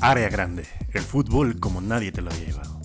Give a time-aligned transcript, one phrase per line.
[0.00, 2.80] Área grande, el fútbol como nadie te lo había llevado.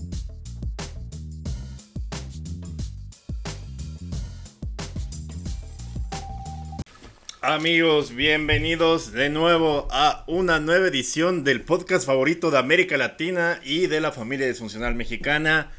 [7.41, 13.87] Amigos, bienvenidos de nuevo a una nueva edición del podcast favorito de América Latina y
[13.87, 15.71] de la familia disfuncional mexicana.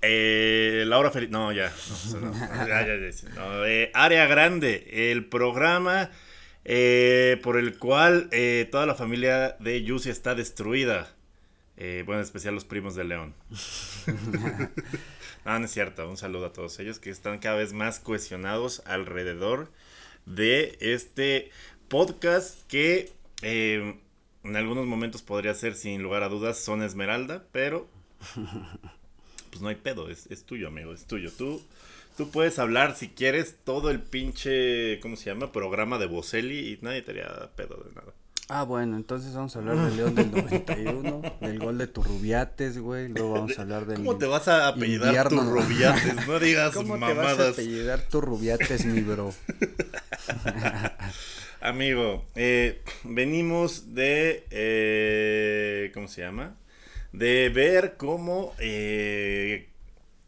[0.00, 1.28] Eh, Laura Feliz.
[1.28, 1.70] No, ya.
[2.14, 6.10] No, ya, ya, ya, no, eh, Área Grande, el programa
[6.64, 11.14] eh, por el cual eh, toda la familia de Yusi está destruida.
[11.76, 13.34] Eh, bueno, en especial los primos de León.
[15.44, 16.08] no, no es cierto.
[16.08, 19.70] Un saludo a todos ellos que están cada vez más cohesionados alrededor
[20.26, 21.50] de este
[21.88, 23.96] podcast que eh,
[24.44, 27.88] en algunos momentos podría ser sin lugar a dudas Son Esmeralda, pero
[29.50, 31.30] pues no hay pedo, es, es tuyo amigo, es tuyo.
[31.30, 31.62] Tú,
[32.16, 35.52] tú puedes hablar si quieres todo el pinche, ¿cómo se llama?
[35.52, 38.12] Programa de Boselli y nadie te haría pedo de nada.
[38.48, 43.08] Ah, bueno, entonces vamos a hablar del León del 91, del gol de Turrubiates, güey.
[43.08, 43.96] Luego vamos a hablar del.
[43.98, 45.42] ¿Cómo te vas a apellidar invierno.
[45.44, 46.26] Turrubiates?
[46.26, 47.52] No digas ¿Cómo te vas a mamadas.
[47.54, 49.32] apellidar Turrubiates, mi bro?
[51.60, 54.46] Amigo, eh, venimos de.
[54.50, 56.56] eh, ¿Cómo se llama?
[57.12, 59.68] De ver cómo eh,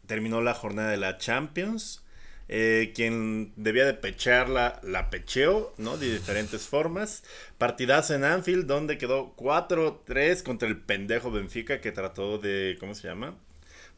[0.07, 2.03] terminó la jornada de la Champions.
[2.47, 5.97] Eh, quien debía de pecharla, la pecheó, ¿no?
[5.97, 7.23] De diferentes formas.
[7.57, 12.77] Partidazo en Anfield, donde quedó 4-3 contra el pendejo Benfica que trató de.
[12.79, 13.35] ¿Cómo se llama?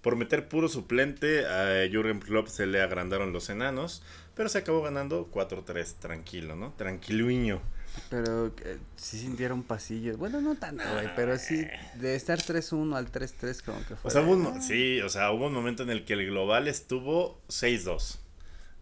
[0.02, 4.04] Por meter puro suplente a Jürgen Klopp se le agrandaron los enanos,
[4.36, 6.74] pero se acabó ganando 4-3, tranquilo, ¿no?
[6.78, 7.62] Tranquiluño.
[8.10, 10.18] Pero eh, sí sintieron pasillos.
[10.18, 14.10] Bueno, no tanto, güey, pero sí de estar 3-1 al 3-3 como que fue.
[14.10, 16.26] O sea, hubo un, mo- sí, o sea, hubo un momento en el que el
[16.28, 18.18] global estuvo 6-2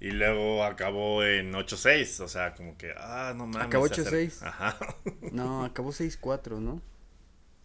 [0.02, 3.68] y luego acabó en 8-6, o sea, como que, ah, no mames.
[3.68, 4.44] Acabó se acer- 8-6.
[4.48, 4.78] Ajá.
[5.32, 6.82] No, acabó 6-4, ¿no?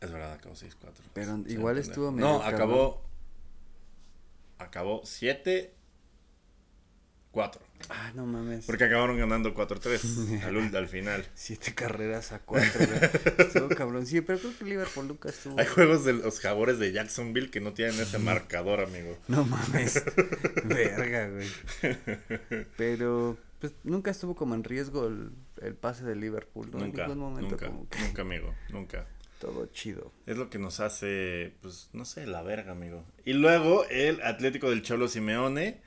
[0.00, 0.68] Es verdad, acabó 6-4.
[1.12, 1.90] Pero Sí, igual pendejo.
[1.90, 2.54] estuvo medio No, cabrón.
[2.54, 3.02] acabó.
[4.58, 5.70] Acabó 7-4.
[7.88, 8.66] Ah, no mames.
[8.66, 11.26] Porque acabaron ganando 4-3 al, al final.
[11.34, 13.10] Siete carreras a cuatro, güey.
[13.38, 14.06] Estuvo cabrón.
[14.06, 15.58] Sí, pero creo que Liverpool nunca estuvo.
[15.58, 19.16] Hay juegos de los jaguares de Jacksonville que no tienen ese marcador, amigo.
[19.28, 20.04] No mames.
[20.64, 21.48] Verga, güey.
[22.76, 25.30] Pero, pues, nunca estuvo como en riesgo el,
[25.62, 26.78] el pase de Liverpool, ¿no?
[26.78, 29.06] Nunca, en ningún momento nunca, como que nunca, amigo, nunca.
[29.40, 30.12] todo chido.
[30.26, 33.04] Es lo que nos hace, pues, no sé, la verga, amigo.
[33.24, 35.80] Y luego el Atlético del Cholo Simeone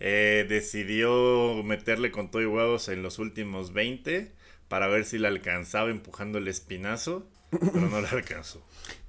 [0.00, 4.32] eh, decidió meterle con todo y huevos en los últimos 20
[4.68, 8.62] para ver si le alcanzaba empujando el espinazo, pero no le alcanzó.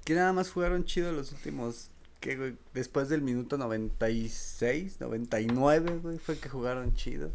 [0.04, 1.88] Que nada más jugaron chido los últimos,
[2.20, 2.54] que güey?
[2.74, 7.30] Después del minuto 96, 99, güey, fue que jugaron chido.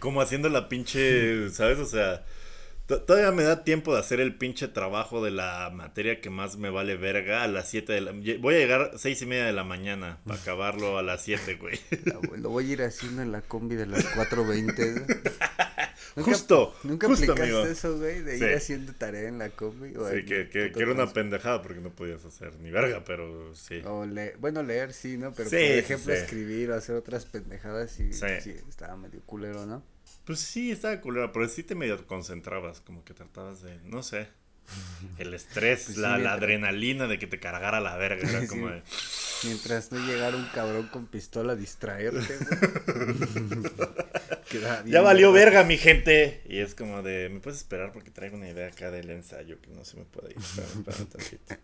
[0.00, 1.78] Como haciendo la pinche, ¿sabes?
[1.78, 2.24] O sea,
[2.86, 6.70] todavía me da tiempo de hacer el pinche trabajo de la materia que más me
[6.70, 8.12] vale verga a las 7 de la...
[8.40, 11.56] Voy a llegar a 6 y media de la mañana para acabarlo a las 7,
[11.56, 11.78] güey.
[12.36, 14.74] Lo voy a ir haciendo en la combi de las 4.20.
[14.76, 15.04] güey.
[16.16, 17.66] ¿Nunca- Justo, ¿Nunca justo, aplicaste amigo.
[17.70, 18.22] eso, güey?
[18.22, 18.44] De Sí.
[18.44, 19.94] ir haciendo tarea en la combi.
[19.96, 23.82] O Sí, que, que, era una pendejada porque no podías hacer ni verga, pero sí.
[23.84, 25.32] O le- bueno, leer sí, ¿no?
[25.34, 28.24] Pero Sí, por ejemplo, escribir o hacer otras pendejadas y sí.
[28.68, 29.82] estaba medio culero, ¿no?
[30.26, 34.28] Pues sí, estaba culero, pero sí te medio concentrabas, como que tratabas de, no sé,
[35.18, 38.48] el estrés, Pues sí, la, la adrenalina de que te cargara la verga, era Sí.
[38.48, 38.82] como de,
[39.44, 42.38] Mientras no llegara un cabrón con pistola a distraerte,
[44.86, 45.58] ya valió verga.
[45.60, 46.42] verga mi gente.
[46.48, 47.92] Y es como de, ¿me puedes esperar?
[47.92, 50.38] Porque traigo una idea acá del ensayo que no se me puede ir.
[50.38, 51.54] Espérame tantito.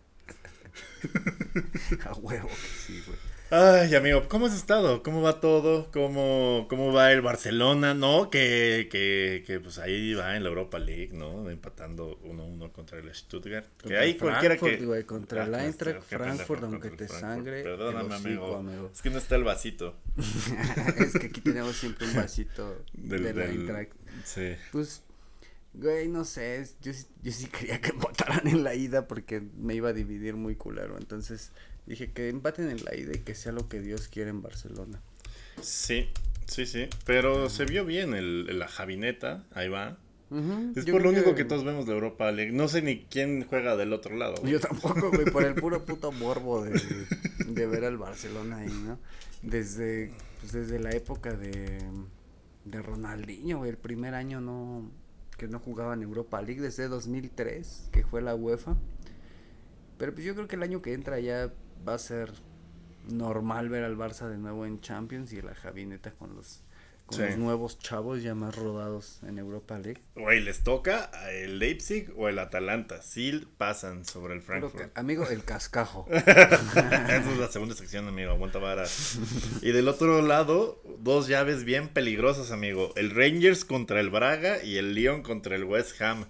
[2.05, 3.17] A huevo que sí, güey.
[3.55, 5.03] Ay, amigo, ¿cómo has estado?
[5.03, 5.91] ¿Cómo va todo?
[5.91, 7.93] ¿Cómo, cómo va el Barcelona?
[7.93, 8.31] ¿No?
[8.31, 11.47] Que, que, que pues ahí va en la Europa League, ¿no?
[11.51, 13.67] Empatando 1-1 contra el Stuttgart.
[13.77, 14.77] Que ahí cualquiera que...
[14.77, 18.55] güey, contra el Ah, Eintracht Frankfurt, aunque te sangre Perdóname, amigo.
[18.55, 18.89] amigo.
[18.91, 19.97] Es que no está el vasito.
[20.97, 23.91] es que aquí tenemos siempre un vasito Del, del- Eintracht.
[24.23, 24.55] Sí.
[24.71, 25.03] Pues,
[25.75, 29.75] güey, no sé, yo, sí- yo sí quería que empataran en la ida porque me
[29.75, 30.97] iba a dividir muy culero.
[30.97, 31.51] Entonces
[31.85, 35.01] dije que empaten en la ida y que sea lo que Dios quiere en Barcelona.
[35.61, 36.09] Sí,
[36.47, 36.87] sí, sí.
[37.05, 39.45] Pero se vio bien el, la Javineta.
[39.53, 39.97] Ahí va.
[40.75, 41.45] Es yo por lo único que...
[41.45, 42.51] todos vemos de Europa League.
[42.51, 44.35] No sé ni quién juega del otro lado.
[44.39, 44.53] güey.
[44.53, 46.79] Yo tampoco, güey, por el puro puto morbo de,
[47.45, 48.97] de ver al Barcelona ahí, ¿no?
[49.43, 51.79] Desde, pues desde la época de,
[52.65, 54.89] de Ronaldinho, güey, el primer año no,
[55.37, 58.75] que no jugaba en Europa League, desde 2003, que fue la UEFA.
[59.97, 61.53] Pero pues yo creo que el año que entra ya
[61.87, 62.31] va a ser
[63.09, 66.63] normal ver al Barça de nuevo en Champions y la Javineta con los
[67.05, 70.01] con los nuevos chavos ya más rodados en Europa League.
[70.15, 73.01] Güey, les toca el Leipzig o el Atalanta.
[73.01, 74.97] Sí pasan sobre el Frankfurt.
[74.97, 76.07] amigo, el cascajo.
[76.11, 78.31] Esa es la segunda sección, amigo.
[78.31, 78.85] Aguanta vara.
[79.61, 82.93] Y del otro lado, dos llaves bien peligrosas, amigo.
[82.95, 86.25] El Rangers contra el Braga y el Lyon contra el West Ham.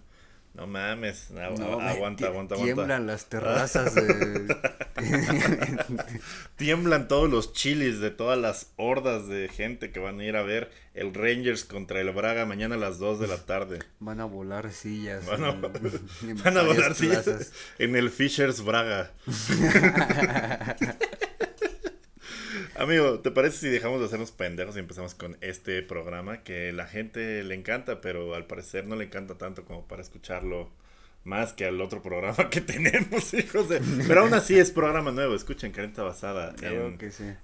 [0.53, 4.55] No mames, aguanta, aguanta, Tiemblan las terrazas de...
[6.57, 10.43] Tiemblan todos los chilis de todas las hordas de gente que van a ir a
[10.43, 13.79] ver el Rangers contra el Braga mañana a las 2 de la tarde.
[13.99, 15.25] Van a volar sillas.
[15.25, 15.51] Van a,
[16.43, 19.11] van a volar sillas en el Fishers Braga.
[22.83, 26.85] Amigo, ¿te parece si dejamos de hacernos pendejos y empezamos con este programa que la
[26.85, 30.69] gente le encanta, pero al parecer no le encanta tanto como para escucharlo
[31.23, 33.81] más que al otro programa que tenemos, hijos de...
[34.07, 36.97] Pero aún así es programa nuevo, escuchen Carnita Basada en,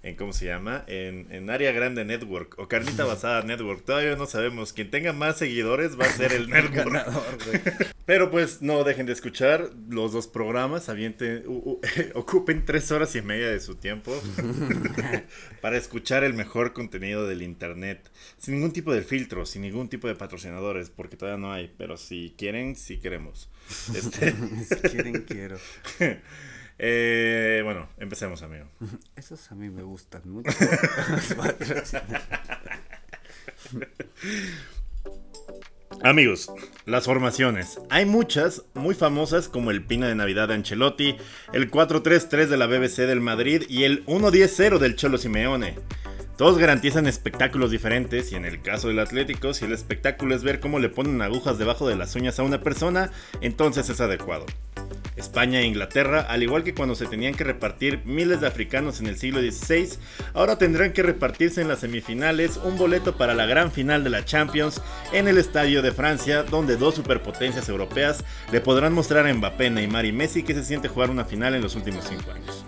[0.03, 0.83] en ¿cómo se llama?
[0.87, 4.73] En, en Área Grande Network o Carnita Basada Network, todavía no sabemos.
[4.73, 7.05] Quien tenga más seguidores va a ser el network.
[8.05, 11.43] Pero pues no dejen de escuchar los dos programas, avienten,
[12.15, 14.19] ocupen tres horas y media de su tiempo
[15.61, 20.07] para escuchar el mejor contenido del internet, sin ningún tipo de filtro, sin ningún tipo
[20.07, 23.47] de patrocinadores, porque todavía no hay, pero si quieren, si queremos.
[23.95, 24.33] Este...
[24.65, 25.57] si quieren, quiero.
[26.81, 28.63] Eh, bueno, empecemos, amigo.
[29.17, 30.49] Esos a mí me gustan mucho.
[36.01, 36.49] Amigos,
[36.85, 37.81] las formaciones.
[37.89, 41.17] Hay muchas, muy famosas como el Pina de Navidad de Ancelotti,
[41.51, 45.75] el 4-3-3 de la BBC del Madrid y el 1-10-0 del Cholo Simeone.
[46.39, 50.61] Todos garantizan espectáculos diferentes y en el caso del Atlético, si el espectáculo es ver
[50.61, 54.45] cómo le ponen agujas debajo de las uñas a una persona, entonces es adecuado.
[55.17, 59.07] España e Inglaterra, al igual que cuando se tenían que repartir miles de africanos en
[59.07, 59.99] el siglo XVI,
[60.33, 64.23] ahora tendrán que repartirse en las semifinales un boleto para la gran final de la
[64.23, 64.81] Champions
[65.11, 70.05] en el Estadio de Francia, donde dos superpotencias europeas le podrán mostrar a Mbappé, Neymar
[70.05, 72.63] y Messi que se siente jugar una final en los últimos cinco años.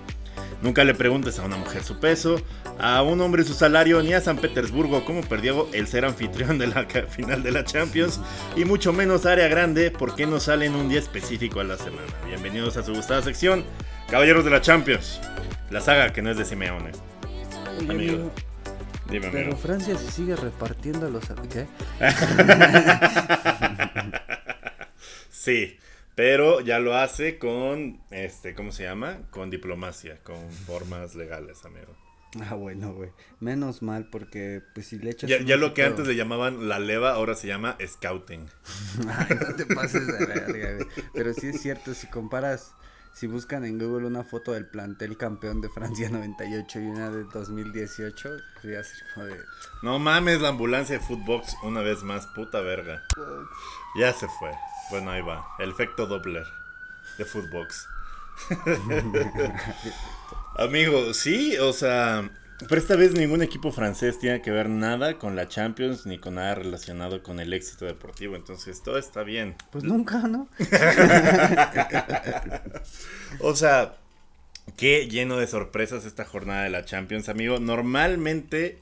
[0.61, 2.39] Nunca le preguntes a una mujer su peso,
[2.79, 6.67] a un hombre su salario, ni a San Petersburgo cómo perdió el ser anfitrión de
[6.67, 8.19] la final de la Champions,
[8.55, 12.07] y mucho menos área grande porque no sale en un día específico a la semana.
[12.27, 13.63] Bienvenidos a su gustada sección,
[14.09, 15.19] Caballeros de la Champions,
[15.71, 16.91] la saga que no es de Simeone.
[17.89, 18.31] amigo.
[19.09, 21.25] Dime, Pero Francia se sigue repartiendo los...
[21.51, 21.67] ¿Qué?
[25.29, 25.77] sí.
[26.21, 29.21] Pero ya lo hace con, este, ¿cómo se llama?
[29.31, 31.95] Con diplomacia, con formas legales, amigo.
[32.47, 33.09] Ah, bueno, güey.
[33.39, 35.27] Menos mal, porque pues si le echas.
[35.27, 38.45] Ya, ya lo que antes le llamaban la leva, ahora se llama scouting.
[39.07, 40.87] Ay, no te pases de verga, güey.
[41.11, 42.75] Pero sí es cierto, si comparas,
[43.15, 47.23] si buscan en Google una foto del plantel campeón de Francia 98 y una de
[47.33, 48.29] 2018,
[48.63, 49.37] voy a ser como de.
[49.81, 53.01] No mames, la ambulancia de Footbox una vez más, puta verga.
[53.97, 54.51] Ya se fue.
[54.91, 55.47] Bueno, ahí va.
[55.57, 56.45] El efecto Doppler
[57.17, 57.87] de Footbox.
[60.57, 62.29] Amigo, sí, o sea,
[62.67, 66.35] pero esta vez ningún equipo francés tiene que ver nada con la Champions ni con
[66.35, 69.55] nada relacionado con el éxito deportivo, entonces todo está bien.
[69.71, 70.49] Pues nunca, ¿no?
[73.39, 73.95] o sea,
[74.75, 77.59] qué lleno de sorpresas esta jornada de la Champions, amigo.
[77.59, 78.81] Normalmente,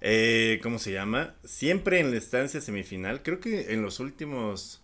[0.00, 1.34] eh, ¿cómo se llama?
[1.42, 4.80] Siempre en la estancia semifinal, creo que en los últimos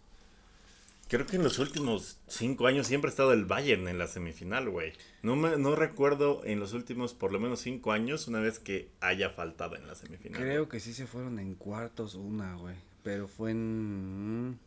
[1.08, 4.68] Creo que en los últimos cinco años siempre ha estado el Bayern en la semifinal,
[4.68, 4.92] güey.
[5.22, 8.90] No, me, no recuerdo en los últimos por lo menos cinco años una vez que
[9.00, 10.40] haya faltado en la semifinal.
[10.40, 12.74] Creo que sí se fueron en cuartos una, güey.
[13.04, 14.48] Pero fue en...
[14.48, 14.58] Mm,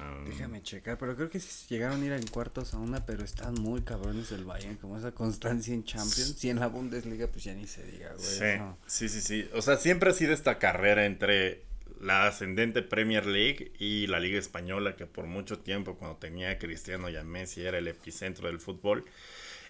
[0.00, 0.22] ah.
[0.26, 3.54] Déjame checar, pero creo que sí llegaron a ir en cuartos a una, pero están
[3.54, 7.54] muy cabrones el Bayern, como esa constancia en Champions y en la Bundesliga pues ya
[7.54, 8.58] ni se diga, güey.
[8.86, 9.50] Sí, sí, sí, sí.
[9.54, 11.65] O sea, siempre ha sido esta carrera entre
[12.00, 17.08] la ascendente Premier League y la Liga Española, que por mucho tiempo, cuando tenía Cristiano
[17.08, 19.04] y Messi, era el epicentro del fútbol.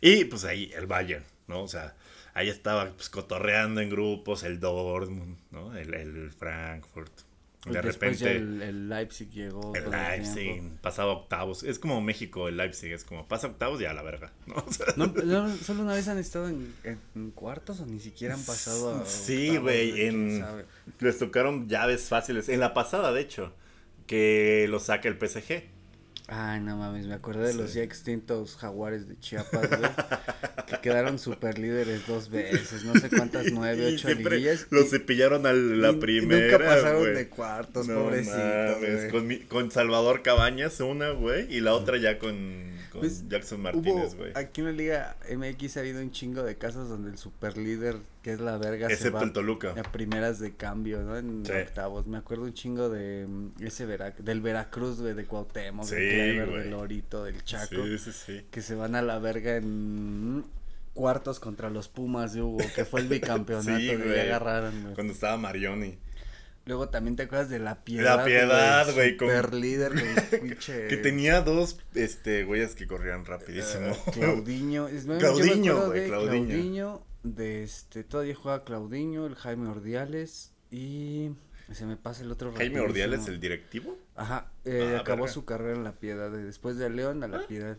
[0.00, 1.62] Y pues ahí el Bayern, ¿no?
[1.62, 1.96] O sea,
[2.34, 5.76] ahí estaba pues, cotorreando en grupos el Dortmund, ¿no?
[5.76, 7.25] El, el Frankfurt.
[7.66, 8.36] De repente.
[8.36, 9.74] el, Leipzig llegó.
[9.74, 11.62] El Leipzig pasaba octavos.
[11.64, 12.92] Es como México, el Leipzig.
[12.92, 14.32] Es como pasa octavos y a la verga.
[14.46, 15.12] ¿no?
[15.62, 19.04] solo una vez han estado en, cuartos o ni siquiera han pasado a.
[19.04, 20.06] Sí, güey.
[20.06, 20.44] En...
[21.00, 22.48] Les tocaron llaves fáciles.
[22.48, 23.52] En la pasada, de hecho.
[24.06, 25.75] Que lo saca el PSG.
[26.28, 29.90] Ay, no mames, me acordé de los ya extintos jaguares de Chiapas, güey.
[30.66, 34.66] que quedaron super líderes dos veces, no sé cuántas, nueve, ocho liguillas.
[34.70, 36.58] Los cepillaron a la primera.
[36.58, 39.12] nunca pasaron de cuartos, no pobrecitos.
[39.12, 44.32] Con, con Salvador Cabañas, una, güey, y la otra ya con, pues, Jackson Martínez, güey.
[44.34, 47.98] Aquí en la Liga MX ha habido un chingo de casos donde el super líder
[48.26, 48.88] que es la verga.
[48.88, 49.72] Excepto el Toluca.
[49.78, 51.16] A primeras de cambio, ¿no?
[51.16, 52.08] En octavos.
[52.08, 56.50] Me acuerdo un chingo de mm, ese Vera, del Veracruz, güey, de Cuauhtémoc, del Clever,
[56.50, 57.84] del Lorito, del Chaco.
[57.84, 58.46] Sí, sí, sí.
[58.50, 60.44] Que se van a la verga en
[60.92, 64.94] cuartos contra los Pumas de Hugo, que fue el bicampeonato sí, que agarraron, güey.
[64.96, 65.96] Cuando estaba Marioni.
[66.64, 68.16] Luego también te acuerdas de La Piedad.
[68.16, 69.12] La Piedad, güey.
[69.12, 69.92] Super líder,
[70.42, 70.88] pinche...
[70.88, 73.96] que tenía dos, este, güeyes que corrían rapidísimo.
[74.08, 74.88] Uh, Claudiño.
[75.20, 76.46] Claudiño, güey, Claudiño.
[76.48, 77.02] Claudiño.
[77.34, 81.30] De este, todavía juega Claudiño, el Jaime Ordiales y...
[81.72, 83.98] Se me pasa el otro Jaime Ordiales, el directivo.
[84.14, 87.46] Ajá, eh, ah, acabó su carrera en La Piedad, después de León a La ah.
[87.48, 87.76] Piedad.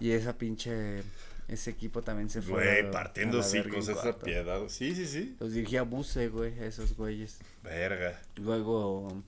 [0.00, 1.02] Y esa pinche
[1.48, 2.80] ese equipo también se fue.
[2.80, 4.62] Güey, partiendo ciclos esa piedad.
[4.68, 5.36] Sí, sí, sí.
[5.38, 7.38] Los dirigía Buse, güey, esos güeyes.
[7.62, 8.20] Verga.
[8.36, 9.22] Luego.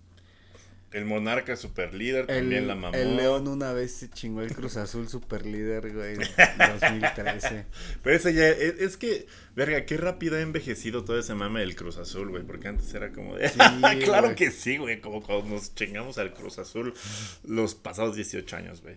[0.94, 2.96] El Monarca super líder también la mamó.
[2.96, 7.66] El León una vez se chingó el Cruz Azul super líder, güey, 2013.
[8.04, 11.74] Pero ese ya, es, es, que, verga, qué rápido ha envejecido todo ese mame del
[11.74, 13.50] Cruz Azul, güey, porque antes era como de...
[14.04, 16.94] claro que sí, güey, como cuando nos chingamos al Cruz Azul
[17.42, 18.96] los pasados 18 años, güey.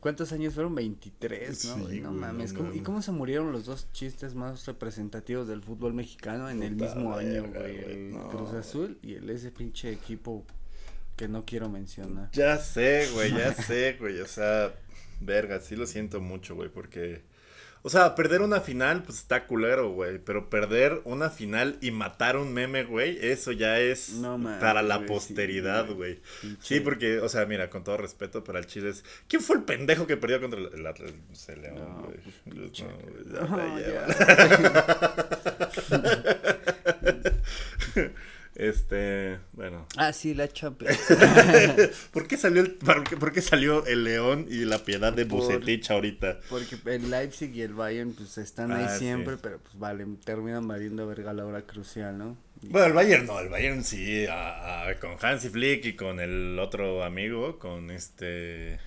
[0.00, 0.74] ¿Cuántos años fueron?
[0.74, 1.88] 23, ¿no?
[1.88, 2.52] no mames.
[2.74, 7.14] ¿Y cómo se murieron los dos chistes más representativos del fútbol mexicano en el mismo
[7.14, 7.76] año, güey?
[7.76, 10.44] El Cruz Azul y el ese pinche equipo
[11.18, 12.30] que no quiero mencionar.
[12.32, 14.20] Ya sé, güey, ya sé, güey.
[14.20, 14.72] O sea,
[15.20, 17.22] verga, sí lo siento mucho, güey, porque
[17.82, 20.18] o sea, perder una final, pues está culero, güey.
[20.18, 24.20] Pero perder una final y matar un meme, güey, eso ya es
[24.60, 26.20] para la posteridad, güey.
[26.60, 29.04] Sí, porque, o sea, mira, con todo respeto para el Chile es.
[29.28, 30.82] ¿Quién fue el pendejo que perdió contra el, el,
[31.62, 32.18] León, güey?
[38.58, 39.86] Este, bueno.
[39.96, 40.98] Ah, sí, la Champions.
[42.12, 46.40] ¿Por qué salió el, por qué, salió el León y la piedad de Bucetich ahorita?
[46.50, 50.66] Porque el Leipzig y el Bayern pues están ahí ah, siempre, pero pues vale, terminan
[50.66, 52.36] valiendo verga la hora crucial, ¿no?
[52.62, 54.26] Bueno, el Bayern no, el Bayern sí,
[55.00, 58.80] con Hansi Flick y con el otro amigo, con este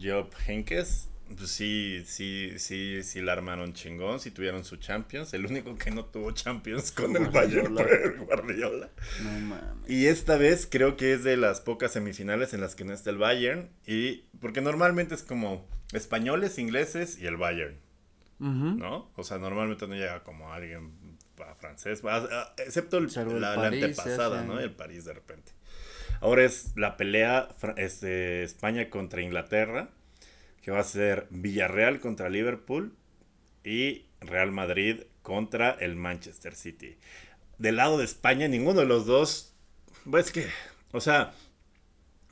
[0.00, 5.34] Job Henkes pues sí, sí, sí, sí la armaron chingón, sí tuvieron su Champions.
[5.34, 8.90] El único que no tuvo Champions con el Bayern fue Guardiola.
[9.22, 9.90] No mames.
[9.90, 13.10] Y esta vez creo que es de las pocas semifinales en las que no está
[13.10, 13.70] el Bayern.
[13.86, 17.78] Y porque normalmente es como españoles, ingleses y el Bayern.
[18.38, 19.10] ¿No?
[19.16, 20.92] O sea, normalmente no llega como alguien
[21.58, 22.02] francés,
[22.58, 24.60] excepto la, antepasada, ¿no?
[24.60, 25.52] El París de repente.
[26.20, 29.90] Ahora es la pelea este, España contra Inglaterra
[30.66, 32.92] que va a ser Villarreal contra Liverpool
[33.62, 36.96] y Real Madrid contra el Manchester City.
[37.58, 39.54] Del lado de España, ninguno de los dos,
[40.10, 40.48] pues que,
[40.90, 41.34] o sea,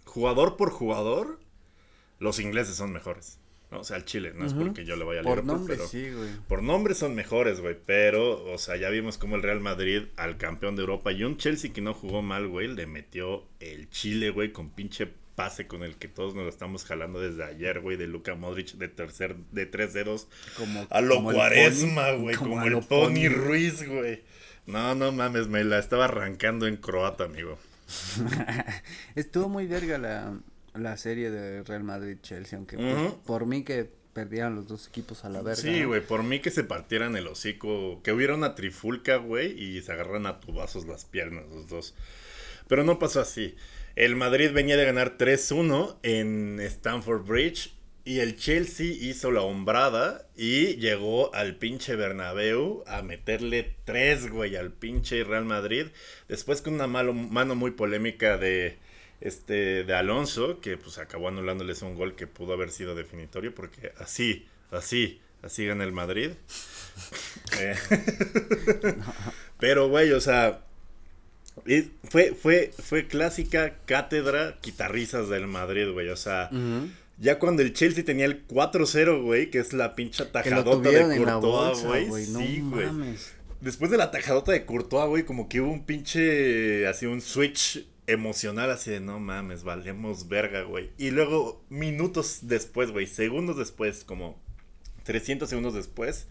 [0.04, 1.38] jugador por jugador,
[2.18, 3.38] los ingleses son mejores.
[3.70, 6.10] O sea, el Chile, no es porque yo le vaya a Liverpool, por nombre, sí,
[6.10, 6.30] güey.
[6.48, 10.38] Por nombre son mejores, güey, pero, o sea, ya vimos como el Real Madrid al
[10.38, 14.30] campeón de Europa y un Chelsea que no jugó mal, güey, le metió el Chile,
[14.30, 17.96] güey, con pinche pase con el que todos nos lo estamos jalando desde ayer, güey,
[17.96, 20.28] de Luka Modric de tercer, de tres dedos.
[20.56, 24.22] Como, a lo cuaresma, güey, como, el Pony Ruiz, güey.
[24.66, 27.58] No, no mames, me la estaba arrancando en croata, amigo.
[29.14, 30.38] Estuvo muy verga la,
[30.74, 35.28] la serie de Real Madrid-Chelsea, aunque pues, por mí que perdieran los dos equipos a
[35.28, 35.60] la verga.
[35.60, 39.82] Sí, güey, por mí que se partieran el hocico, que hubiera una trifulca, güey, y
[39.82, 41.94] se agarran a tubazos las piernas los dos.
[42.68, 43.56] Pero no pasó así.
[43.96, 47.74] El Madrid venía de ganar 3-1 en Stamford Bridge
[48.04, 54.56] y el Chelsea hizo la hombrada y llegó al pinche Bernabéu a meterle 3, güey,
[54.56, 55.86] al pinche Real Madrid.
[56.26, 58.78] Después con una mano muy polémica de,
[59.20, 63.92] este, de Alonso, que pues acabó anulándoles un gol que pudo haber sido definitorio porque
[63.98, 66.30] así, así, así gana el Madrid.
[67.60, 67.76] Eh,
[69.58, 70.63] pero, güey, o sea
[72.10, 76.08] fue, fue, fue clásica cátedra guitarrizas del Madrid, güey.
[76.08, 76.50] O sea,
[77.18, 81.82] ya cuando el Chelsea tenía el 4-0, güey, que es la pincha tajadota de Courtois,
[81.84, 82.26] güey.
[82.26, 82.88] sí, güey.
[83.60, 87.86] Después de la tajadota de Courtois, güey, como que hubo un pinche, así un switch
[88.06, 90.90] emocional, así de no mames, valemos verga, güey.
[90.98, 94.38] Y luego, minutos después, güey, segundos después, como
[95.04, 96.26] 300 segundos después,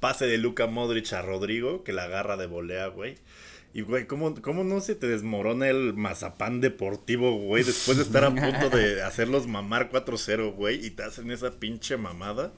[0.00, 3.16] pase de Luca Modric a Rodrigo, que la agarra de volea, güey.
[3.74, 7.64] Y, güey, ¿cómo, no se te desmorona el mazapán deportivo, güey?
[7.64, 11.96] Después de estar a punto de hacerlos mamar 4-0, güey, y te hacen esa pinche
[11.96, 12.52] mamada.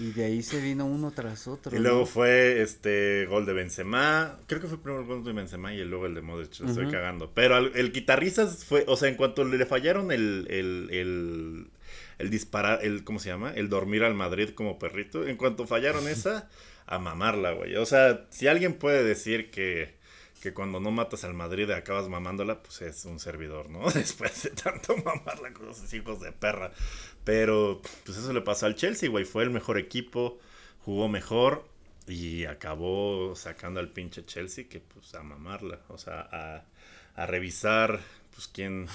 [0.00, 1.76] Y de ahí se vino uno tras otro.
[1.76, 4.38] Y luego fue este gol de Benzema.
[4.46, 6.58] Creo que fue el gol de Benzema y luego el de Modric.
[6.60, 7.30] Lo estoy cagando.
[7.34, 11.66] Pero el, guitarrizas fue, o sea, en cuanto le fallaron el, el, el,
[12.18, 13.52] el disparar, el, ¿cómo se llama?
[13.52, 15.26] El dormir al Madrid como perrito.
[15.26, 16.48] En cuanto fallaron esa,
[16.86, 17.76] a mamarla, güey.
[17.76, 20.00] O sea, si alguien puede decir que,
[20.42, 23.88] que cuando no matas al Madrid acabas mamándola, pues es un servidor, ¿no?
[23.94, 26.72] Después de tanto mamarla con esos hijos de perra.
[27.22, 29.24] Pero, pues eso le pasó al Chelsea, güey.
[29.24, 30.40] Fue el mejor equipo,
[30.80, 31.64] jugó mejor
[32.08, 35.78] y acabó sacando al pinche Chelsea que, pues, a mamarla.
[35.86, 36.64] O sea, a,
[37.14, 38.00] a revisar,
[38.34, 38.88] pues, quién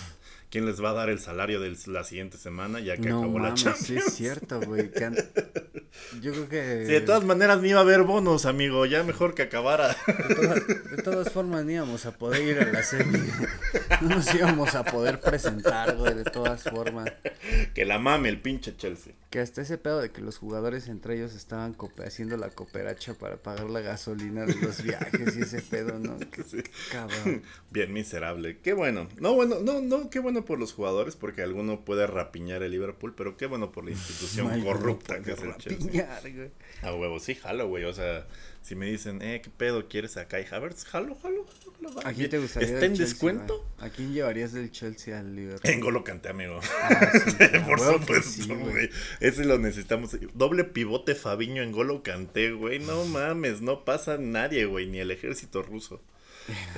[0.50, 3.54] quién les va a dar el salario de la siguiente semana ya que acabó la
[3.54, 3.86] Champions.
[3.86, 4.92] Sí, es cierto, güey.
[6.22, 6.84] Yo creo que.
[6.86, 8.86] Sí, de todas maneras ni iba a haber bonos, amigo.
[8.86, 9.96] Ya mejor que acabara.
[10.08, 13.08] De, todas formas ni íbamos a poder ir a la serie.
[14.02, 17.12] No nos íbamos a poder presentar, güey, de todas formas.
[17.74, 19.14] Que la mame el pinche Chelsea.
[19.32, 21.76] Que hasta ese pedo de que los jugadores entre ellos estaban
[22.06, 26.18] haciendo la cooperacha para pagar la gasolina de los viajes y ese pedo, ¿no?
[26.92, 27.42] cabrón.
[27.72, 28.60] Bien miserable.
[28.60, 29.08] Qué bueno.
[29.20, 33.14] No, bueno, no, no, qué bueno por los jugadores porque alguno puede rapiñar el Liverpool,
[33.16, 36.22] pero qué bueno por la institución corrupta que es el Chelsea.
[36.82, 37.84] A huevo, sí, jalo, güey.
[37.86, 38.28] O sea,
[38.62, 40.42] si me dicen, eh, ¿qué pedo quieres acá?
[40.42, 42.02] Y Havertz, jalo, jalo, jalo.
[42.04, 42.68] ¿A quién te gustaría?
[42.68, 43.66] ¿Está en descuento?
[43.80, 45.62] ¿A quién llevarías del Chelsea al Liverpool?
[45.72, 46.60] En Golo Canté, amigo.
[46.82, 47.12] Ah,
[47.66, 48.90] por supuesto, güey.
[49.22, 50.18] Ese lo necesitamos.
[50.34, 52.80] Doble pivote Fabiño en Golo Canté, güey.
[52.80, 56.02] No mames, no pasa nadie, güey, ni el ejército ruso.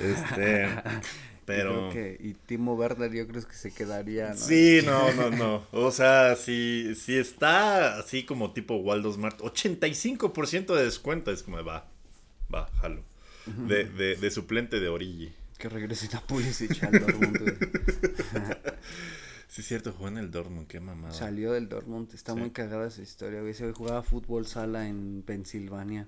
[0.02, 0.68] Este.
[1.46, 1.90] Pero...
[1.92, 4.36] y Timo Werner yo creo que se quedaría, ¿no?
[4.36, 5.66] Sí, no, no, no.
[5.72, 11.64] O sea, si, si está así como tipo Waldo Smart, 85% de descuento es como
[11.64, 11.88] va,
[12.54, 13.02] va, jalo.
[13.46, 15.32] De, de, de suplente de Origi.
[15.58, 17.38] Que regrese a Pulisic al Dortmund,
[19.48, 21.12] Sí, es cierto, jugó en el Dortmund, qué mamada.
[21.12, 23.52] Salió del Dortmund, está muy cagada esa historia, güey.
[23.52, 26.06] Se jugaba fútbol sala en Pensilvania.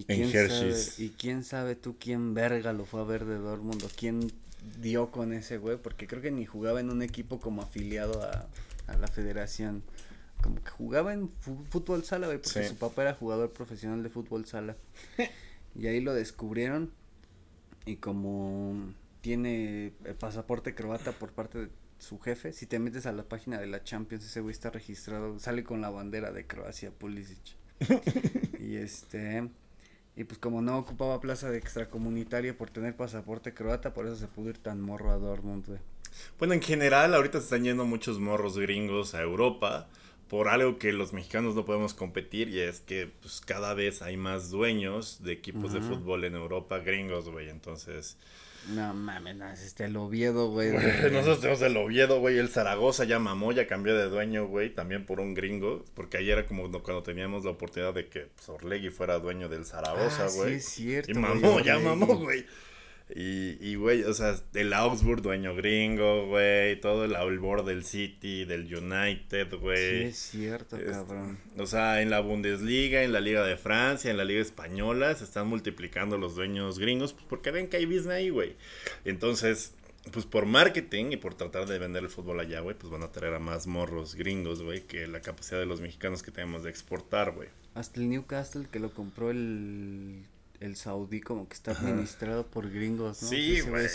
[0.00, 3.82] ¿Y quién sabe, y quién sabe tú quién verga lo fue a ver de Dortmund
[3.84, 4.32] o quién
[4.80, 8.48] dio con ese güey, porque creo que ni jugaba en un equipo como afiliado a,
[8.98, 9.84] la federación.
[10.42, 11.30] Como que jugaba en
[11.68, 14.76] fútbol sala, güey, porque su papá era jugador profesional de fútbol sala.
[15.76, 16.90] y ahí lo descubrieron.
[17.86, 23.12] Y como tiene el pasaporte croata por parte de su jefe, si te metes a
[23.12, 26.90] la página de la Champions, ese güey está registrado, sale con la bandera de Croacia,
[26.90, 27.56] Pulisic.
[28.58, 29.48] y este,
[30.20, 34.26] y pues como no ocupaba plaza de extracomunitaria por tener pasaporte croata, por eso se
[34.26, 35.78] pudo ir tan morro a Dortmund, güey.
[36.38, 39.88] Bueno, en general ahorita se están yendo muchos morros gringos a Europa
[40.28, 44.18] por algo que los mexicanos no podemos competir y es que pues cada vez hay
[44.18, 47.48] más dueños de equipos de fútbol en Europa gringos, güey.
[47.48, 48.18] Entonces,
[48.68, 50.70] no mames, no, es este el Oviedo, güey.
[51.12, 52.38] Nosotros tenemos el Oviedo, güey.
[52.38, 54.70] El Zaragoza ya mamó, ya cambió de dueño, güey.
[54.74, 55.84] También por un gringo.
[55.94, 59.64] Porque ayer era como cuando teníamos la oportunidad de que pues, Orlegui fuera dueño del
[59.64, 60.60] Zaragoza, ah, güey.
[60.60, 61.10] Sí, es cierto.
[61.10, 62.44] Y mamó, ya mamó, güey.
[63.14, 68.44] Y, y, güey, o sea, el Augsburg, dueño gringo, güey, todo el, board del City,
[68.44, 69.76] del United, güey.
[69.76, 71.38] Sí, es cierto, cabrón.
[71.58, 75.24] O sea, en la Bundesliga, en la Liga de Francia, en la Liga Española, se
[75.24, 78.54] están multiplicando los dueños gringos, pues porque ven que hay business ahí, güey.
[79.04, 79.74] Entonces,
[80.12, 83.12] pues por marketing y por tratar de vender el fútbol allá, güey, pues van a
[83.12, 86.70] traer a más morros gringos, güey, que la capacidad de los mexicanos que tenemos de
[86.70, 87.48] exportar, güey.
[87.74, 90.24] Hasta el Newcastle que lo compró el
[90.60, 93.28] el saudí como que está administrado por gringos, ¿no?
[93.28, 93.86] Sí, güey.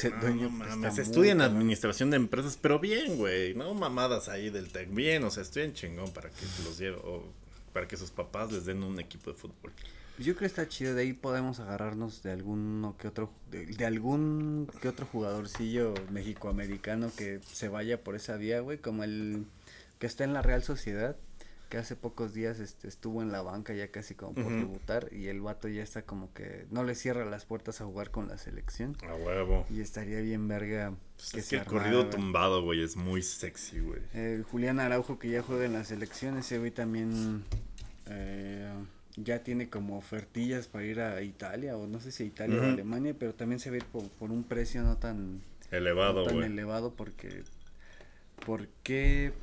[0.77, 3.53] No, Se estudian administración de empresas, pero bien, güey.
[3.53, 4.89] No mamadas ahí del tech.
[4.91, 7.23] Bien, o sea, estudian chingón para que los lleve, o
[7.71, 9.71] para que sus papás les den un equipo de fútbol.
[10.17, 14.69] Yo creo que está chido, de ahí podemos agarrarnos de alguno que otro, de, algún
[14.81, 19.45] que otro jugadorcillo mexicoamericano que se vaya por esa vía, güey, como el
[19.99, 21.17] que está en la Real Sociedad
[21.69, 25.27] que hace pocos días este, estuvo en la banca ya casi como por debutar y
[25.27, 28.37] el vato ya está como que no le cierra las puertas a jugar con la
[28.37, 28.95] selección.
[29.07, 29.65] A huevo.
[29.69, 30.93] Y estaría bien verga.
[31.15, 34.01] Pues que es que el corrido tumbado, güey, es muy sexy, güey.
[34.13, 37.43] El Julián Araujo que ya juega en la selección, ese güey también
[38.07, 38.73] eh,
[39.17, 42.63] ya tiene como ofertillas para ir a Italia o no sé si a Italia o
[42.63, 46.93] Alemania, pero también se ve por, por un precio no tan elevado, no tan elevado
[46.93, 47.43] porque
[48.45, 49.33] porque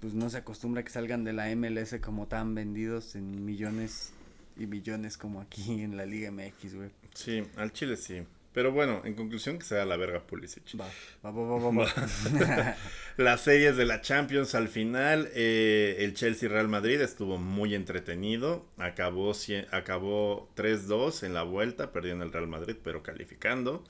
[0.00, 4.12] pues no se acostumbra que salgan de la MLS como tan vendidos en millones
[4.56, 6.90] y millones como aquí en la Liga MX, güey.
[7.14, 8.22] Sí, al Chile sí.
[8.54, 10.62] Pero bueno, en conclusión que sea la verga Pulisic.
[10.80, 10.86] Va,
[11.24, 12.76] va, va, va, va.
[13.16, 18.64] Las series de la Champions al final, eh, el Chelsea Real Madrid estuvo muy entretenido.
[18.78, 19.32] Acabó,
[19.72, 23.82] acabó 3-2 en la vuelta, perdiendo el Real Madrid, pero calificando.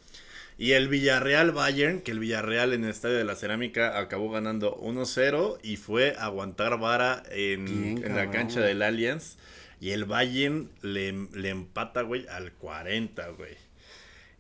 [0.57, 4.77] Y el Villarreal Bayern, que el Villarreal en el Estadio de la Cerámica acabó ganando
[4.77, 9.37] 1-0 y fue a aguantar vara en, la cancha del Allianz.
[9.81, 13.57] Y el Bayern le, le empata, güey, al 40, güey.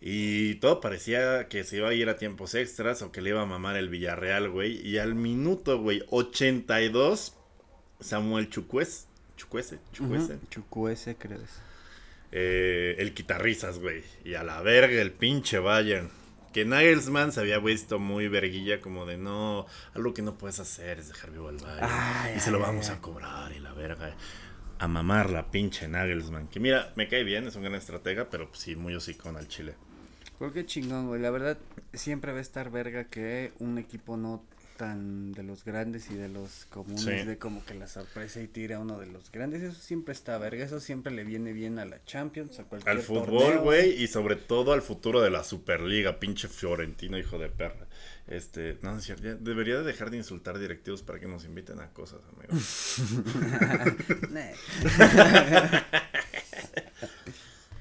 [0.00, 3.40] Y todo parecía que se iba a ir a tiempos extras o que le iba
[3.40, 4.86] a mamar el Villarreal, güey.
[4.86, 7.34] Y al minuto, güey, 82,
[8.00, 9.06] Samuel Chucuese.
[9.36, 10.38] Chucuese, Chucuese.
[10.50, 11.40] Chucuese, crees.
[12.36, 14.02] Eh, el quitarrizas, güey.
[14.24, 16.10] Y a la verga el pinche Bayern.
[16.52, 20.98] Que Nagelsmann se había visto muy verguilla, como de no, algo que no puedes hacer
[20.98, 22.36] es dejar vivo al Bayern.
[22.36, 24.16] y se lo vamos a cobrar y la verga.
[24.80, 26.48] A mamar la pinche Nagelsmann.
[26.48, 29.74] Que mira, me cae bien, es un gran estratega, pero sí, muy hocicón al Chile.
[30.38, 31.20] Porque chingón, güey.
[31.20, 31.56] La verdad,
[31.92, 34.44] siempre va a estar verga que un equipo no
[34.76, 38.78] tan de los grandes y de los comunes de como que la sorpresa y tira
[38.78, 42.04] uno de los grandes eso siempre está verga eso siempre le viene bien a la
[42.04, 46.48] Champions a cualquier al fútbol güey y sobre todo al futuro de la Superliga pinche
[46.48, 47.86] Fiorentino hijo de perra.
[48.26, 51.90] Este no es cierto debería de dejar de insultar directivos para que nos inviten a
[51.90, 53.00] cosas amigos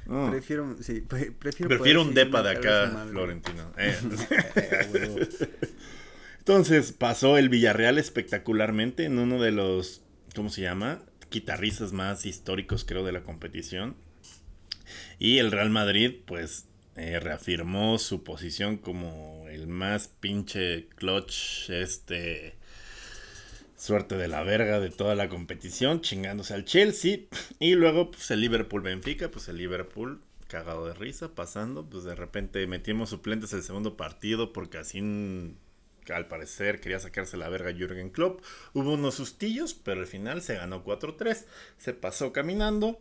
[0.30, 3.72] Prefiero, sí, prefiero, prefiero un depa de acá, Florentino.
[3.78, 3.96] Eh.
[6.44, 10.02] Entonces pasó el Villarreal espectacularmente en uno de los,
[10.36, 11.02] ¿cómo se llama?
[11.32, 13.96] Guitarristas más históricos creo de la competición.
[15.20, 16.66] Y el Real Madrid pues
[16.98, 22.58] eh, reafirmó su posición como el más pinche clutch, este
[23.78, 27.20] suerte de la verga de toda la competición, chingándose al Chelsea.
[27.60, 31.90] Y luego, pues el Liverpool Benfica, pues el Liverpool cagado de risa, pasando.
[31.90, 35.02] Pues de repente metimos suplentes el segundo partido porque así
[36.12, 38.42] al parecer quería sacarse la verga Jürgen Klopp.
[38.74, 41.46] Hubo unos sustillos, pero al final se ganó 4-3.
[41.78, 43.00] Se pasó caminando.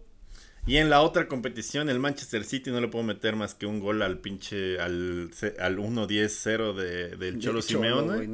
[0.65, 3.81] Y en la otra competición, el Manchester City no le puedo meter más que un
[3.81, 4.79] gol al pinche.
[4.79, 8.29] al, al 1-10-0 de, del Cholo Simeone.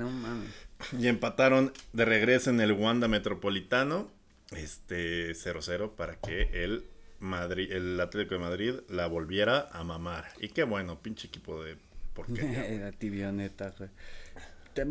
[0.99, 4.11] y empataron de regreso en el Wanda Metropolitano.
[4.51, 6.85] Este 0-0 para que el
[7.19, 10.27] Madrid, el Atlético de Madrid la volviera a mamar.
[10.39, 11.77] Y qué bueno, pinche equipo de
[12.15, 12.69] porquería.
[12.81, 13.91] la tibioneta, güey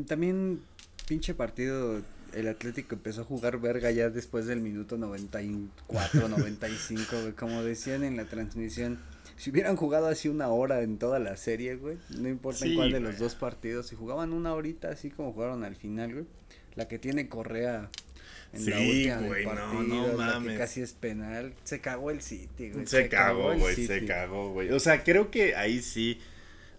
[0.05, 0.61] también
[1.07, 2.01] pinche partido
[2.33, 7.33] el Atlético empezó a jugar verga ya después del minuto 94, 95, güey.
[7.33, 8.99] Como decían en la transmisión,
[9.37, 12.91] si hubieran jugado así una hora en toda la serie, güey, no importa en cuál
[12.91, 16.25] de los dos partidos, si jugaban una horita así como jugaron al final, güey,
[16.75, 17.89] la que tiene Correa
[18.53, 22.87] en la última del partido, la que casi es penal, se cagó el City, güey.
[22.87, 24.71] Se, cagó, güey, se cagó, güey.
[24.71, 26.19] O sea, creo que ahí sí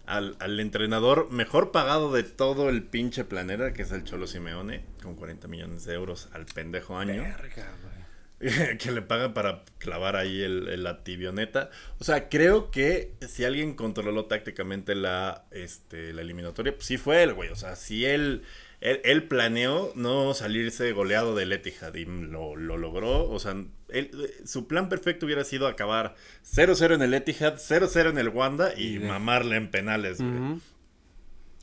[0.09, 5.15] al, entrenador mejor pagado de todo el pinche planeta, que es el Cholo Simeone, con
[5.15, 7.23] 40 millones de euros al pendejo año.
[8.79, 11.69] que le pagan para clavar ahí el, la tibioneta.
[11.99, 17.21] O sea, creo que si alguien controló tácticamente la, este, la eliminatoria, pues sí fue
[17.21, 17.49] él, güey.
[17.49, 18.43] O sea, si él
[18.81, 23.29] él, planeó no salirse goleado del Etihad y lo, logró.
[23.29, 23.55] O sea,
[24.45, 26.15] su plan perfecto hubiera sido acabar
[26.45, 30.59] 0-0 en el Etihad, 0-0 en el Wanda y mamarle en penales, güey.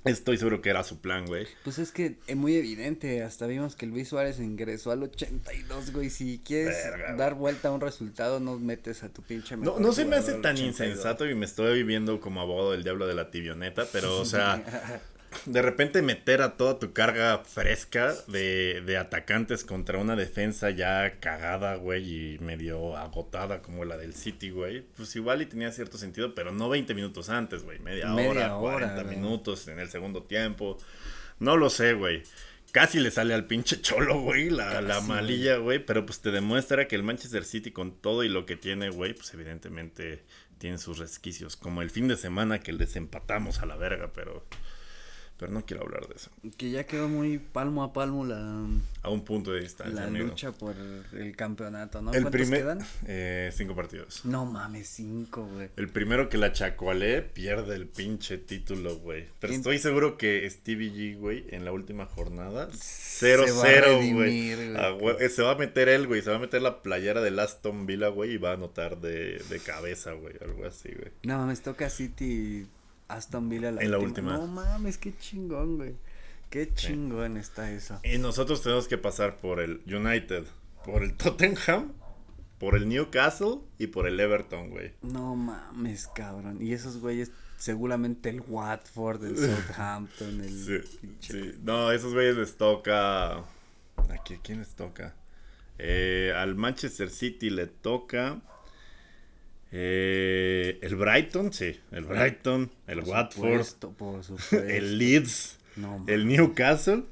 [0.04, 1.48] Estoy seguro que era su plan, güey.
[1.64, 3.24] Pues es que es muy evidente.
[3.24, 6.10] Hasta vimos que Luis Suárez ingresó al 82, güey.
[6.10, 6.76] Si quieres
[7.16, 9.56] dar vuelta a un resultado, no metes a tu pinche.
[9.56, 13.08] No, no se me hace tan insensato y me estoy viviendo como abogado del diablo
[13.08, 14.62] de la tibioneta, pero, o sea.
[15.44, 21.18] de repente meter a toda tu carga fresca de, de, atacantes contra una defensa ya
[21.20, 25.98] cagada, güey, y medio agotada como la del City, güey, pues igual y tenía cierto
[25.98, 30.78] sentido, pero no 20 minutos antes, güey, media, hora, 40 minutos en el segundo tiempo.
[31.38, 32.22] No lo sé, güey.
[32.72, 36.88] Casi le sale al pinche cholo, güey, la, la malilla, güey, pero pues te demuestra
[36.88, 40.24] que el Manchester City con todo y lo que tiene, güey, pues evidentemente
[40.58, 44.44] tiene sus resquicios, como el fin de semana que les empatamos a la verga, pero...
[45.38, 46.30] Pero no quiero hablar de eso.
[46.56, 48.66] Que ya quedó muy palmo a palmo la...
[49.02, 50.74] A un punto de distancia, La lucha por
[51.12, 52.12] el campeonato, ¿no?
[52.12, 52.78] El ¿Cuántos quedan?
[53.06, 54.24] Eh, cinco partidos.
[54.24, 55.68] No mames, cinco, güey.
[55.76, 59.26] El primero que la chacualé pierde el pinche título, güey.
[59.38, 65.28] Pero estoy seguro que Stevie G, güey, en la última jornada, 0-0, güey.
[65.28, 66.22] Se va a meter él, güey.
[66.22, 69.42] Se va a meter la playera de Aston Villa, güey, y va a anotar de,
[69.50, 70.34] de cabeza, güey.
[70.40, 71.12] Algo así, güey.
[71.22, 72.66] No mames, toca City
[73.08, 74.36] Aston Villa la en la última.
[74.36, 75.94] No mames, qué chingón, güey.
[76.50, 78.00] Qué chingón está eso.
[78.04, 80.44] Y nosotros tenemos que pasar por el United,
[80.84, 81.92] por el Tottenham,
[82.58, 84.92] por el Newcastle y por el Everton, güey.
[85.02, 86.62] No mames, cabrón.
[86.62, 90.84] Y esos güeyes, seguramente el Watford, el Southampton, el.
[90.84, 91.54] Sí, sí.
[91.62, 93.38] No, esos güeyes les toca.
[93.38, 93.44] ¿A
[94.42, 95.14] quién les toca?
[95.78, 98.40] Eh, al Manchester City le toca.
[99.72, 103.66] Eh, el Brighton, sí, el Brighton, el Watford,
[104.52, 105.58] el Leeds,
[106.06, 107.02] el Newcastle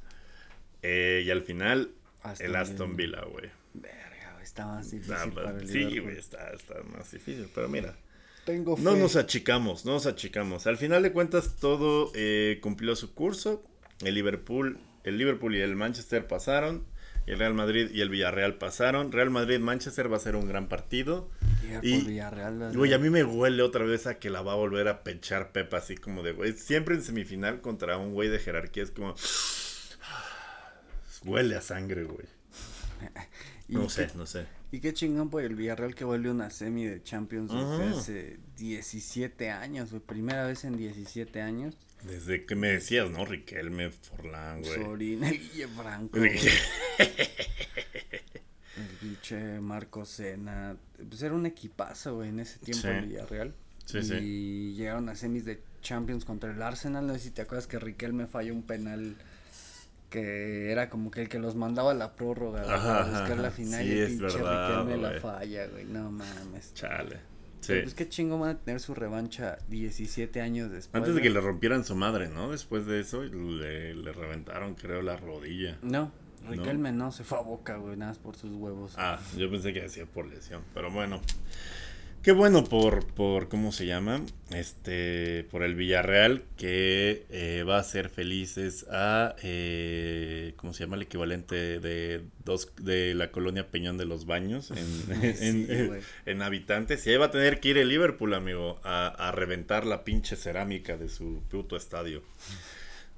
[0.83, 1.91] eh, y al final
[2.39, 3.51] el Aston Villa, güey.
[3.75, 5.17] Verga, está más difícil.
[5.67, 7.97] sí, güey, está, está, más difícil, pero mira.
[8.45, 10.67] Tengo No nos achicamos, no nos achicamos.
[10.67, 13.65] Al final de cuentas todo eh, cumplió su curso.
[14.05, 16.85] El Liverpool, el Liverpool y el Manchester pasaron.
[17.27, 19.13] El Real Madrid y el Villarreal pasaron.
[19.13, 21.31] Real Madrid-Manchester va a ser un gran partido.
[21.83, 22.77] Y, Villarreal.
[22.77, 25.53] Güey, a mí me huele otra vez a que la va a volver a pechar
[25.53, 29.15] Pepa, así como de, güey, siempre en semifinal contra un güey de jerarquía es como...
[31.25, 32.27] Huele a sangre, güey.
[33.67, 34.47] No sé, no sé.
[34.73, 39.51] Y qué chingón por el Villarreal que vuelve una semi de Champions desde hace 17
[39.51, 40.03] años, güey.
[40.03, 41.77] Primera vez en 17 años.
[42.05, 43.25] Desde que me decías, ¿no?
[43.25, 44.75] Riquelme, Forlán, güey.
[44.75, 46.19] Sorina, Guille Franco.
[46.19, 46.31] el
[49.01, 50.77] pinche Marco Sena.
[51.09, 53.55] Pues era un equipazo, güey, en ese tiempo en Villarreal.
[53.87, 54.75] Sí, y sí.
[54.77, 57.07] llegaron a semis de Champions contra el Arsenal.
[57.07, 59.17] No sé si te acuerdas que Riquelme falló un penal
[60.11, 63.85] que era como que el que los mandaba a la prórroga a buscar la final
[63.85, 65.85] y el pinche Riquelme la falla, güey.
[65.87, 66.75] No mames.
[66.75, 67.34] Chale.
[67.67, 67.75] Sí.
[67.83, 71.01] Pues qué chingo van a tener su revancha 17 años después.
[71.01, 72.51] Antes de que le rompieran su madre, ¿no?
[72.51, 75.79] Después de eso le, le reventaron, creo, la rodilla.
[75.83, 76.13] No,
[76.49, 78.95] Riquelme no, se fue a boca, güey, nada más por sus huevos.
[78.97, 81.21] Ah, yo pensé que hacía por lesión, pero bueno.
[82.25, 84.23] Qué bueno por, por, ¿cómo se llama?
[84.51, 90.97] Este, por el Villarreal que eh, va a ser felices a, eh, ¿cómo se llama?
[90.97, 97.07] El equivalente de dos, de la colonia Peñón de los Baños en, en, habitantes.
[97.07, 100.35] Y ahí va a tener que ir el Liverpool, amigo, a, a reventar la pinche
[100.35, 102.23] cerámica de su puto estadio.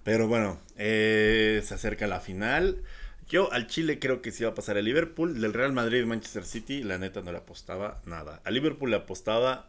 [0.07, 2.83] Pero bueno, eh, se acerca la final.
[3.29, 5.41] Yo al Chile creo que sí va a pasar el Liverpool.
[5.41, 8.41] Del Real Madrid y Manchester City, la neta no le apostaba nada.
[8.45, 9.69] A Liverpool le apostaba,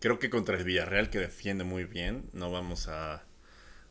[0.00, 2.28] creo que contra el Villarreal, que defiende muy bien.
[2.32, 3.22] No vamos a,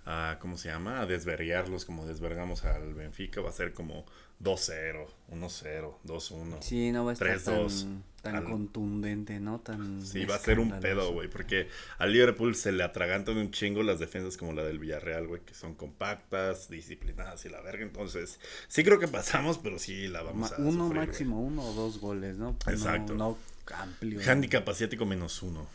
[0.06, 0.99] a ¿cómo se llama?
[0.99, 3.39] A desvergarlos como desvergamos al Benfica.
[3.39, 4.06] Va a ser como
[4.41, 6.62] 2-0, 1-0, 2-1.
[6.62, 9.59] Sí, no va a estar tan, tan contundente, ¿no?
[9.59, 13.51] Tan sí, va a ser un pedo, güey, porque al Liverpool se le atragantan un
[13.51, 17.83] chingo las defensas como la del Villarreal, güey, que son compactas, disciplinadas y la verga.
[17.83, 21.99] Entonces, sí creo que pasamos, pero sí la vamos a Uno máximo, uno o dos
[21.99, 22.55] goles, ¿no?
[22.65, 23.13] Exacto.
[23.13, 23.38] No,
[23.75, 24.21] amplio.
[24.25, 25.67] Handicap asiático menos uno.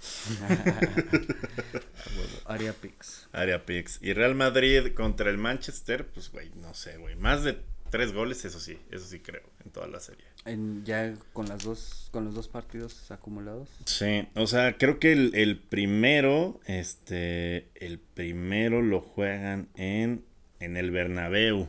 [2.46, 3.28] Aria Pix.
[3.32, 3.98] Aria Pix.
[4.00, 7.14] Y Real Madrid contra el Manchester, pues, güey, no sé, güey.
[7.14, 10.24] Más de Tres goles, eso sí, eso sí creo, en toda la serie.
[10.44, 13.68] En, ya con las dos, con los dos partidos acumulados.
[13.87, 20.24] Sí, o sea, creo que el, primero, este, el primero lo juegan en,
[20.61, 21.68] en el Bernabéu.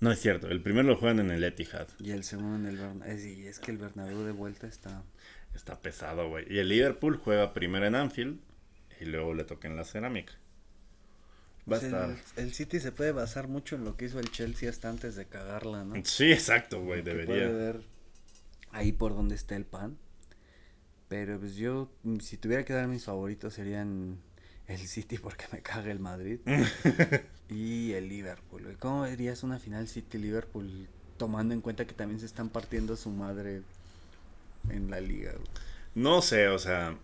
[0.00, 1.88] No es cierto, el primero lo juegan en el Etihad.
[1.98, 3.14] Y el segundo en el Bernabéu.
[3.14, 5.02] Es, es que el Bernabéu de vuelta está...
[5.54, 6.52] Está pesado, güey.
[6.52, 8.40] Y el Liverpool juega primero en Anfield
[9.00, 10.32] y luego le toca en la cerámica.
[11.70, 12.16] Va a estar.
[12.36, 15.26] El, City se puede basar mucho en lo que hizo el Chelsea hasta antes de
[15.26, 15.94] cagarla, ¿no?
[16.04, 17.26] Sí, exacto, güey, debería.
[17.26, 17.94] Puede ver
[18.74, 19.96] ahí por donde está el pan.
[21.08, 24.18] Pero pues yo, si tuviera que dar mis favoritos serían
[24.66, 26.40] el City porque me caga el Madrid.
[27.48, 32.48] y el Liverpool, ¿Cómo verías una final City-Liverpool tomando en cuenta que también se están
[32.48, 33.62] partiendo su madre
[34.70, 35.32] en la liga?
[35.94, 36.96] No sé, o sea,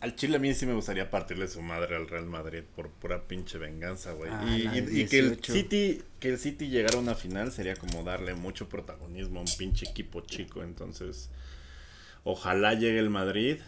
[0.00, 3.26] al Chile a mí sí me gustaría partirle su madre al Real Madrid por pura
[3.26, 4.30] pinche venganza, güey.
[4.32, 8.34] Ah, y, que el City, que el City llegara a una final sería como darle
[8.34, 10.62] mucho protagonismo a un pinche equipo chico.
[10.62, 11.30] Entonces,
[12.22, 13.58] ojalá llegue el Madrid.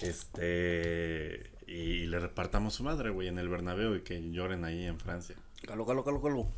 [0.00, 1.50] Este.
[1.66, 5.36] Y le repartamos su madre, güey, en el Bernabéu y que lloren ahí en Francia.
[5.66, 6.48] Calo, calo, calo, calo.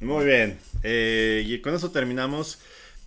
[0.00, 0.58] Muy bien.
[0.82, 2.58] Eh, y con eso terminamos.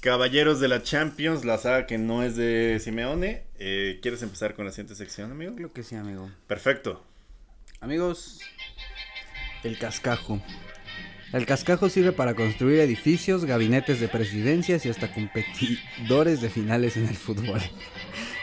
[0.01, 3.43] Caballeros de la Champions, la saga que no es de Simeone.
[3.57, 5.53] Eh, ¿Quieres empezar con la siguiente sección, amigo?
[5.55, 6.31] Creo que sí, amigo.
[6.47, 7.03] Perfecto.
[7.81, 8.39] Amigos,
[9.63, 10.41] el cascajo.
[11.33, 17.07] El cascajo sirve para construir edificios, gabinetes de presidencias y hasta competidores de finales en
[17.07, 17.59] el fútbol.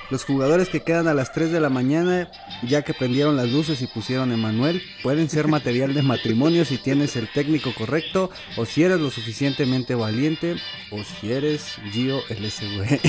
[0.09, 2.31] Los jugadores que quedan a las 3 de la mañana,
[2.62, 7.16] ya que prendieron las luces y pusieron Emanuel, pueden ser material de matrimonio si tienes
[7.16, 10.57] el técnico correcto, o si eres lo suficientemente valiente,
[10.92, 13.01] o si eres Gio LSV.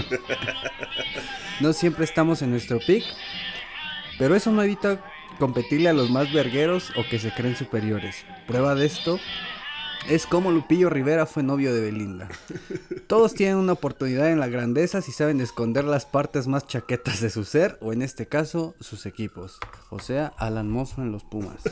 [1.60, 3.04] no siempre estamos en nuestro pick,
[4.18, 5.04] pero eso no evita
[5.40, 8.24] competirle a los más vergueros o que se creen superiores.
[8.46, 9.18] Prueba de esto
[10.10, 12.28] es como Lupillo Rivera fue novio de Belinda.
[13.06, 17.30] Todos tienen una oportunidad en la grandeza si saben esconder las partes más chaquetas de
[17.30, 19.60] su ser, o en este caso, sus equipos.
[19.88, 21.62] O sea, Alan Mozo en los Pumas.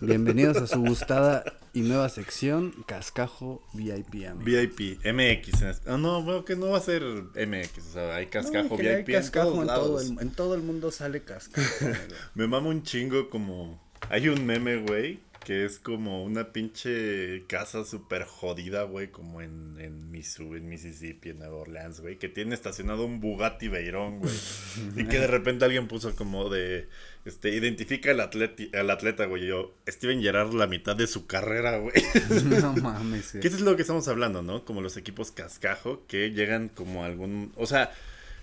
[0.00, 4.44] Bienvenidos a su gustada y nueva sección, Cascajo VIP, amigo.
[4.44, 5.88] VIP, MX.
[5.88, 9.04] Oh, no, veo que no va a ser MX, o sea, hay Cascajo VIP hay
[9.04, 11.86] cascajo en, todo el, en todo el mundo sale Cascajo.
[12.36, 13.80] Me mama un chingo como...
[14.08, 19.76] Hay un meme, güey, que es como una pinche casa súper jodida, güey, como en,
[19.78, 24.32] en, en Mississippi, en Nueva Orleans, güey, que tiene estacionado un Bugatti Veyron, güey.
[24.96, 26.88] y que de repente alguien puso como de,
[27.24, 29.46] Este, identifica al, atleti- al atleta, güey.
[29.46, 31.94] Yo, Steven Gerrard, la mitad de su carrera, güey.
[32.60, 33.32] no mames.
[33.32, 33.40] güey.
[33.40, 34.64] Que eso es lo que estamos hablando, ¿no?
[34.64, 37.52] Como los equipos cascajo que llegan como a algún.
[37.56, 37.92] O sea,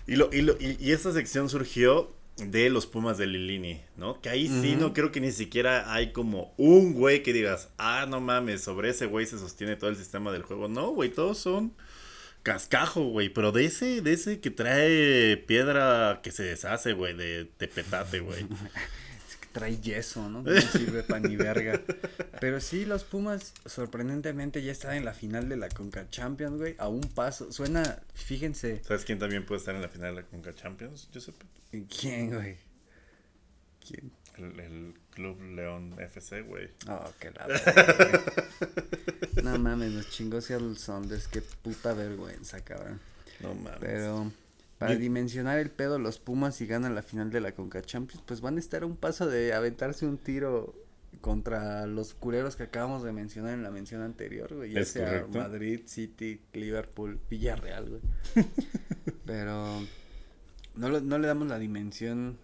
[0.06, 4.20] y, lo, y, lo, y, y esta sección surgió de los Pumas de Lilini, ¿no?
[4.20, 8.06] Que ahí sí no creo que ni siquiera hay como un güey que digas, ah,
[8.08, 10.68] no mames, sobre ese güey se sostiene todo el sistema del juego.
[10.68, 11.74] No, güey, todos son
[12.42, 13.28] cascajo, güey.
[13.28, 18.20] Pero de ese, de ese que trae piedra que se deshace, güey, de, de petate,
[18.20, 18.46] güey.
[19.58, 20.42] Trae yeso, ¿no?
[20.42, 21.80] No sirve pa' ni verga.
[22.40, 26.76] Pero sí, los Pumas, sorprendentemente, ya están en la final de la Conca Champions, güey.
[26.78, 27.50] A un paso.
[27.50, 28.82] Suena, fíjense.
[28.84, 31.08] ¿Sabes quién también puede estar en la final de la Conca Champions?
[31.12, 31.34] Josep.
[31.70, 32.56] ¿Quién, güey?
[33.86, 34.12] ¿Quién?
[34.36, 36.70] El, el Club León FC, güey.
[36.88, 38.24] Oh, qué la verga.
[39.42, 43.00] No mames, los chingos Seattle Sounders, qué puta vergüenza, cabrón.
[43.40, 43.78] No mames.
[43.80, 44.32] Pero
[44.78, 48.40] para dimensionar el pedo, los Pumas si ganan la final de la Conca Champions, pues
[48.40, 50.74] van a estar a un paso de aventarse un tiro
[51.20, 54.72] contra los culeros que acabamos de mencionar en la mención anterior, güey.
[54.72, 55.38] Ya Es sea correcto.
[55.38, 58.00] Madrid, City, Liverpool, Villarreal, güey.
[59.26, 59.80] Pero
[60.76, 62.38] no, lo- no le damos la dimensión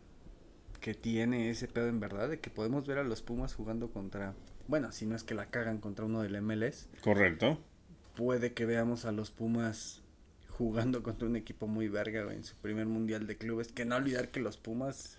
[0.80, 4.34] que tiene ese pedo en verdad, de que podemos ver a los Pumas jugando contra,
[4.68, 7.58] bueno, si no es que la cagan contra uno del MLS, Correcto.
[8.16, 10.02] puede que veamos a los Pumas
[10.56, 13.68] jugando contra un equipo muy verga, güey, en su primer mundial de clubes.
[13.72, 15.16] Que no olvidar que los Pumas.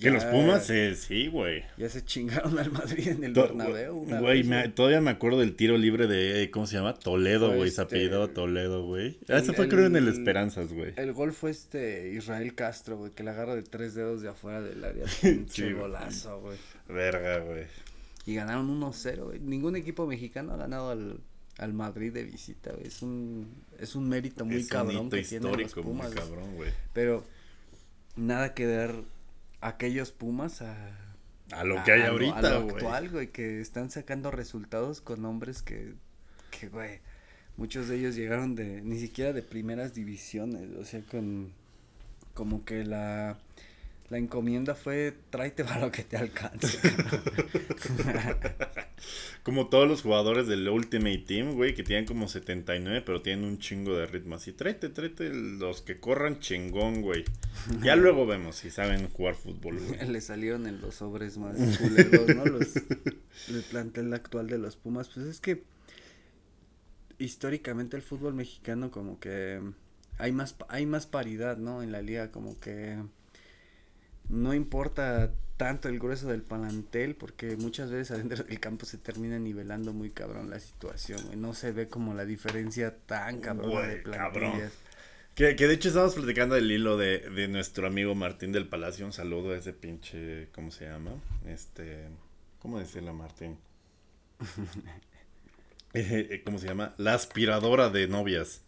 [0.00, 1.62] Que los Pumas, eh, sí, güey.
[1.76, 3.96] Ya se chingaron al Madrid en el To- Bernabéu.
[3.98, 4.74] una Güey, vez, me- güey.
[4.74, 6.94] todavía me acuerdo del tiro libre de, eh, ¿cómo se llama?
[6.94, 9.18] Toledo, güey, se este- apellidaba Toledo, güey.
[9.28, 10.92] Ah, Ese fue creo en el Esperanzas, güey.
[10.96, 14.60] El gol fue este Israel Castro, güey, que la agarra de tres dedos de afuera
[14.62, 15.04] del área.
[15.22, 16.56] Pinche golazo, güey.
[16.88, 17.64] Verga, güey.
[18.26, 19.38] Y ganaron 1-0, güey.
[19.40, 21.18] Ningún equipo mexicano ha ganado al,
[21.58, 22.86] al Madrid de visita, güey.
[22.86, 26.06] Es un, es un mérito muy es un cabrón hito que tienen los histórico, Pumas.
[26.08, 26.72] muy cabrón, güey.
[26.94, 27.24] Pero
[28.16, 28.94] nada que ver
[29.60, 30.76] aquellos Pumas a,
[31.50, 32.74] A lo que hay a lo- ahorita, a lo güey.
[32.76, 35.94] actual, güey, que están sacando resultados con hombres que,
[36.50, 37.00] que, güey,
[37.56, 41.50] muchos de ellos llegaron de, ni siquiera de primeras divisiones, o sea, con,
[42.34, 43.36] como que la,
[44.10, 46.78] la encomienda fue, tráete para lo que te alcance.
[46.78, 48.38] cabrón".
[49.42, 53.58] Como todos los jugadores del Ultimate Team, güey, que tienen como 79, pero tienen un
[53.58, 54.34] chingo de ritmo.
[54.34, 57.24] Así, tráete, tráete los que corran chingón, güey.
[57.82, 60.06] Ya luego vemos si saben jugar fútbol, güey.
[60.08, 62.44] Le salieron en los sobres más culeros, ¿no?
[62.44, 65.62] Los, el plantel actual de los Pumas, pues es que
[67.18, 69.60] históricamente el fútbol mexicano como que
[70.18, 71.82] hay más hay más paridad, ¿no?
[71.82, 72.98] En la liga como que
[74.28, 79.38] no importa tanto el grueso del plantel porque muchas veces adentro del campo se termina
[79.38, 81.36] nivelando muy cabrón la situación, güey.
[81.36, 84.32] No se ve como la diferencia tan cabrona de cabrón.
[84.32, 84.72] plantillas.
[85.34, 89.06] Que, que de hecho estamos platicando del hilo de, de nuestro amigo Martín del Palacio.
[89.06, 91.12] Un saludo a ese pinche, ¿cómo se llama?
[91.46, 92.08] Este,
[92.58, 93.58] ¿cómo decirle a Martín?
[95.94, 96.94] Eh, eh, ¿Cómo se llama?
[96.98, 98.60] La aspiradora de novias.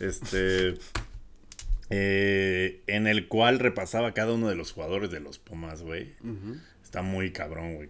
[0.00, 0.74] Este,
[1.94, 6.14] eh, en el cual repasaba cada uno de los jugadores de los Pumas, güey.
[6.82, 7.88] Está muy cabrón, güey.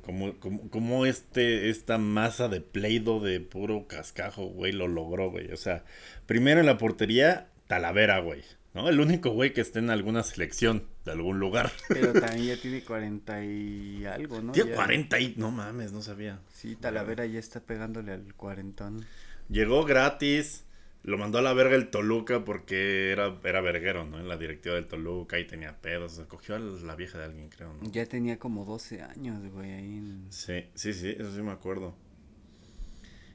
[0.71, 5.53] Como este, esta masa de pleido de puro cascajo, güey, lo logró, güey.
[5.53, 5.85] O sea,
[6.27, 8.43] primero en la portería, Talavera, güey.
[8.75, 8.89] ¿No?
[8.89, 11.71] El único güey que esté en alguna selección de algún lugar.
[11.89, 14.53] Pero también ya tiene 40 y algo, ¿no?
[14.53, 15.35] Tiene Ya- 40 y...
[15.37, 16.41] No mames, no sabía.
[16.55, 19.05] Sí, Talavera ya está pegándole al cuarentón.
[19.51, 20.65] Llegó gratis.
[21.05, 24.21] Lo mandó a la verga el Toluca porque era, era verguero, ¿no?
[24.21, 26.21] En la directiva del Toluca y tenía pedos.
[26.29, 27.91] Cogió a la vieja de alguien, creo, ¿no?
[27.91, 30.27] Ya tenía como 12 años, güey, ahí en...
[30.31, 31.97] Sí, sí, sí, eso sí me acuerdo.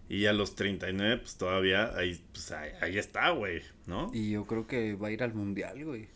[0.09, 4.09] Y a los 39, pues todavía ahí, pues, ahí, ahí está, güey, ¿no?
[4.13, 6.07] Y yo creo que va a ir al mundial, güey.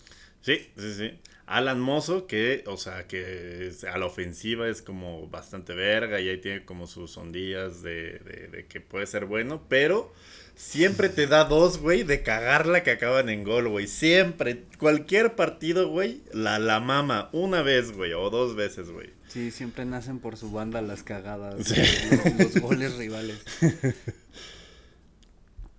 [0.41, 1.19] Sí, sí, sí.
[1.45, 6.29] Alan Mozo, que, o sea, que es- a la ofensiva es como bastante verga y
[6.29, 10.13] ahí tiene como sus ondillas de, de, de que puede ser bueno, pero
[10.55, 13.87] siempre te da dos, güey, de cagarla que acaban en gol, güey.
[13.87, 19.09] Siempre, cualquier partido, güey, la, la mama una vez, güey, o dos veces, güey.
[19.27, 21.81] Sí, siempre nacen por su banda las cagadas, Sí.
[22.37, 23.37] los, los goles rivales.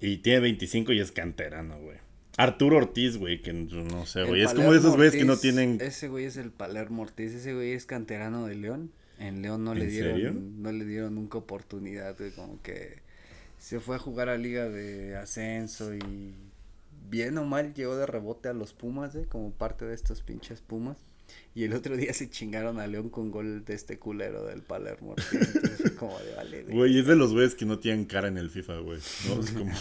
[0.01, 1.99] Y tiene 25 y es canterano, güey.
[2.37, 4.43] Arturo Ortiz, güey, que no sé, güey.
[4.43, 5.79] Es como de esos güeyes que no tienen.
[5.81, 8.91] Ese güey es el Palermo Ortiz, ese güey es canterano de León.
[9.19, 10.33] En León no le ¿En dieron, serio?
[10.35, 13.01] no le dieron nunca oportunidad, güey, como que
[13.63, 16.35] se fue a jugar a liga de ascenso y
[17.09, 20.61] bien o mal llegó de rebote a los Pumas, güey, como parte de estos pinches
[20.61, 20.97] Pumas.
[21.55, 25.15] Y el otro día se chingaron a León con gol de este culero del Palermo.
[25.33, 26.77] Entonces como de vale, güey.
[26.77, 28.99] Güey, es de los güeyes que no tienen cara en el FIFA, güey.
[29.29, 29.41] ¿no?
[29.41, 29.73] Es como.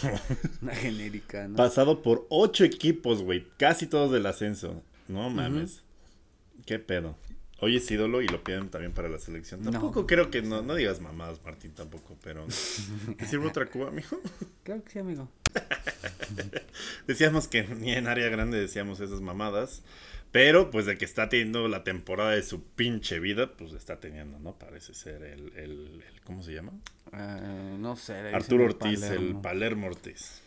[0.61, 1.55] Una genérica, ¿no?
[1.55, 3.47] Pasado por ocho equipos, güey.
[3.57, 4.83] Casi todos del ascenso.
[5.07, 5.81] No mames.
[6.67, 7.17] ¿Qué pedo?
[7.61, 9.63] Hoy es ídolo y lo piden también para la selección.
[9.63, 12.45] Tampoco creo que no, no digas mamadas, Martín, tampoco, pero.
[13.17, 14.19] ¿Te sirve otra cuba, amigo?
[14.63, 15.29] Claro que sí, amigo.
[17.07, 19.83] decíamos que ni en área grande decíamos esas mamadas.
[20.31, 24.39] Pero pues de que está teniendo la temporada de su pinche vida, pues está teniendo,
[24.39, 24.53] ¿no?
[24.57, 26.71] Parece ser el, el, ¿cómo se llama?
[27.11, 28.13] Uh, no sé.
[28.33, 30.41] Arturo Ortiz, el Palermo Ortiz.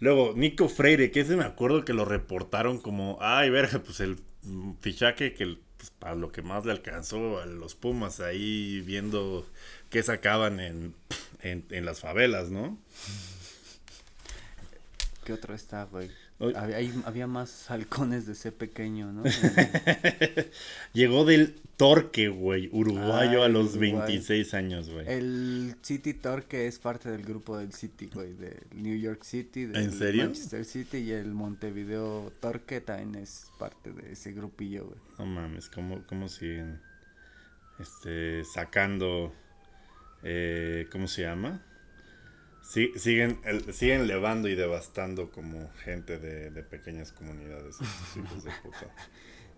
[0.00, 4.18] Luego, Nico Freire, que ese me acuerdo que lo reportaron como, ay, verga, pues el
[4.80, 5.56] fichaje que
[5.86, 9.46] pues, para lo que más le alcanzó a los Pumas ahí viendo
[9.90, 10.94] qué sacaban en,
[11.42, 12.78] en, en las favelas, ¿no?
[15.24, 16.10] ¿Qué otro está, güey?
[16.38, 19.22] Había, había, más halcones de ese pequeño, ¿no?
[20.92, 25.08] Llegó del Torque, güey, uruguayo a los 26 años, güey.
[25.08, 29.88] El City Torque es parte del grupo del City, güey, de New York City, de
[29.88, 34.98] Manchester City y el Montevideo Torque también es parte de ese grupillo, güey.
[35.18, 36.80] No mames, ¿cómo, cómo siguen
[37.78, 39.32] este, sacando,
[40.22, 41.62] eh, ¿cómo se llama?
[42.66, 43.38] Sí, siguen,
[43.72, 47.76] siguen levando y devastando como gente de, pequeñas comunidades.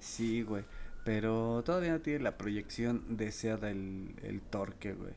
[0.01, 0.63] Sí, güey.
[1.05, 5.15] Pero todavía no tiene la proyección deseada el, el Torque, güey.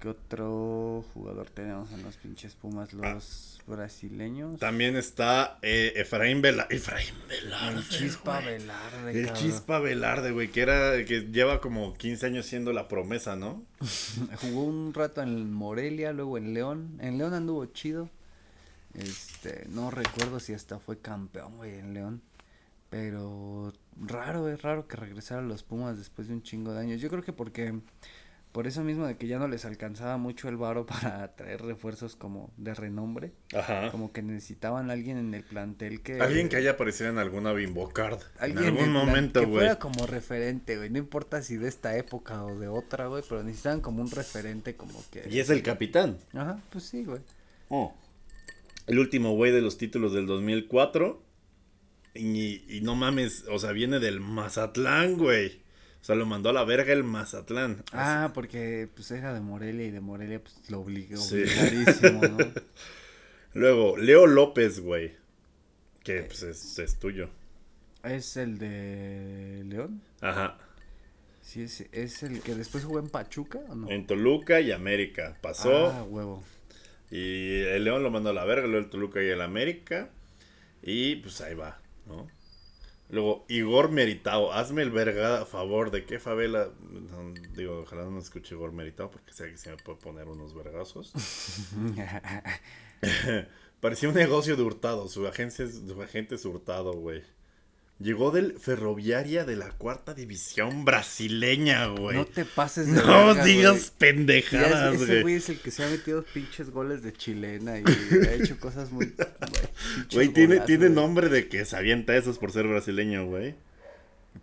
[0.00, 2.90] ¿Qué otro jugador tenemos en los pinches Pumas?
[3.02, 3.14] Ah.
[3.14, 4.60] Los brasileños.
[4.60, 7.78] También está eh, Efraín, Vela Efraín Velarde.
[7.78, 9.20] El Chispa Velarde.
[9.20, 13.64] El Chispa Velarde, güey, que era que lleva como 15 años siendo la promesa, ¿no?
[14.40, 16.98] Jugó un rato en Morelia, luego en León.
[17.00, 18.10] En León anduvo chido.
[18.94, 22.22] Este, no recuerdo si hasta fue campeón, güey, en León.
[22.90, 27.00] Pero raro, es raro que regresara a los Pumas después de un chingo de años.
[27.00, 27.80] Yo creo que porque
[28.56, 32.16] por eso mismo de que ya no les alcanzaba mucho el varo para traer refuerzos
[32.16, 33.32] como de renombre.
[33.54, 33.90] Ajá.
[33.90, 36.22] Como que necesitaban a alguien en el plantel que...
[36.22, 38.18] Alguien que haya aparecido en alguna Bimbo Card.
[38.40, 39.50] En algún momento, güey.
[39.50, 40.88] Que fuera como referente, güey.
[40.88, 43.22] No importa si de esta época o de otra, güey.
[43.28, 45.28] Pero necesitaban como un referente como que...
[45.30, 46.16] Y es el capitán.
[46.32, 47.20] Ajá, pues sí, güey.
[47.68, 47.94] Oh.
[48.86, 51.22] El último güey de los títulos del 2004.
[52.14, 55.60] Y, y no mames, o sea, viene del Mazatlán, güey.
[56.06, 57.82] O sea, lo mandó a la verga el Mazatlán.
[57.90, 61.16] Ah, porque pues era de Morelia y de Morelia pues lo obligó.
[61.16, 61.42] Sí.
[62.12, 62.38] ¿no?
[63.54, 65.16] Luego, Leo López, güey.
[66.04, 67.28] Que pues es, tuyo.
[68.04, 70.00] ¿Es el de León?
[70.20, 70.58] Ajá.
[71.42, 73.90] Sí, es, es el que después jugó en Pachuca o no?
[73.90, 75.36] En Toluca y América.
[75.42, 75.88] Pasó.
[75.88, 76.44] Ah, huevo.
[77.10, 80.10] Y el León lo mandó a la verga, luego el Toluca y el América.
[80.84, 82.28] Y pues ahí va, ¿no?
[83.08, 86.70] Luego, Igor Meritao, hazme el verga a favor de qué favela.
[87.54, 90.54] digo, ojalá no me escuche Igor Meritao porque sé que se me puede poner unos
[90.54, 91.12] vergazos.
[93.80, 95.08] Parecía un negocio de hurtado.
[95.08, 97.22] Su agencia, su agente es hurtado, güey.
[97.98, 102.18] Llegó del Ferroviaria de la cuarta división brasileña, güey.
[102.18, 105.10] No te pases de No digas pendejadas, güey.
[105.10, 108.58] Ese güey es el que se ha metido pinches goles de chilena y ha hecho
[108.60, 109.14] cosas muy.
[110.12, 113.54] Güey, tiene, tiene nombre de que se avienta esos por ser brasileño, güey.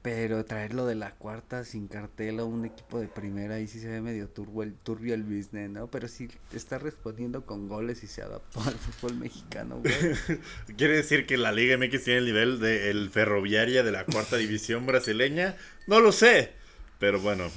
[0.01, 3.87] Pero traerlo de la cuarta sin cartel a un equipo de primera, ahí sí se
[3.87, 5.87] ve medio turbo el, turbio el business, ¿no?
[5.87, 9.93] Pero sí está respondiendo con goles y se adaptó al fútbol mexicano, güey.
[10.77, 14.85] ¿Quiere decir que la Liga MX tiene el nivel del ferroviaria de la cuarta división
[14.85, 15.55] brasileña?
[15.87, 16.53] No lo sé.
[16.99, 17.51] Pero bueno.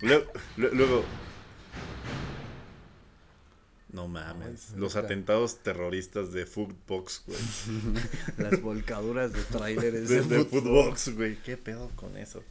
[0.56, 1.04] luego
[3.90, 4.72] no mames.
[4.76, 7.38] Los atentados terroristas de Foodbox, güey.
[8.38, 11.36] Las volcaduras de tráileres de, de Foodbox, güey.
[11.42, 12.42] ¿Qué pedo con eso?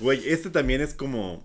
[0.00, 1.42] Güey, este también es como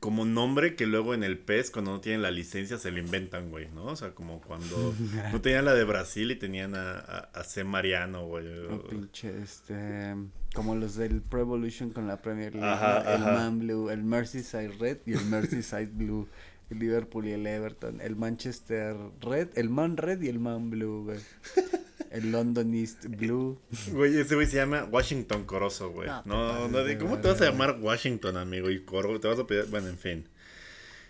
[0.00, 3.50] como nombre que luego en el PES, cuando no tienen la licencia, se lo inventan,
[3.50, 3.86] güey, ¿no?
[3.86, 4.94] O sea, como cuando
[5.32, 7.64] no tenían la de Brasil y tenían a, a, C.
[7.64, 8.46] Mariano, güey.
[8.68, 10.14] O pinche, este,
[10.54, 14.98] como los del Pro Evolution con la Premier League, el Man Blue, el Merseyside Red
[15.04, 16.28] y el Merseyside Blue
[16.70, 21.04] el Liverpool y el Everton, el Manchester Red, el Man Red y el Man Blue,
[21.04, 21.18] güey.
[22.10, 23.60] El London East Blue.
[23.92, 26.08] Güey, ese güey se llama Washington Corozo, güey.
[26.24, 28.70] No, no, ¿cómo te vas a llamar Washington, amigo?
[28.70, 30.28] Y Coro, te vas a pedir, bueno, en fin.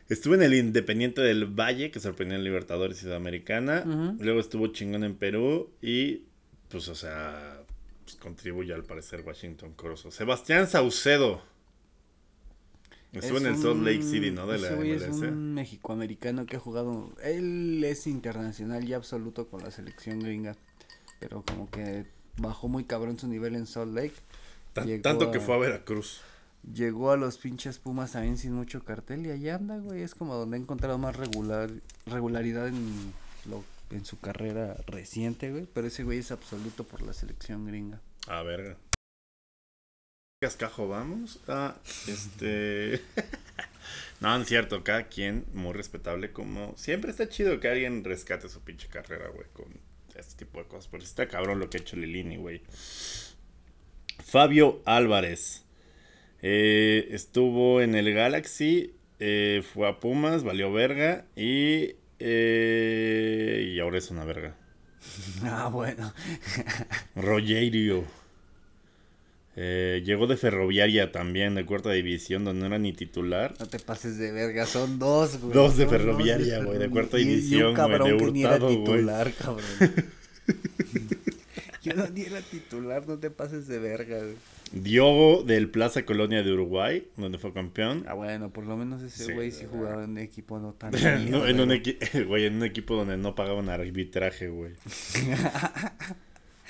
[0.09, 3.85] Estuve en el Independiente del Valle, que sorprendió en Libertadores y Sudamericana.
[4.19, 6.25] Luego estuvo chingón en Perú y,
[6.69, 7.63] pues, o sea,
[8.05, 10.11] pues, contribuye al parecer Washington Corozo.
[10.11, 11.43] Sebastián Saucedo.
[13.13, 14.47] Estuvo en el Salt Lake City, ¿no?
[14.47, 15.03] De la MLS.
[15.03, 17.13] Es un mexicoamericano que ha jugado.
[17.23, 20.57] Él es internacional y absoluto con la selección gringa.
[21.19, 22.07] Pero como que
[22.37, 25.01] bajó muy cabrón su nivel en Salt Lake.
[25.03, 26.21] tanto que fue a Veracruz.
[26.75, 30.03] Llegó a los pinches Pumas también sin mucho cartel y allá anda, güey.
[30.03, 31.71] Es como donde ha encontrado más regular,
[32.07, 33.13] regularidad en,
[33.49, 35.67] lo, en su carrera reciente, güey.
[35.73, 38.01] Pero ese güey es absoluto por la selección gringa.
[38.27, 38.77] Ah, verga.
[40.39, 41.41] Cascajo vamos?
[41.49, 41.77] Ah,
[42.07, 43.01] este...
[44.21, 46.77] no, es cierto, cada quien muy respetable como...
[46.77, 49.67] Siempre está chido que alguien rescate su pinche carrera, güey, con
[50.15, 50.89] este tipo de cosas.
[50.89, 52.63] Pero está cabrón lo que ha hecho Lilini, güey.
[54.25, 55.65] Fabio Álvarez.
[56.41, 63.99] Eh, estuvo en el Galaxy, eh, fue a Pumas, valió verga y, eh, y ahora
[63.99, 64.57] es una verga.
[65.43, 66.13] Ah, bueno.
[67.17, 68.05] Rogerio.
[70.05, 73.55] Llegó de Ferroviaria también, de cuarta división, donde no era ni titular.
[73.59, 75.53] No te pases de verga, son dos, güey.
[75.53, 79.65] Dos de Ferroviaria, güey, de cuarta división, güey, de Hurtado, titular, cabrón.
[81.83, 84.35] Yo no ni era titular, no te pases de verga, güey.
[84.73, 88.05] Diogo del Plaza Colonia de Uruguay, donde fue campeón.
[88.07, 90.93] Ah, bueno, por lo menos ese güey sí, jugaba en un equipo no tan.
[91.31, 91.69] no, en, un
[92.27, 94.73] güey, en un equipo donde no pagaban arbitraje, güey.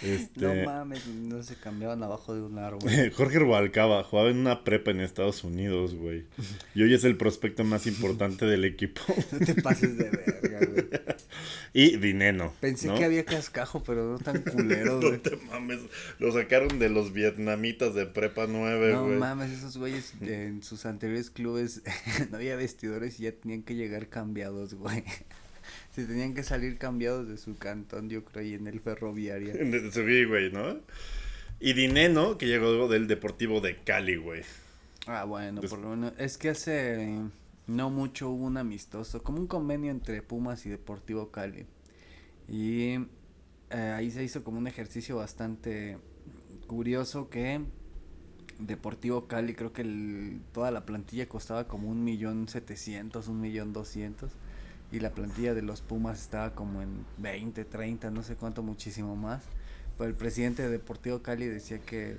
[0.03, 0.40] Este...
[0.40, 2.88] No mames, no se cambiaban abajo de un árbol.
[3.14, 6.24] Jorge Rubalcaba jugaba en una prepa en Estados Unidos, güey.
[6.74, 9.03] Y hoy es el prospecto más importante del equipo.
[9.32, 10.88] no te pases de verga, güey.
[11.72, 12.55] Y Dineno.
[12.61, 15.12] Pensé que había cascajo, pero no tan culero, güey.
[15.12, 15.80] no te mames.
[16.18, 19.12] Lo sacaron de los vietnamitas de prepa 9, güey.
[19.14, 21.82] No mames, esos güeyes en sus anteriores clubes
[22.30, 25.05] no había vestidores y ya tenían que llegar cambiados, güey.
[25.99, 29.53] Se tenían que salir cambiados de su cantón, yo creo, y en el ferroviario.
[30.28, 30.78] Güey, ¿no?
[31.59, 34.42] Y Dineno, que llegó del Deportivo de Cali, güey.
[35.09, 36.12] Ah, bueno, por lo menos.
[36.16, 37.18] Es que hace
[37.66, 41.66] no mucho hubo un amistoso, como un convenio entre Pumas y Deportivo Cali.
[42.46, 43.01] Y
[43.70, 45.99] eh, ahí se hizo como un ejercicio bastante
[46.68, 47.61] curioso que
[48.61, 53.72] Deportivo Cali creo que el, toda la plantilla costaba como un millón setecientos, un millón
[53.72, 54.30] doscientos
[54.91, 59.16] y la plantilla de los Pumas estaba como en 20, 30, no sé cuánto, muchísimo
[59.16, 59.43] más.
[59.99, 62.16] Pero el presidente de Deportivo Cali decía que,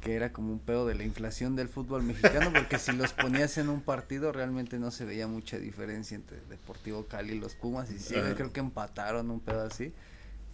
[0.00, 3.58] que era como un pedo de la inflación del fútbol mexicano, porque si los ponías
[3.58, 7.90] en un partido realmente no se veía mucha diferencia entre Deportivo Cali y los Pumas.
[7.90, 9.92] Y sí, creo que empataron un pedo así.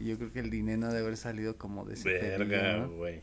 [0.00, 3.22] Y yo creo que el dinero debe haber salido como de ese Verga, güey.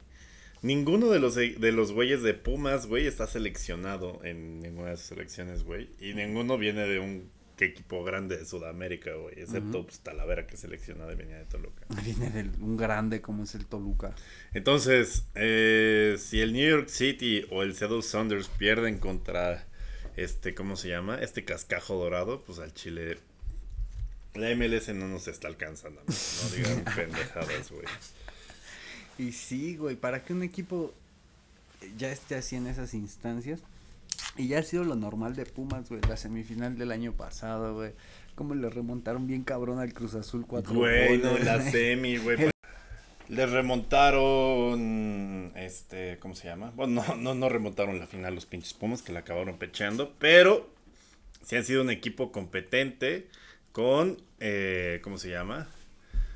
[0.62, 5.08] Ninguno de los de los güeyes de Pumas, güey, está seleccionado en ninguna de sus
[5.08, 5.90] selecciones, güey.
[6.00, 7.30] Y ninguno viene de un
[7.66, 9.40] equipo grande de Sudamérica, güey.
[9.40, 11.86] Excepto pues, Talavera que selecciona de venía de Toluca.
[12.04, 14.14] Viene de un grande como es el Toluca.
[14.54, 19.66] Entonces, eh, si el New York City o el Seattle Saunders pierden contra
[20.16, 21.16] este, ¿cómo se llama?
[21.16, 23.20] Este cascajo dorado, pues al Chile.
[24.34, 27.86] La MLS no nos está alcanzando, no, digan pendejadas, güey.
[29.18, 30.94] Y sí, güey, para que un equipo
[31.98, 33.60] ya esté así en esas instancias,
[34.38, 36.02] y ya ha sido lo normal de Pumas, güey.
[36.08, 37.94] La semifinal del año pasado, güey.
[38.36, 42.50] Cómo le remontaron bien cabrón al Cruz Azul cuatro Güey, no, la semi, güey.
[43.28, 44.82] Le remontaron,
[45.56, 46.72] este, ¿cómo se llama?
[46.76, 50.70] Bueno, no, no, no remontaron la final los pinches Pumas, que la acabaron pecheando, pero
[51.42, 53.30] sí han sido un equipo competente
[53.72, 55.70] con, eh, ¿cómo se llama?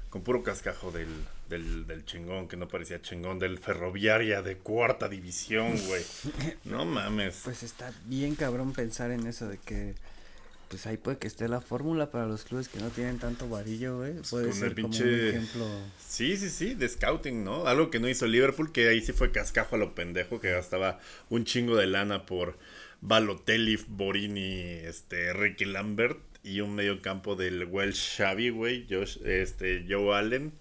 [0.10, 1.10] Con puro cascajo del,
[1.50, 6.04] del, del chingón, que no parecía chingón, del ferroviaria de cuarta división, güey.
[6.66, 7.42] No mames.
[7.44, 9.96] Pues está bien cabrón pensar en eso de que
[10.68, 13.98] pues ahí puede que esté la fórmula para los clubes que no tienen tanto varillo,
[13.98, 14.14] güey.
[14.14, 15.68] Pues puede ser como un ejemplo.
[16.00, 17.68] Sí, sí, sí, de scouting, ¿no?
[17.68, 21.00] Algo que no hizo Liverpool, que ahí sí fue cascajo a lo pendejo, que gastaba
[21.30, 22.58] un chingo de lana por
[23.02, 29.86] Balotelli, Borini, este, Ricky Lambert y un medio campo del Welsh Xavi, güey, Josh, este,
[29.88, 30.52] Joe Allen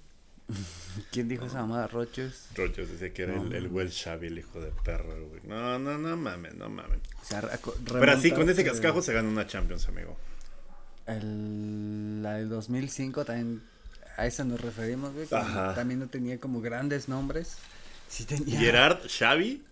[1.11, 1.87] ¿Quién dijo esa mamada?
[1.89, 2.49] ¿Rochers?
[2.55, 5.41] Rochers decía que era el, el Welsh el hijo de perro, güey.
[5.45, 7.01] No, no, no mames, no mames.
[7.85, 10.17] Pero así, con ese cascajo se gana una Champions, amigo.
[11.07, 13.63] El, la del 2005 también,
[14.17, 15.27] a esa nos referimos, güey.
[15.27, 17.57] También no tenía como grandes nombres.
[18.09, 18.59] Sí tenía.
[18.59, 19.63] Gerard, Xavi.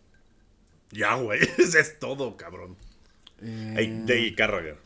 [0.90, 2.76] Ya, güey, ese es todo, cabrón.
[3.40, 4.02] Eh...
[4.04, 4.76] De Carragher.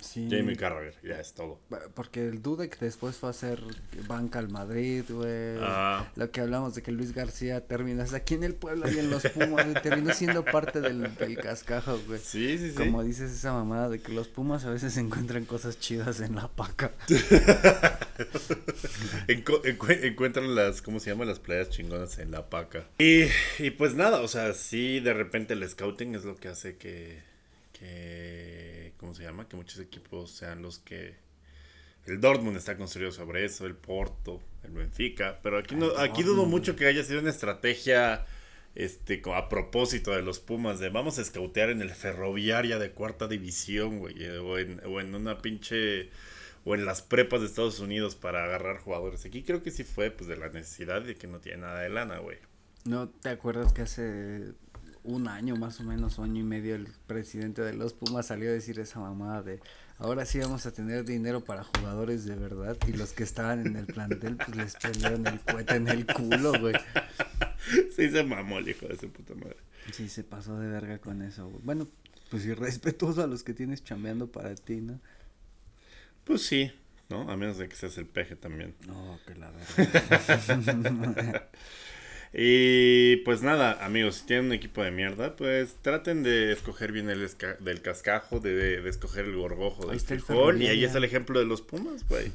[0.00, 1.60] Jamie Carragher, ya es todo.
[1.94, 3.60] Porque el Dudek después fue a hacer
[4.06, 5.58] banca al Madrid, güey.
[5.60, 6.10] Ah.
[6.16, 9.22] Lo que hablamos de que Luis García terminó aquí en el pueblo y en los
[9.28, 12.20] Pumas, terminó siendo parte del, del, cascajo, güey.
[12.20, 12.76] Sí, sí, sí.
[12.76, 16.48] Como dices esa mamada de que los Pumas a veces encuentran cosas chidas en la
[16.48, 16.92] paca.
[19.28, 21.28] encuentran las, ¿cómo se llaman?
[21.28, 22.86] Las playas chingonas en la paca.
[22.98, 23.24] Y,
[23.58, 27.20] y pues nada, o sea, sí, de repente el scouting es lo que hace que,
[27.78, 28.51] que
[29.02, 29.48] ¿cómo se llama?
[29.48, 31.16] Que muchos equipos sean los que...
[32.06, 36.46] El Dortmund está construido sobre eso, el Porto, el Benfica, pero aquí no, aquí dudo
[36.46, 38.26] mucho que haya sido una estrategia
[38.74, 43.28] este a propósito de los Pumas de vamos a escautear en el Ferroviaria de cuarta
[43.28, 46.10] división, güey, eh, o en, o en una pinche
[46.64, 49.24] o en las prepas de Estados Unidos para agarrar jugadores.
[49.24, 51.88] Aquí creo que sí fue pues de la necesidad de que no tiene nada de
[51.88, 52.38] lana, güey.
[52.84, 54.54] ¿No te acuerdas que hace
[55.04, 58.52] un año más o menos, año y medio, el presidente de los Pumas salió a
[58.52, 59.60] decir esa mamada de
[59.98, 63.76] ahora sí vamos a tener dinero para jugadores de verdad y los que estaban en
[63.76, 66.74] el plantel pues les prendieron el cohete en el culo, güey.
[67.94, 69.56] Sí se mamó el hijo de su puta madre.
[69.92, 71.62] Sí, se pasó de verga con eso, güey.
[71.62, 71.88] Bueno,
[72.30, 75.00] pues irrespetuoso a los que tienes chambeando para ti, ¿no?
[76.24, 76.72] Pues sí,
[77.08, 77.30] ¿no?
[77.30, 78.74] A menos de que seas el peje también.
[78.86, 81.48] No, que la verdad.
[82.34, 87.10] Y pues nada, amigos, si tienen un equipo de mierda, pues traten de escoger bien
[87.10, 90.62] el esca- del cascajo, de, de escoger el gorgojo Ahí del está el frijol.
[90.62, 92.32] Y ahí está el ejemplo de los Pumas, güey.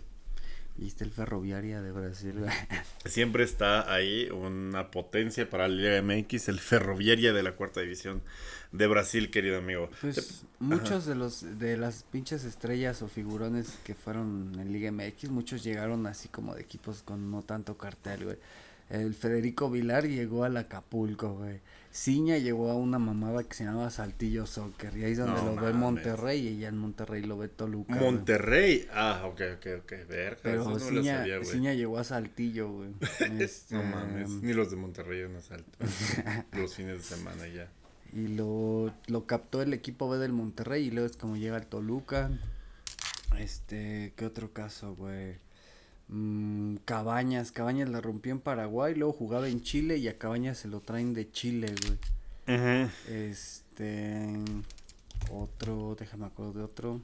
[0.75, 2.51] Viste el ferroviaria de Brasil, güey.
[3.05, 8.21] Siempre está ahí una potencia para la Liga MX, el ferroviaria de la cuarta división
[8.71, 9.89] de Brasil, querido amigo.
[10.01, 15.31] Pues muchos de los de las pinches estrellas o figurones que fueron en Liga MX,
[15.31, 18.37] muchos llegaron así como de equipos con no tanto cartel, güey.
[18.89, 21.59] El Federico Vilar llegó al Acapulco, güey.
[21.91, 24.95] Ciña llegó a una mamada que se llama Saltillo Soccer.
[24.95, 25.73] Y ahí es donde No lo ve.
[25.73, 27.95] Monterrey y ya en Monterrey lo ve Toluca.
[27.95, 28.05] güey.
[28.11, 28.88] Monterrey.
[28.93, 29.91] Ah, ok, ok, ok.
[30.07, 31.49] Verga, Pero eso no lo Ciña, sabía, güey.
[31.49, 32.89] Ciña llegó a Saltillo, güey.
[33.39, 35.71] Este, No mames, ni los de Monterrey en asalto.
[36.53, 37.69] los fines de semana ya.
[38.13, 41.65] Y lo, lo captó el equipo B del Monterrey y luego es como llega el
[41.65, 42.29] Toluca.
[43.38, 45.35] Este, ¿qué otro caso, güey?
[46.09, 50.67] Mm, Cabañas, Cabañas la rompió en Paraguay, luego jugaba en Chile y a Cabañas se
[50.67, 51.97] lo traen de Chile, güey.
[53.09, 54.25] Este,
[55.31, 57.01] otro, déjame acuerdo de otro.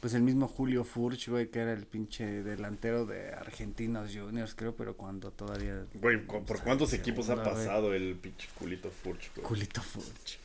[0.00, 4.74] Pues el mismo Julio Furch, güey, que era el pinche delantero de Argentinos Juniors, creo,
[4.74, 5.84] pero cuando todavía...
[5.94, 9.46] Güey, ¿cu- ¿por cuántos equipos ha pasado el pinche culito Furch, güey?
[9.46, 10.38] Culito Furch.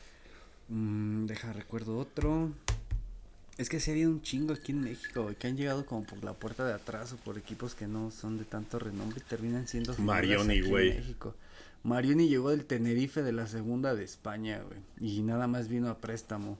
[0.68, 2.52] Mm, deja, recuerdo otro.
[3.58, 6.22] Es que sí había un chingo aquí en México, güey, que han llegado como por
[6.22, 9.66] la puerta de atrás o por equipos que no son de tanto renombre y terminan
[9.66, 10.94] siendo Marioni, güey.
[10.94, 11.34] México.
[11.82, 15.98] Marioni llegó del Tenerife de la segunda de España, güey, y nada más vino a
[15.98, 16.56] préstamo.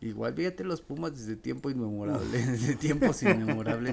[0.00, 3.92] Igual, fíjate los Pumas desde tiempo inmemorable, desde tiempos inmemorables.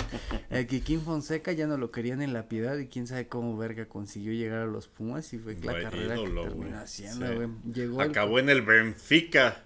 [0.50, 3.88] El Kikín Fonseca ya no lo querían en la piedad y quién sabe cómo verga
[3.88, 7.34] consiguió llegar a los Pumas y fue la carrera ídolo, que terminó haciendo, Sí.
[7.34, 7.48] güey.
[7.74, 9.64] Llegó Acabó en el Benfica.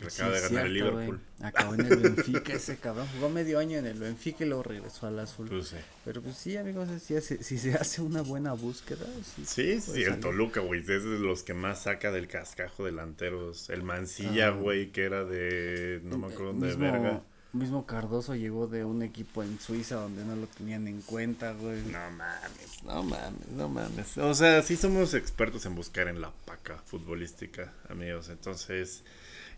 [0.00, 1.20] Que Sí, acaba de ganar el Liverpool.
[1.42, 3.06] Acabó en el Benfica ese cabrón.
[3.14, 5.48] Jugó medio año en el Benfica y luego regresó al azul.
[5.48, 5.76] Pues sí.
[6.04, 9.04] Pero pues sí, amigos, si, si se hace una buena búsqueda.
[9.36, 10.18] Sí, Sí, sí, el.
[10.20, 13.68] Toluca, güey, es de los que más saca del cascajo delanteros.
[13.70, 14.50] El Mancilla, Ah.
[14.52, 17.22] güey, que era de, no me acuerdo dónde, de mismo, verga.
[17.52, 21.82] mismo Cardoso llegó de un equipo en Suiza donde no lo tenían en cuenta, güey.
[21.82, 24.16] No mames, no mames, no mames.
[24.18, 28.28] O sea, sí somos expertos en buscar en la paca futbolística, amigos.
[28.30, 29.02] Entonces,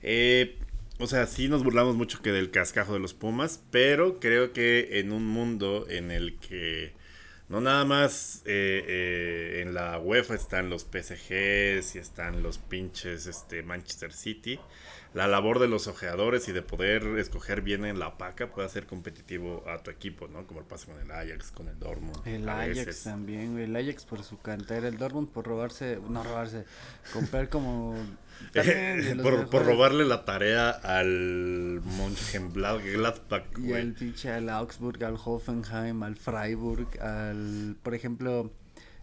[0.03, 0.59] eh,
[0.99, 5.01] o sea, sí nos burlamos mucho que del cascajo de los Pumas, pero creo que
[5.01, 6.93] en un mundo en el que
[7.49, 13.27] no nada más eh, eh, en la UEFA están los PSGs y están los pinches
[13.27, 14.59] este, Manchester City,
[15.15, 18.87] la labor de los ojeadores y de poder escoger bien en la paca puede hacer
[18.87, 20.47] competitivo a tu equipo, ¿no?
[20.47, 22.27] Como pasa con el Ajax, con el Dortmund.
[22.27, 23.03] El Ajax veces.
[23.05, 23.59] también.
[23.59, 24.89] El Ajax por su cantera.
[24.89, 26.65] El Dortmund por robarse, no robarse,
[27.13, 27.95] comprar como.
[29.23, 33.83] por, por robarle la tarea al Mönchengladbach, Y güey.
[33.83, 38.51] al pinche al Augsburg, al Hoffenheim, al Freiburg, al, por ejemplo,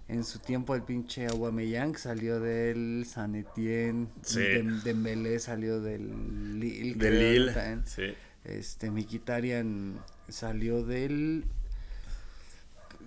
[0.10, 4.40] en su tiempo el pinche Aubameyang salió del San Etienne, Sí.
[4.40, 8.04] Dem- Dembélé salió del Lille, De creo, Lille, sí.
[8.44, 11.46] Este Mkhitaryan salió del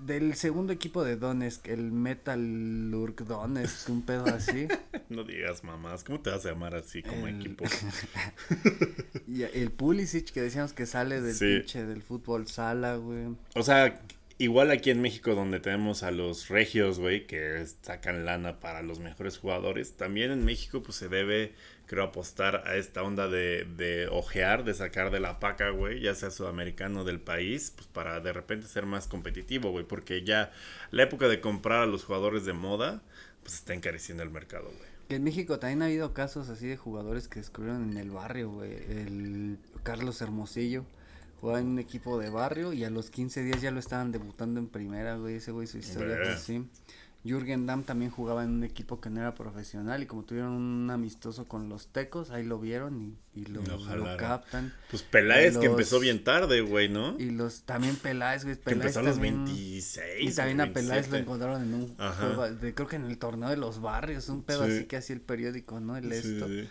[0.06, 4.66] del segundo equipo de Donetsk, el Metalurg Donetsk, un pedo así.
[5.08, 7.64] No digas mamás, ¿cómo te vas a llamar así como El- equipo?
[9.28, 11.58] y el Pulisic que decíamos que sale del Sí.
[11.58, 13.36] pinche del fútbol sala, güey.
[13.54, 14.00] O sea,
[14.42, 18.98] igual aquí en México donde tenemos a los regios, güey, que sacan lana para los
[18.98, 21.54] mejores jugadores, también en México pues se debe,
[21.86, 26.16] creo, apostar a esta onda de, de ojear, de sacar de la paca, güey, ya
[26.16, 30.50] sea sudamericano del país, pues para de repente ser más competitivo, güey, porque ya
[30.90, 33.00] la época de comprar a los jugadores de moda,
[33.44, 34.90] pues está encareciendo el mercado, güey.
[35.08, 38.50] Que en México también ha habido casos así de jugadores que descubrieron en el barrio,
[38.50, 38.72] güey.
[38.72, 40.84] El Carlos Hermosillo
[41.42, 44.60] jugaba en un equipo de barrio y a los 15 días ya lo estaban debutando
[44.60, 45.34] en primera, güey.
[45.34, 46.32] Ese güey su historia fue Ve.
[46.32, 46.66] así.
[47.24, 50.90] Jürgen Damm también jugaba en un equipo que no era profesional y como tuvieron un
[50.90, 53.00] amistoso con los tecos, ahí lo vieron
[53.34, 54.72] y, y lo, Lo captan.
[54.90, 57.16] Pues Peláez que empezó bien tarde, güey, ¿no?
[57.20, 58.56] Y los también Peláez, güey.
[58.56, 60.32] Que Peláez empezó a los también- 26.
[60.32, 61.18] Y también a Peláez lo 27.
[61.18, 64.64] encontraron en un juego, de- creo que en el torneo de los barrios, un pedo
[64.66, 64.72] Sí.
[64.72, 65.96] así que hacía el periódico, ¿no?
[65.96, 66.46] El Sí, esto.
[66.48, 66.62] sí,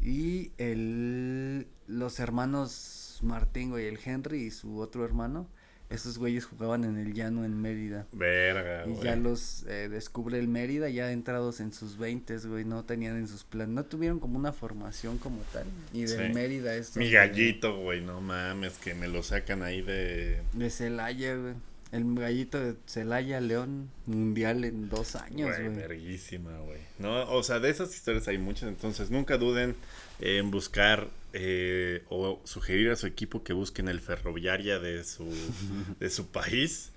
[0.00, 0.06] sí.
[0.06, 5.48] Y el, los hermanos Martín, güey, el Henry y su otro hermano,
[5.90, 8.06] esos güeyes jugaban en el llano en Mérida.
[8.12, 9.04] Verga, Y güey.
[9.04, 13.28] ya los eh, descubre el Mérida, ya entrados en sus veintes, güey, no tenían en
[13.28, 15.66] sus planes, no tuvieron como una formación como tal.
[15.92, 16.32] Y del Sí.
[16.34, 20.40] Mérida es Mi gallito, güey, no mames, que me lo sacan ahí de...
[20.54, 21.54] De Celaya, güey.
[21.92, 25.76] El gallito de Celaya, León, mundial en dos años, Güey, güey.
[25.76, 26.80] verguísima, güey.
[26.98, 29.76] No, o sea, de esas historias hay muchas, entonces nunca duden
[30.20, 35.28] en buscar eh, o sugerir a su equipo que busquen el ferroviaria de su,
[36.00, 36.92] de su país,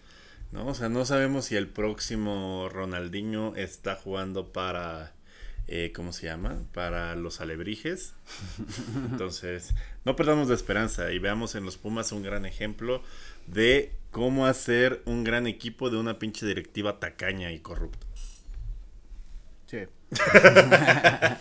[0.52, 0.68] ¿no?
[0.68, 5.14] O sea, no sabemos si el próximo Ronaldinho está jugando para,
[5.68, 6.62] eh, ¿cómo se llama?
[6.74, 8.14] Para los alebrijes.
[9.12, 9.74] Entonces,
[10.06, 13.02] no perdamos la esperanza y veamos en los Pumas un gran ejemplo
[13.48, 18.07] de cómo hacer un gran equipo de una pinche directiva tacaña y corrupta.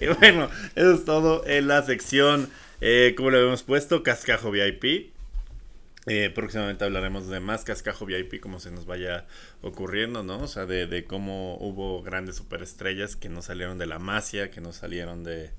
[0.00, 2.48] Y bueno, eso es todo en la sección,
[2.80, 5.12] eh, como le habíamos puesto, Cascajo VIP.
[6.08, 9.26] Eh, próximamente hablaremos de más Cascajo VIP, como se nos vaya
[9.60, 10.38] ocurriendo, ¿no?
[10.38, 14.60] O sea, de, de cómo hubo grandes superestrellas que no salieron de la masia, que
[14.60, 15.50] no salieron de,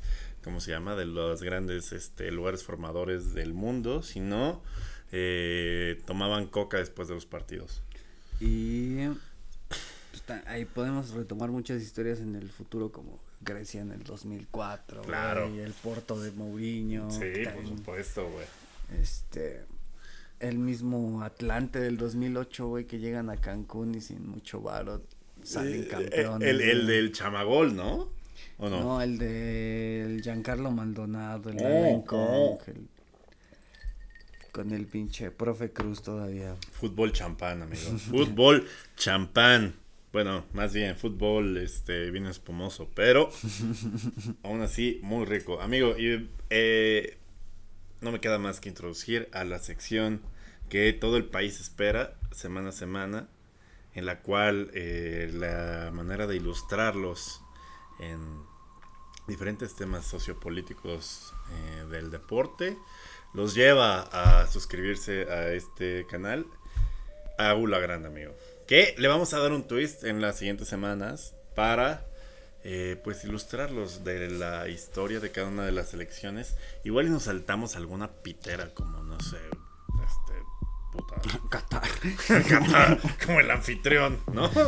[0.43, 0.95] ¿cómo se llama?
[0.95, 4.61] De los grandes este, lugares formadores del mundo, sino
[5.11, 7.83] eh, tomaban coca después de los partidos.
[8.39, 9.07] Y
[10.26, 15.45] pues, ahí podemos retomar muchas historias en el futuro como Grecia en el 2004, Claro.
[15.47, 18.45] el Porto de Mourinho, Sí, por también, supuesto, güey.
[19.01, 19.63] este
[20.39, 25.01] el mismo Atlante del 2008, güey, que llegan a Cancún y sin mucho varo
[25.43, 26.47] salen Eh, campeones.
[26.47, 26.95] El, el güey.
[26.95, 28.09] del chamagol, ¿no?
[28.59, 28.80] ¿O no?
[28.82, 31.65] No, el de Giancarlo Maldonado, el de
[31.95, 32.59] Oh, Conch, oh.
[32.68, 32.88] el-
[34.51, 36.55] con el pinche profe Cruz todavía.
[36.72, 37.82] Fútbol champán, amigo.
[37.97, 39.74] fútbol champán.
[40.18, 43.30] Bueno, más bien, fútbol este, bien espumoso, pero
[44.43, 45.61] aún así muy rico.
[45.61, 47.20] Amigo, y eh,
[48.01, 50.24] no me queda más que introducir a la sección
[50.70, 53.28] que todo el país espera semana a semana,
[53.93, 57.43] en la cual eh, la manera de ilustrarlos
[57.99, 58.20] en
[59.28, 62.76] diferentes temas sociopolíticos eh, del deporte
[63.36, 66.47] los lleva a suscribirse a este canal
[67.38, 68.34] a Ula Grande, amigo.
[68.68, 72.05] Que le vamos a dar un twist en las siguientes semanas para
[72.65, 76.57] eh, pues ilustrarlos de la historia de cada una de las elecciones.
[76.84, 79.38] Igual y nos saltamos alguna pitera como, no sé,
[80.05, 80.34] este,
[80.91, 81.15] puta.
[81.49, 81.88] Qatar.
[82.28, 84.51] Qatar, como el anfitrión, ¿no?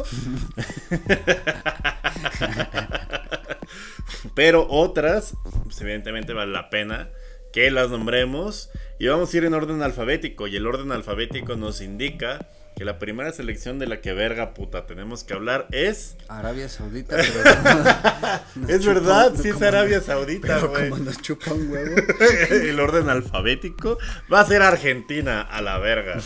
[4.33, 5.35] Pero otras,
[5.65, 7.09] pues evidentemente vale la pena
[7.51, 8.69] que las nombremos.
[8.97, 10.47] Y vamos a ir en orden alfabético.
[10.47, 12.47] Y el orden alfabético nos indica
[12.79, 16.15] que la primera selección de la que verga puta tenemos que hablar es.
[16.29, 18.39] Arabia Saudita, pero.
[18.55, 20.89] nos es verdad, sí es Arabia Saudita, Pero güey.
[20.89, 21.93] como nos chupa un huevo.
[22.49, 23.97] el orden alfabético
[24.31, 26.21] va a ser Argentina a la verga.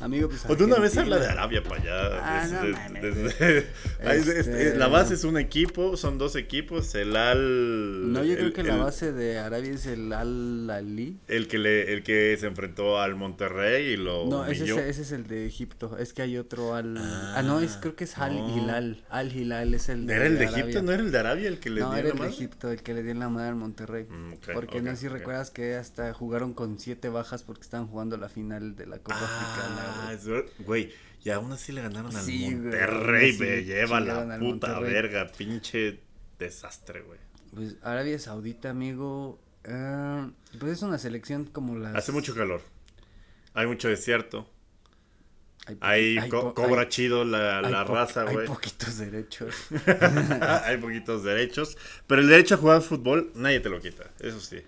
[0.00, 0.44] Amigo, pues.
[0.48, 2.20] O de una vez habla de Arabia para allá.
[2.22, 3.04] Ah, no mames.
[3.40, 6.94] es- Este- La base es un equipo, son dos equipos.
[6.94, 8.12] El Al.
[8.12, 11.18] No, yo creo el- que la base de Arabia es el Al Ali.
[11.26, 15.02] El que, le, el que se enfrentó al Monterrey y lo No, ese es, ese
[15.02, 15.96] es el de Egipto.
[15.98, 16.96] Es que hay otro Al.
[16.98, 18.56] Ah, no, es, creo que es Al no.
[18.56, 19.04] Hilal.
[19.10, 20.14] Al Hilal es el de.
[20.14, 20.62] ¿Era el de Arabia.
[20.64, 20.82] Egipto?
[20.82, 22.34] ¿No era el de Arabia el que le No, dio era la el de madre?
[22.34, 24.06] Egipto el que le dio la madre al Monterrey.
[24.08, 28.16] Mm, porque no sé si recuerdas que hasta jugaron con siete bajas porque estaban jugando
[28.16, 29.87] la final de la Copa Africana.
[29.90, 30.44] Ah, güey.
[30.58, 30.92] güey,
[31.24, 36.00] y aún así le ganaron al Sí, güey, Monterrey, me lleva la puta verga, pinche
[36.38, 37.18] desastre, güey.
[37.54, 39.40] Pues Arabia Saudita, amigo.
[39.66, 41.94] ah, pues es una selección como las.
[41.94, 42.60] Hace mucho calor.
[43.54, 44.48] Hay mucho desierto.
[45.66, 48.46] Hay, Ahí hay co- cobra hay- chido la, hay la raza, Hay güey.
[48.46, 49.54] poquitos derechos.
[50.64, 51.76] Hay poquitos derechos.
[52.06, 54.04] Pero el derecho a jugar fútbol, nadie te lo quita.
[54.20, 54.62] Eso sí.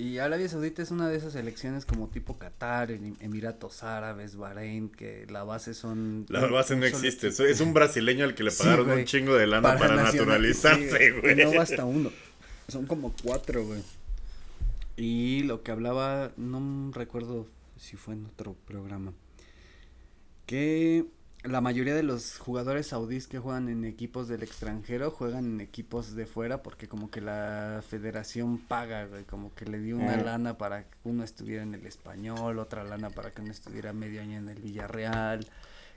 [0.00, 4.88] Y Arabia Saudita es una de esas selecciones como tipo Qatar, Em- Emiratos Árabes, Bahrein,
[4.88, 6.24] que la base son.
[6.30, 7.28] La base no existe.
[7.28, 11.20] Es un brasileño al que le Sí, pagaron un chingo de lana para, naturalizarse, sí,
[11.20, 11.38] güey.
[11.38, 12.10] y No basta uno.
[12.68, 13.82] Son como cuatro, güey.
[14.96, 17.46] Y lo que hablaba, no recuerdo
[17.76, 19.12] si fue en otro programa.
[20.46, 21.04] Que
[21.44, 26.14] la mayoría de los jugadores saudíes que juegan en equipos del extranjero juegan en equipos
[26.14, 30.24] de fuera porque como que la federación paga, güey, como que le dio una Mm.
[30.24, 34.20] lana para que uno estuviera en el español, otra lana para que uno estuviera medio
[34.20, 35.46] año en el Villarreal.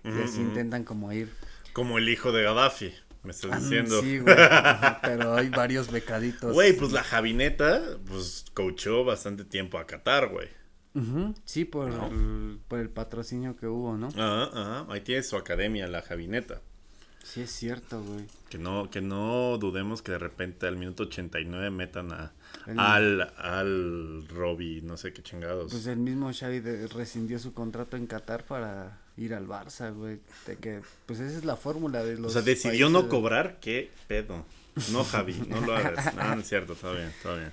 [0.05, 0.49] Y así ujú.
[0.49, 1.29] intentan como ir
[1.73, 4.01] Como el hijo de Gaddafi, me estás Ah, diciendo.
[4.01, 4.35] Sí, güey.
[5.01, 6.53] Pero hay varios becaditos.
[6.53, 10.47] Güey, pues la Javineta, pues coachó bastante tiempo a Qatar, güey.
[10.95, 12.07] Ujú, Sí, por, No.
[12.07, 14.07] el, por el patrocinio que hubo, ¿no?
[14.09, 14.85] Ajá, ajá.
[14.89, 16.61] Ahí tiene su academia, la Javineta.
[17.23, 18.25] Sí, es cierto, güey.
[18.49, 22.33] Que no, que no dudemos que de repente al minuto 89 metan a,
[22.77, 25.71] al, al Robbie, no sé qué chingados.
[25.71, 30.19] Pues el mismo Xavi de- rescindió su contrato en Qatar para ir al Barça, güey.
[30.45, 32.31] De que, pues esa es la fórmula de los.
[32.31, 33.21] o sea, decidió no países, güey.
[33.21, 34.45] cobrar, ¿qué pedo?
[34.91, 36.13] No, Javi, no lo hagas.
[36.15, 37.51] No, no es cierto, todo bien, todo bien.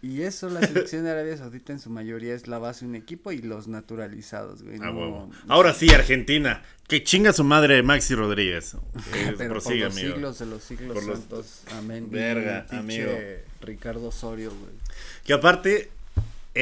[0.00, 2.94] Y eso, la selección de Arabia Saudita en su mayoría es la base de un
[2.94, 4.76] equipo y los naturalizados, güey.
[4.76, 5.30] A no- huevo.
[5.48, 6.62] Ahora sí, Argentina.
[6.86, 8.76] Que chinga su madre Maxi Rodríguez.
[9.14, 10.14] Eh, Pero prosigue, por los amigo.
[10.14, 11.62] siglos de los siglos Por los- santos.
[11.72, 12.08] Amén.
[12.10, 13.10] Verga, amigo.
[13.60, 14.72] Ricardo Osorio, güey.
[15.24, 15.90] Que aparte,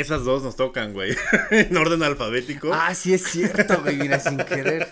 [0.01, 1.17] esas dos nos tocan, güey.
[1.51, 2.73] en orden alfabético.
[2.73, 4.89] Ah, sí es cierto, güey, mira, sin querer.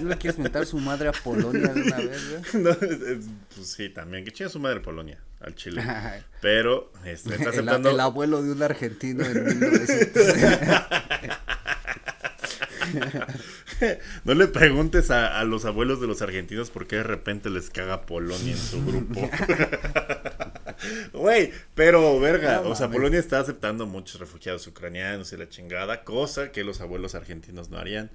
[0.00, 2.42] ¿No le quieres mentar su madre a Polonia de una vez, güey?
[2.64, 3.24] No, es- es-
[3.54, 4.24] pues sí, también.
[4.24, 5.82] Que chinga su madre Polonia, al Chile.
[6.40, 7.90] Pero este, está El, aceptando.
[7.90, 10.22] el abuelo de un argentino en 1900.
[14.24, 17.70] No le preguntes a, a los abuelos de los argentinos por qué de repente les
[17.70, 19.28] caga Polonia en su grupo.
[21.12, 22.90] Güey, pero verga, No o sea.
[22.90, 27.78] Polonia está aceptando muchos refugiados ucranianos y la chingada, cosa que los abuelos argentinos no
[27.78, 28.10] harían.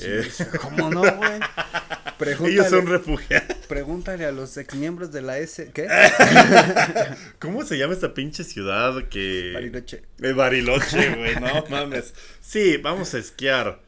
[0.00, 0.28] Eh,
[0.60, 1.40] ¿Cómo no, güey?
[2.50, 3.56] Ellos son refugiados.
[3.68, 5.70] pregúntale a los exmiembros de la S.
[5.74, 5.88] ¿Qué?
[7.38, 9.52] ¿Cómo se llama esta pinche ciudad que...
[9.52, 10.02] Bariloche.
[10.22, 12.14] Eh, Bariloche, güey, no mames.
[12.40, 13.83] Sí, vamos a esquiar.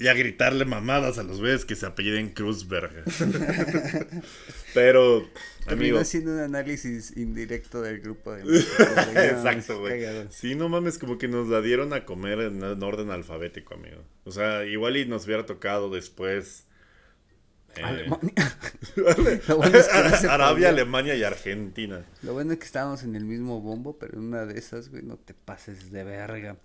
[0.00, 3.04] Y a gritarle mamadas a los güeyes que se apelliden Cruzberg.
[4.74, 5.30] Pero,
[5.66, 5.98] amigo.
[5.98, 8.44] haciendo un análisis indirecto del grupo de
[9.14, 10.02] Exacto, güey.
[10.30, 14.04] Sí, no mames, como que nos la dieron a comer en, en orden alfabético, amigo.
[14.24, 16.66] O sea, igual y nos hubiera tocado después.
[17.76, 18.58] eh, Alemania.
[19.48, 20.68] Lo bueno es que no se Arabia, podía.
[20.70, 22.06] Alemania y Argentina.
[22.22, 25.02] Lo bueno es que estábamos en el mismo bombo, pero en una de esas, güey,
[25.02, 26.56] no te pases de verga.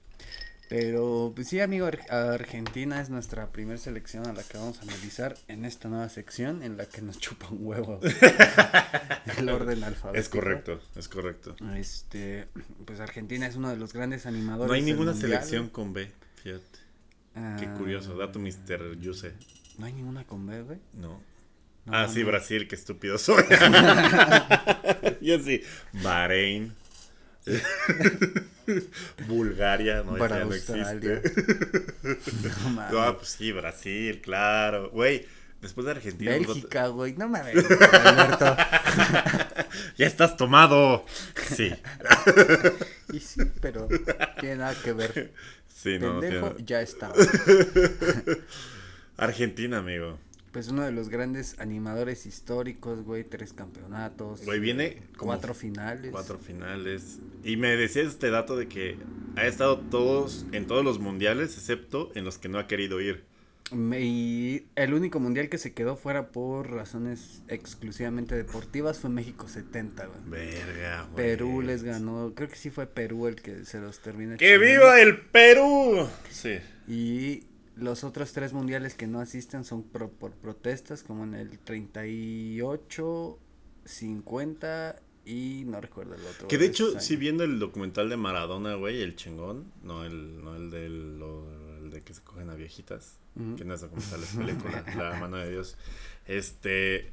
[0.68, 4.82] Pero, pues sí, amigo, Ar- Argentina es nuestra primera selección a la que vamos a
[4.82, 8.00] analizar en esta nueva sección en la que nos chupa un huevo
[9.38, 10.20] el orden alfabético.
[10.20, 11.56] Es correcto, es correcto.
[11.76, 12.48] Este,
[12.86, 14.68] pues Argentina es uno de los grandes animadores.
[14.70, 15.32] No hay ninguna mundial.
[15.32, 16.12] selección con B,
[16.44, 16.80] fíjate.
[17.60, 18.98] Qué Ah, curioso, dato Mr.
[19.00, 19.34] Yuse.
[19.78, 20.80] No hay ninguna con B, güey.
[20.94, 21.22] No.
[21.86, 22.28] No, ah, sí, no.
[22.28, 23.44] Brasil, qué estúpido soy.
[25.22, 25.62] Yo sí.
[26.02, 26.74] Bahrein.
[29.28, 31.22] Bulgaria, no, Para ya no existe.
[32.64, 32.96] No mames.
[32.98, 34.90] Ah, pues sí, Brasil, claro.
[34.90, 35.26] Güey,
[35.62, 36.32] después de Argentina.
[36.32, 37.14] a- Bélgica, güey.
[37.14, 38.56] No mames, Alberto.
[39.98, 41.06] Ya estás tomado.
[41.50, 41.74] Sí.
[43.14, 43.88] Y sí, pero
[44.40, 45.34] tiene nada que ver.
[45.68, 47.12] Sí, no, no Pendejo, tiene- ya está.
[49.18, 50.18] Argentina, amigo.
[50.56, 53.26] Pues uno de los grandes animadores históricos, güey.
[53.26, 54.46] Tres campeonatos.
[54.46, 56.12] Güey, viene como Cuatro finales.
[56.14, 57.20] Cuatro finales.
[57.44, 58.98] Y me decías este dato de que
[59.36, 63.26] ha estado todos en todos los mundiales, excepto en los que no ha querido ir.
[64.00, 70.06] Y el único mundial que se quedó fuera por razones exclusivamente deportivas fue México 70,
[70.06, 70.20] güey.
[70.26, 71.16] Verga, güey.
[71.18, 74.38] Perú les ganó, creo que sí fue Perú el que se los termina.
[74.38, 74.66] ¡Que chingando.
[74.72, 76.08] viva el Perú!
[76.30, 76.60] Sí.
[76.88, 77.44] Y
[77.76, 83.40] los otros tres mundiales que no asisten son pro- por protestas, como en el 38,
[83.86, 84.96] 50
[85.26, 86.48] y no recuerdo el otro.
[86.48, 87.20] Que de de hecho, sí años.
[87.20, 91.90] viendo el documental de Maradona, güey, el chingón, no el, no el del lo- el
[91.92, 93.18] de que se cogen a viejitas,
[93.58, 95.78] que no es documental, es película, la mano de Dios.
[96.26, 97.12] Este,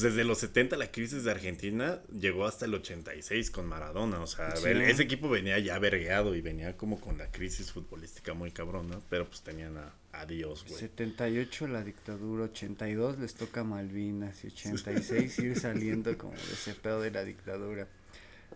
[0.00, 4.26] pues desde los 70 la crisis de Argentina llegó hasta el 86 con Maradona, o
[4.26, 4.68] sea, Sí.
[4.68, 9.02] ese equipo venía ya vergueado y venía como con la crisis futbolística muy cabrón, ¿no?
[9.10, 10.78] Pero pues tenían a, a Dios, güey.
[10.78, 17.00] 78 la dictadura, 82 les toca Malvinas y 86 ir saliendo como de ese pedo
[17.00, 17.88] de la dictadura.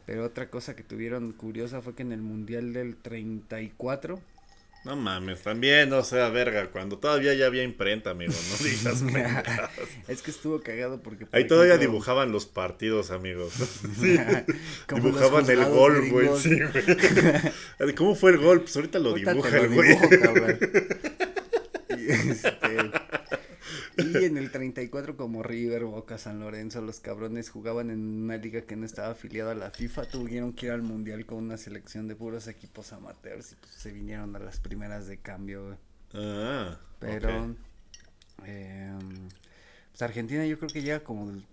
[0.06, 4.20] Pero otra cosa que tuvieron curiosa fue que en el mundial del 34
[4.84, 9.02] No mames, también, o sea, verga, cuando todavía ya había imprenta, amigo, no digas
[10.08, 13.52] es que estuvo cagado porque por Ahí todavía dibujaban los partidos, amigos.
[14.00, 14.18] Sí.
[14.92, 16.28] dibujaban el gol, güey.
[16.36, 16.58] Sí,
[17.78, 17.94] güey.
[17.96, 18.62] ¿Cómo fue el gol?
[18.62, 19.98] Pues ahorita lo Ahorita te dibuja lo el güey.
[22.08, 22.90] este,
[23.98, 28.62] y en el 34 como River, Boca, San Lorenzo, los cabrones jugaban en una liga
[28.62, 32.08] que no estaba afiliada a la FIFA, tuvieron que ir al mundial con una selección
[32.08, 35.76] de puros equipos amateurs y pues se vinieron a las primeras de cambio.
[36.14, 37.54] Ah, Pero
[38.46, 39.28] em,
[39.90, 41.44] pues Argentina yo creo que llega como el-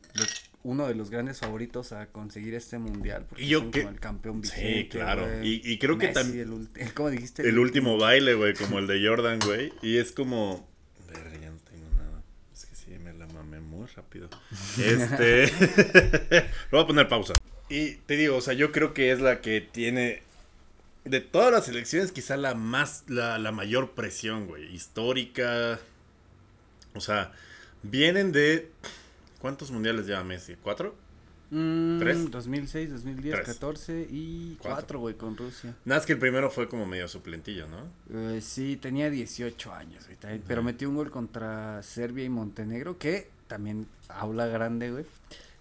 [0.64, 3.94] uno de los grandes favoritos a conseguir este mundial porque Y yo son que- como
[3.94, 5.22] el campeón Sí, vigente, claro.
[5.26, 5.48] güey.
[5.48, 7.48] Y, y creo que también el, ulti- ¿cómo dijiste?
[7.48, 9.72] el último baile, güey, como el de Jordan, güey.
[9.82, 10.68] Y es como...
[11.08, 12.22] Verga, ya no tengo nada.
[12.54, 13.26] Es que sí, me la
[13.96, 14.30] rápido.
[14.78, 15.48] Este...
[16.72, 17.34] Lo voy a poner pausa.
[17.70, 20.24] Y te digo, o sea, yo creo que es la que tiene...
[21.06, 23.04] De todas las elecciones, quizá la más...
[23.08, 24.74] La, la mayor presión, güey.
[24.74, 25.80] Histórica.
[26.94, 27.32] O sea,
[27.84, 28.70] Vienen de.
[29.40, 30.56] ¿Cuántos mundiales lleva Messi?
[30.62, 30.96] ¿Cuatro?
[31.52, 32.30] Mm, ¿Tres?
[32.32, 33.48] 2006, 2010, Tres.
[33.48, 34.76] 14 y Cuatro.
[34.76, 35.76] 4, güey, con Rusia.
[35.86, 37.88] Nada, es que el primero fue como medio suplentillo, ¿no?
[38.36, 42.98] Eh, sí, tenía 18 años, güey, también, pero metió un gol contra Serbia y Montenegro,
[43.00, 45.06] que también aula grande, güey.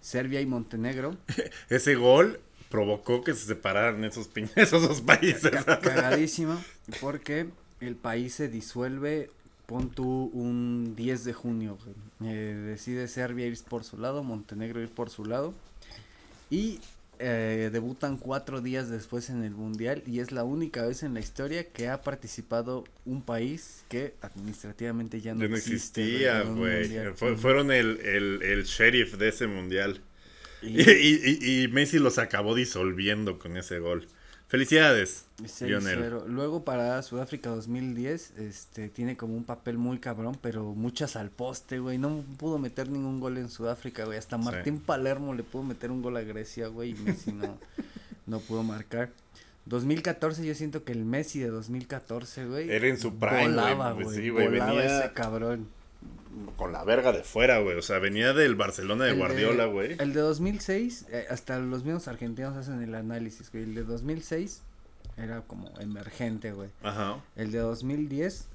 [0.01, 1.17] Serbia y Montenegro.
[1.69, 4.29] Ese gol provocó que se separaran esos,
[4.71, 5.49] dos países.
[5.65, 6.61] Ca- cagadísimo,
[7.01, 7.47] porque
[7.81, 9.31] el país se disuelve,
[9.65, 12.31] pon tú un 10 de junio, güey.
[12.31, 15.53] Eh, decide Serbia ir por su lado, Montenegro ir por su lado,
[16.49, 16.79] y
[17.19, 21.19] eh, debutan cuatro días después en el Mundial, y es la única vez en la
[21.19, 26.89] historia que ha participado un país que administrativamente ya no, Ya no existe, existía, güey.
[27.15, 30.01] Fue- fueron el, el, el sheriff de ese mundial.
[30.61, 34.07] Y, y- y- y Messi los acabó disolviendo con ese gol.
[34.49, 35.67] Felicidades, 6-0.
[35.67, 36.13] Lionel.
[36.27, 41.77] Luego para Sudáfrica 2010, este, tiene como un papel muy cabrón, pero muchas al poste,
[41.77, 41.99] güey.
[41.99, 44.17] No pudo meter ningún gol en Sudáfrica, güey.
[44.17, 44.43] Hasta Sí.
[44.43, 47.59] Martín Palermo le pudo meter un gol a Grecia, güey, y Messi no,
[48.25, 49.11] no pudo marcar.
[49.65, 52.71] 2014, yo siento que el Messi de 2014, güey.
[52.71, 54.05] Era en su prime, volaba, güey.
[54.05, 54.17] güey.
[54.17, 55.67] Sí, güey, volaba venía- ese cabrón.
[56.57, 57.77] Con la verga de fuera, güey.
[57.77, 59.95] O sea, venía del Barcelona de El Guardiola, güey.
[59.99, 63.63] El de 2006, eh, hasta los mismos argentinos hacen el análisis, güey.
[63.63, 64.61] El de 2006
[65.17, 66.69] era como emergente, güey.
[66.83, 67.17] Ajá.
[67.35, 68.47] El de 2010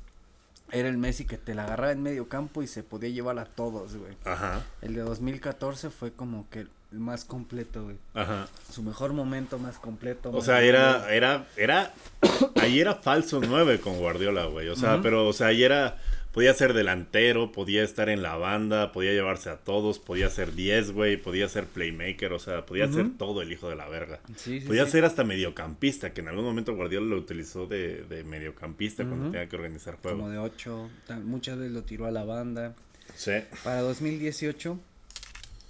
[0.70, 3.44] era el Messi que te la agarraba en medio campo y se podía llevar a
[3.44, 4.16] todos, güey.
[4.24, 4.62] Ajá.
[4.82, 7.96] El de 2014 fue como que el más completo, güey.
[8.14, 8.48] Ajá.
[8.72, 10.30] Su mejor momento más completo.
[10.32, 11.92] O sea, era, era, era,
[12.62, 14.68] ahí era falso 9 con Guardiola, güey.
[14.68, 15.98] O sea, pero, o sea, ahí era,
[16.34, 20.90] podía ser delantero, podía estar en la banda, podía llevarse a todos, podía ser 10,
[20.90, 24.18] güey, podía ser playmaker, o sea, podía ser todo el hijo de la verga.
[24.36, 24.90] Sí, sí, Podía sí.
[24.90, 29.48] ser hasta mediocampista, que en algún momento Guardiola lo utilizó de, de mediocampista cuando tenía
[29.48, 30.18] que organizar juego.
[30.18, 30.90] Como de 8.
[31.22, 32.74] Muchas veces lo tiró a la banda.
[33.14, 33.32] Sí.
[33.62, 34.76] Para 2018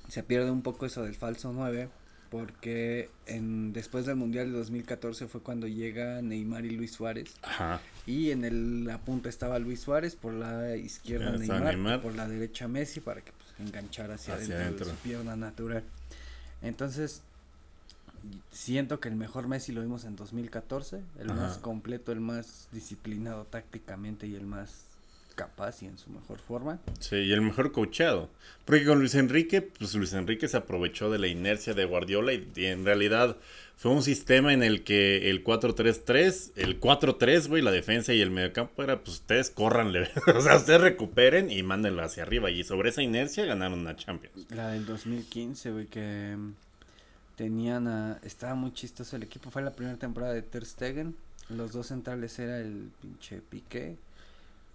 [0.08, 1.88] se pierde un poco eso del falso 9
[2.34, 7.80] porque en después del Mundial de 2014 fue cuando llega Neymar y Luis Suárez Ajá.
[8.06, 12.02] y en el la punta estaba Luis Suárez por la izquierda Neymar, Neymar.
[12.02, 14.86] por la derecha Messi para que pues, enganchara hacia, Hacia adentro, adentro.
[14.86, 15.84] de su pierna natural.
[16.60, 17.22] Entonces
[18.50, 21.40] siento que el mejor Messi lo vimos en 2014, el Ajá.
[21.40, 24.86] más completo, el más disciplinado tácticamente y el más
[25.34, 26.80] capaz y en su mejor forma.
[27.00, 28.30] Sí, y el mejor coachado.
[28.64, 32.50] Porque con Luis Enrique, pues Luis Enrique se aprovechó de la inercia de Guardiola y,
[32.56, 33.36] y en realidad
[33.76, 38.30] fue un sistema en el que el 4-3-3, el 4-3, güey, la defensa y el
[38.30, 42.50] mediocampo era, pues ustedes córranle, o sea, ustedes recuperen y mándenlo hacia arriba.
[42.50, 44.46] Y sobre esa inercia ganaron una Champions.
[44.50, 46.36] La del 2015, güey, que
[47.36, 48.18] tenían a...
[48.22, 49.50] Estaba muy chistoso el equipo.
[49.50, 51.16] Fue la primera temporada de Ter Stegen.
[51.48, 53.96] Los dos centrales era el pinche Piqué.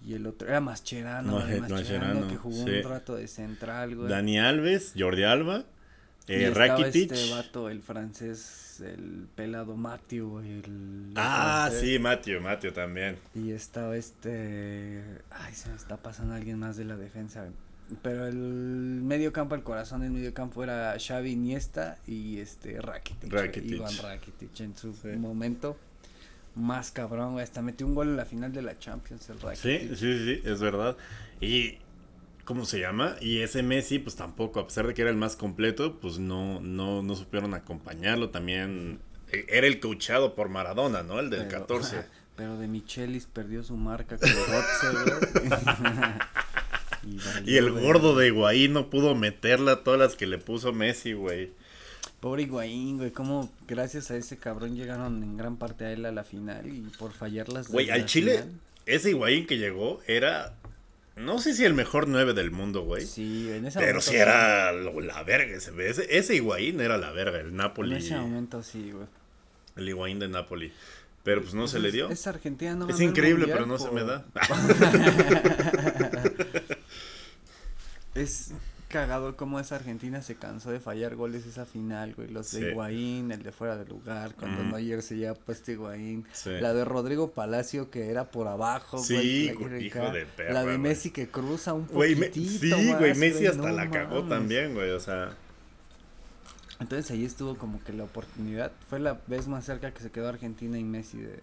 [0.05, 2.69] Y el otro era Mascherano, No, el eh, Mascherano, Mascherano, que jugó sí.
[2.71, 4.09] un rato de central, güey.
[4.09, 5.65] Dani Alves, Jordi Alba,
[6.27, 7.11] y eh, estaba Rakitic.
[7.11, 11.11] este vato, el francés, el pelado Matthew, el...
[11.15, 11.89] Ah, francés.
[11.89, 13.17] sí, Mateo, Mateo también.
[13.35, 15.03] Y estaba este.
[15.31, 17.47] Ay, se me está pasando alguien más de la defensa.
[18.03, 23.33] Pero el medio campo, el corazón del medio campo era Xavi Iniesta y este Rakitic.
[23.33, 23.71] Rakitic.
[23.71, 25.07] Iván Rakitic en su Sí.
[25.17, 25.75] momento
[26.59, 27.43] más cabrón, güey.
[27.43, 29.95] Hasta metió un gol en la final de la Champions, el Sí, Rakitic.
[29.95, 30.95] sí, sí, es verdad.
[31.41, 31.77] Y,
[32.45, 33.15] ¿cómo se llama?
[33.21, 36.59] Y ese Messi, pues tampoco, a pesar de que era el más completo, pues no,
[36.61, 38.29] no, no supieron acompañarlo.
[38.29, 38.99] También
[39.31, 41.19] eh, era el coachado por Maradona, ¿no?
[41.19, 42.05] El del Pero- 14.
[42.35, 45.49] Pero de Michelis perdió su marca con güey.
[47.45, 51.51] Y el gordo de Higuaín no pudo meterla todas las que le puso Messi, güey.
[52.19, 56.11] Pobre Higuaín, güey, como gracias a ese cabrón llegaron en gran parte a él a
[56.11, 57.69] la final y por fallarlas.
[57.69, 58.59] Güey, al Chile, final.
[58.85, 60.53] ese Higuaín que llegó era,
[61.15, 63.05] no sé si el mejor 9 del mundo, güey.
[63.05, 67.11] Sí, en ese Pero sí era lo- la verga ese, ese, ese Higuaín era la
[67.11, 67.91] verga, el Napoli.
[67.95, 69.07] En ese momento sí, güey.
[69.77, 70.73] El Higuaín de Napoli.
[71.23, 72.09] Pero pues no se Pues le es- dio.
[72.09, 74.25] Es Argentina, no Es increíble, mundial pero no se me da.
[78.15, 78.51] Es
[78.89, 82.27] cagado cómo esa Argentina se cansó de fallar goles esa final, güey.
[82.27, 82.71] Los de.
[82.71, 84.69] Higuaín, el de fuera de lugar, cuando Ujú.
[84.71, 86.25] Neuer se lleva puesto Higuaín.
[86.33, 86.49] Sí.
[86.59, 89.85] La de Rodrigo Palacio que era por abajo, Sí, güey.
[89.85, 90.77] hijo de perra, La de güey.
[90.79, 94.29] Messi que cruza un Güey, me- sí, güey, Messi hasta no la cagó mames.
[94.29, 95.33] también, güey, o sea.
[96.79, 98.71] Entonces ahí estuvo como que la oportunidad.
[98.89, 101.41] Fue la vez más cerca que se quedó Argentina y Messi de, de,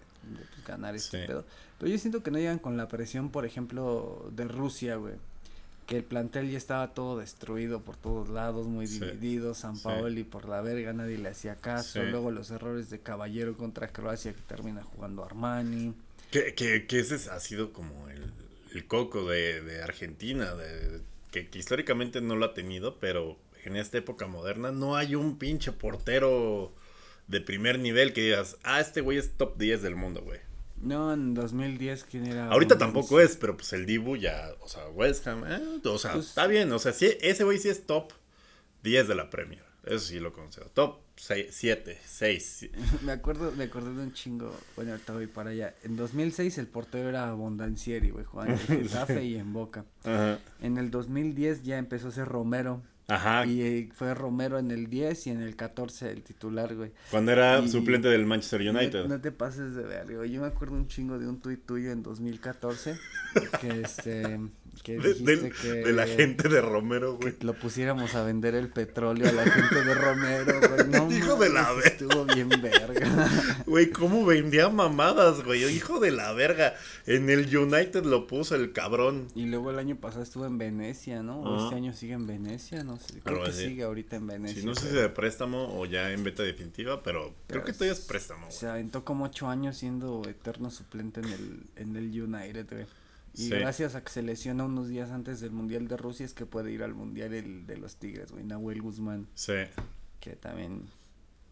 [0.53, 1.45] pues, ganar este pedo.
[1.77, 5.13] Pero yo siento que no llegan con la presión, por ejemplo, de Rusia, güey.
[5.87, 8.99] Que el plantel ya estaba todo destruido por todos lados, muy Sí.
[8.99, 9.55] dividido.
[9.55, 9.83] San Sí.
[9.85, 12.01] Paoli por la verga, nadie le hacía caso.
[12.03, 12.09] Sí.
[12.11, 15.93] Luego los errores de Caballero contra Croacia que termina jugando Armani.
[16.29, 18.31] Que, que, que ese ha sido como el,
[18.73, 20.99] el coco de, de Argentina, de,
[21.31, 25.15] que que, que históricamente no lo ha tenido, pero en esta época moderna no hay
[25.15, 26.73] un pinche portero
[27.27, 30.39] de primer nivel que digas, ah, este güey es top 10 del mundo, güey.
[30.81, 32.49] No, en 2010, ¿quién era?
[32.51, 36.13] Ahorita tampoco es, pero pues el Dibu ya, o sea, West Ham, eh, o sea,
[36.13, 38.13] Pues- está bien, o sea, sí, ese güey sí es top
[38.83, 42.69] 10 de la Premier, eso sí lo considero, top 7, 6,
[43.03, 44.53] Me acuerdo, me acordé de un chingo.
[44.75, 45.73] Bueno, ahorita voy para allá.
[45.83, 48.57] En 2006 el portero era Bondancieri, güey, jugando en
[48.87, 49.83] Getafe y en Boca.
[50.03, 52.83] ajá, En el 2010 ya empezó a ser Romero.
[53.07, 56.91] Ajá, Y eh, fue Romero en el 10 y en el 14 el titular, güey.
[57.11, 59.05] cuando era y- suplente del Manchester No- United.
[59.07, 60.31] No, te pases de verga, güey.
[60.31, 62.97] Yo me acuerdo un chingo de un tuit tuyo en 2014
[63.61, 64.39] que este
[64.83, 67.35] que de, dijiste del- que de la gente de Romero, güey.
[67.41, 70.87] lo pusiéramos a vender el petróleo a la gente de Romero, güey.
[70.89, 71.87] No Hijo de la verga.
[71.89, 73.29] estuvo bien verga.
[73.65, 75.63] Güey, ¿cómo vendía mamadas, güey?
[75.65, 76.73] Hijo de la verga.
[77.05, 79.27] En el United lo puso el cabrón.
[79.35, 81.41] Y luego el año pasado estuvo en Venecia, ¿no?
[81.41, 81.63] O Ajá.
[81.65, 83.19] este año sigue en Venecia, no sé.
[83.23, 83.65] Creo que así.
[83.67, 84.61] sigue ahorita en Venecia.
[84.61, 87.93] Sí, no sé si de préstamo o ya en beta definitiva, pero creo que todavía
[87.93, 88.57] es préstamo, güey.
[88.57, 92.85] Se aventó como ocho años siendo eterno suplente en el, en el United, güey.
[93.37, 93.49] Y Sí.
[93.51, 96.71] gracias a que se lesiona unos días antes del Mundial de Rusia es que puede
[96.71, 98.43] ir al Mundial el de los Tigres, güey.
[98.43, 99.53] Nahuel Guzmán, Sí.
[100.19, 100.85] que también,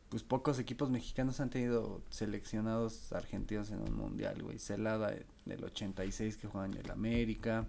[0.10, 4.58] pues pocos equipos mexicanos han tenido seleccionados argentinos en un Mundial, güey.
[4.58, 7.68] Celada eh, del 86 que juega en el América.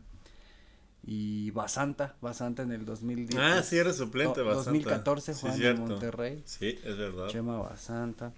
[1.08, 3.38] Y Basanta, Basanta en el 2010.
[3.40, 4.70] Ah, pues, sí, eres suplente, do- Basanta.
[4.70, 5.82] 2014 Sí, juega en cierto.
[5.82, 6.42] Monterrey.
[6.46, 7.28] Sí, es verdad.
[7.28, 8.32] Chema Basanta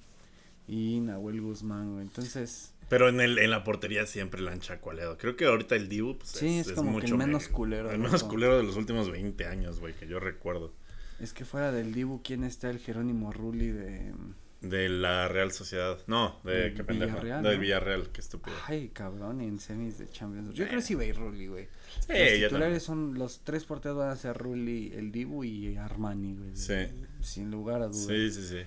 [0.66, 2.02] y Nahuel Guzmán, güey.
[2.02, 5.18] Entonces, Pero en, el, en la portería siempre la han chacualeado.
[5.18, 7.90] Creo que ahorita el Dibu pues, Sí, es como que el mucho menos me- culero,
[7.90, 8.04] El ¿no?
[8.06, 10.72] menos culero de los últimos 20 años, güey, que yo recuerdo.
[11.20, 14.12] es que fuera del Dibu, ¿quién está el Jerónimo Rulli de...
[14.60, 15.98] De la Real Sociedad.
[16.08, 17.12] No, de qué pendejo.
[17.20, 17.58] Villarreal, ¿no?
[17.60, 18.56] Villarreal, qué estúpido.
[18.66, 20.52] Ay, cabrón, en semis de Champions.
[20.54, 21.68] Yo creo que sí va a ir Rulli, güey.
[22.00, 26.34] Sí, los titulares son, los tres porteros van a ser Rulli, el Dibu y Armani,
[26.34, 26.56] güey.
[26.56, 26.74] Sí.
[27.20, 28.06] Sin lugar a dudas.
[28.06, 28.58] Sí, sí, sí.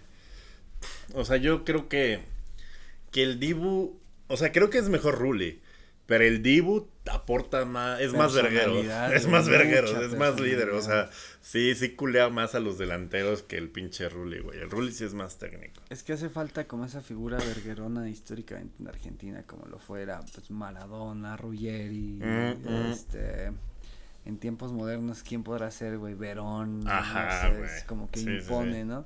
[1.14, 2.22] O sea, yo creo que,
[3.12, 4.00] que el Dibu,
[4.32, 5.62] o sea, creo que es mejor Rulli,
[6.08, 8.80] pero el Dibu aporta más, es más verguero,
[9.14, 11.10] es más verguero, es más líder, o sea,
[11.42, 14.60] sí, sí culea más a los delanteros que el pinche Rulli, güey.
[14.60, 15.82] El Rulli sí es más técnico.
[15.90, 20.50] Es que hace falta como esa figura verguerona históricamente en Argentina, como lo fuera pues
[20.52, 22.92] Maradona, Ruggeri, Mm, mm.
[22.92, 23.52] este
[24.26, 28.26] en tiempos modernos quién podrá ser, güey, Verón, no Ajá, sé, es como que Sí,
[28.26, 28.88] sí, impone, sí.
[28.88, 29.06] ¿no?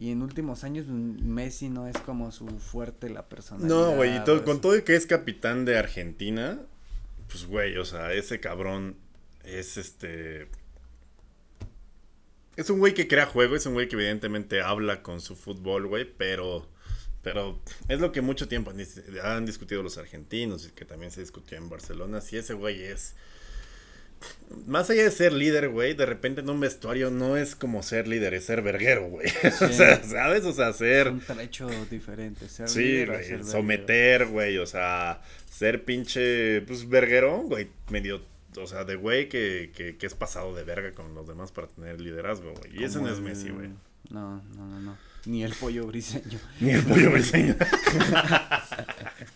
[0.00, 3.68] Y en últimos años mm, Messi no es como su fuerte la personalidad.
[3.68, 6.58] No, güey, y todo, con todo y que es capitán de Argentina,
[7.28, 8.96] pues, güey, o sea, ese cabrón
[9.44, 10.48] es este...
[12.56, 15.86] Es un güey que crea juego, es un güey que evidentemente habla con su fútbol,
[15.86, 16.66] güey, pero...
[17.22, 18.80] Pero es lo que mucho tiempo han,
[19.22, 22.22] han discutido los argentinos y que también se discutió en Barcelona.
[22.22, 23.14] Si ese güey es...
[24.66, 28.08] Más allá de ser líder, güey, de repente en un vestuario no es como ser
[28.08, 29.28] líder, es ser verguero, güey.
[29.60, 30.44] o sea, ¿sabes?
[30.44, 31.08] O sea, es ser...
[31.08, 37.48] un trecho diferente, ser Sí, líder ser someter, güey, o sea, ser pinche, pues, verguerón,
[37.48, 38.22] güey, medio,
[38.56, 41.68] o sea, de güey que, que, que es pasado de verga con los demás para
[41.68, 43.68] tener liderazgo, güey, y ese no es Messi, güey.
[44.10, 44.98] No, no, no, no.
[45.26, 46.38] Ni el pollo briseño.
[46.60, 47.54] Ni el pollo briseño.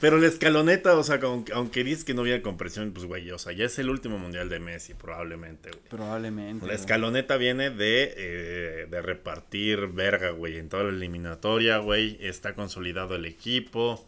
[0.00, 3.30] Pero la escaloneta, o sea, aunque, aunque dices que no viene con presión, pues, güey,
[3.30, 5.82] o sea, ya es el último mundial de Messi, probablemente, güey.
[5.88, 6.66] Probablemente.
[6.66, 6.76] La güey.
[6.80, 12.16] escaloneta viene de, eh, de repartir verga, güey, en toda la eliminatoria, güey.
[12.20, 14.04] Está consolidado el equipo.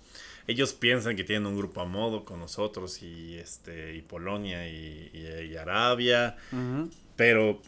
[0.49, 5.11] Ellos piensan que tienen un grupo a modo con nosotros y este y Polonia y,
[5.13, 6.37] y- y Arabia.
[7.17, 7.61] Pero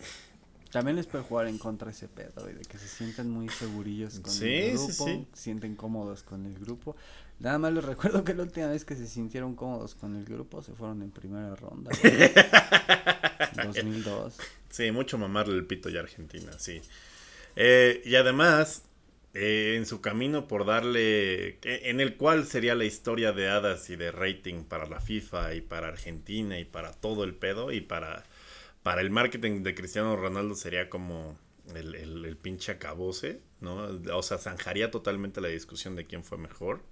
[0.70, 4.20] También les puede jugar en contra ese pedo, güey, de que se sienten muy segurillos
[4.20, 5.26] con Sí, el sí, grupo, sí.
[5.32, 6.94] sienten cómodos con el grupo.
[7.40, 10.62] Nada más les recuerdo que la última vez que se sintieron cómodos con el grupo
[10.62, 11.90] se fueron en primera ronda.
[12.02, 12.30] güey.
[13.66, 14.36] 2002.
[14.70, 16.80] sí, mucho mamarle el pito ya a Argentina, sí.
[17.54, 18.84] Eh, y además,
[19.34, 23.88] eh, en su camino por darle, eh, en el cual sería la historia de hadas
[23.90, 27.80] y de rating para la FIFA y para Argentina y para todo el pedo y
[27.80, 28.24] para,
[28.82, 31.38] para el marketing de Cristiano Ronaldo sería como
[31.74, 33.88] el, el, el pinche acabose, ¿no?
[34.12, 36.82] O sea, zanjaría totalmente la discusión de quién fue mejor.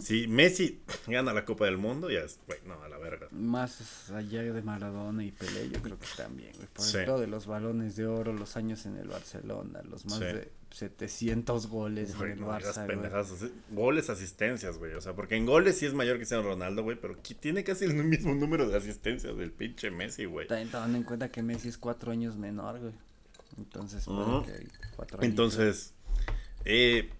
[0.00, 3.28] Si Messi gana la Copa del Mundo, ya es, güey, no, a la verga.
[3.30, 6.66] Más allá de Maradona y Pelé, yo creo que también, güey.
[6.72, 6.96] Por Sí.
[6.98, 10.24] pedo de los balones de oro, los años en el Barcelona, los más Sí.
[10.24, 12.86] de 700 goles Güey, en el no Barça, güey.
[12.88, 13.32] pendejadas.
[13.70, 14.94] Goles, asistencias, güey.
[14.94, 16.98] O sea, porque en goles sí es mayor que Cristiano Ronaldo, güey.
[17.00, 20.48] Pero que tiene casi el mismo número de asistencias del pinche Messi, güey.
[20.48, 22.94] También tomando en cuenta que Messi es cuatro años menor, güey.
[23.58, 24.46] Entonces, puede Ujú.
[24.46, 24.66] que
[24.96, 25.28] cuatro años.
[25.30, 25.94] Entonces,
[26.64, 27.10] eh,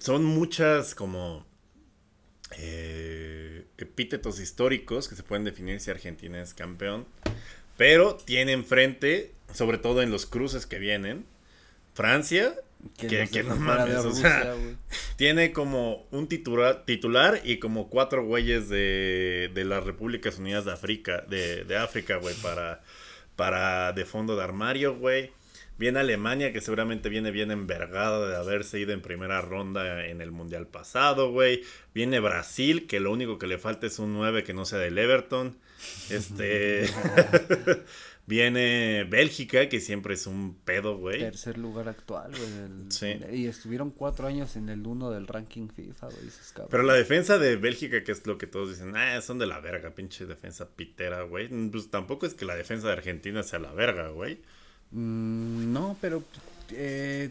[0.00, 1.44] son muchas como
[2.52, 7.06] eh, epítetos históricos que se pueden definir si Argentina es campeón.
[7.76, 11.26] Pero tiene enfrente, sobre todo en los cruces que vienen,
[11.94, 12.54] Francia,
[12.96, 14.54] que, no mames, o sea,
[15.16, 20.72] tiene como un titular, titular y como cuatro güeyes de, de las Repúblicas Unidas de
[20.72, 22.82] África, de, de África, güey, para,
[23.34, 25.32] para de fondo de armario, güey.
[25.78, 30.32] Viene Alemania, que seguramente viene bien envergada de haberse ido en primera ronda en el
[30.32, 31.62] Mundial pasado, güey.
[31.94, 34.96] Viene Brasil, que lo único que le falta es un 9 que no sea del
[34.96, 35.56] Everton.
[36.10, 36.86] Este.
[38.26, 41.20] Viene Bélgica, que siempre es un pedo, güey.
[41.20, 42.90] Tercer lugar actual, güey.
[42.90, 43.20] Sí.
[43.32, 46.68] Y estuvieron cuatro años en el uno del ranking FIFA, güey.
[46.68, 49.60] Pero la defensa de Bélgica, que es lo que todos dicen, ah, son de la
[49.60, 51.46] verga, pinche defensa pitera, güey.
[51.70, 54.40] Pues tampoco es que la defensa de Argentina sea la verga, güey.
[54.92, 56.22] Mm, no, pero
[56.70, 57.30] eh,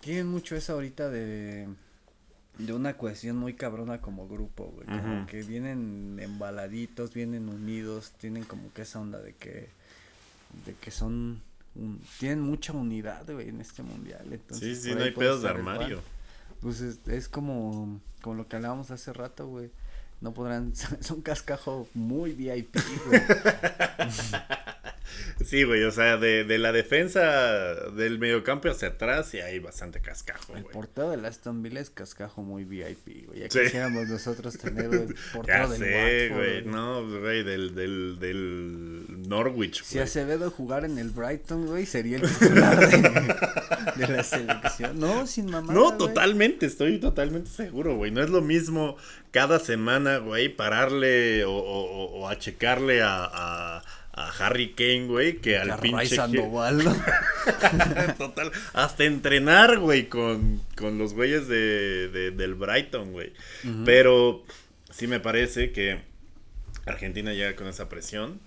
[0.00, 1.66] tienen mucho eso ahorita de,
[2.58, 4.86] de una cohesión muy cabrona como grupo, güey.
[4.86, 9.68] Como que vienen embaladitos, vienen unidos, tienen como que esa onda de que,
[10.64, 11.40] de que son,
[11.74, 14.24] un- tienen mucha unidad, güey, en este mundial.
[14.28, 16.00] Sí, Entonces, sí, por no hay pedos de armario.
[16.60, 19.70] Pues es, es como, como lo que hablábamos hace rato, güey.
[20.20, 22.76] No podrán, son cascajo muy VIP,
[23.06, 23.20] güey.
[25.44, 30.00] Sí, güey, o sea, de, de la defensa del mediocampo hacia atrás, sí hay bastante
[30.00, 30.72] cascajo, El güey.
[30.72, 33.40] portero del Aston Villa es cascajo muy VIP, güey.
[33.40, 33.60] Ya Sí.
[33.60, 36.64] quisiéramos nosotros tener el Ya portero del sé, Watford, güey.
[36.64, 40.04] No, güey, del, del, del Norwich, Si güey.
[40.04, 42.78] Acevedo jugara en el Brighton, güey, sería el titular
[43.96, 44.98] de, de la selección.
[44.98, 45.72] No, sin mamá.
[45.72, 48.10] No, totalmente, estoy totalmente seguro, güey.
[48.10, 48.96] No es lo mismo
[49.30, 53.82] cada semana, güey, pararle o, o, o- o achecarle a, a,
[54.16, 56.16] a Harry Kane, güey, que al pinche...
[56.16, 56.82] Sandoval.
[58.18, 63.32] Total, hasta entrenar, güey, con, con los güeyes de, de- del Brighton, güey.
[63.84, 64.42] Pero
[64.90, 66.00] sí me parece que
[66.86, 68.40] Argentina llega con esa presión.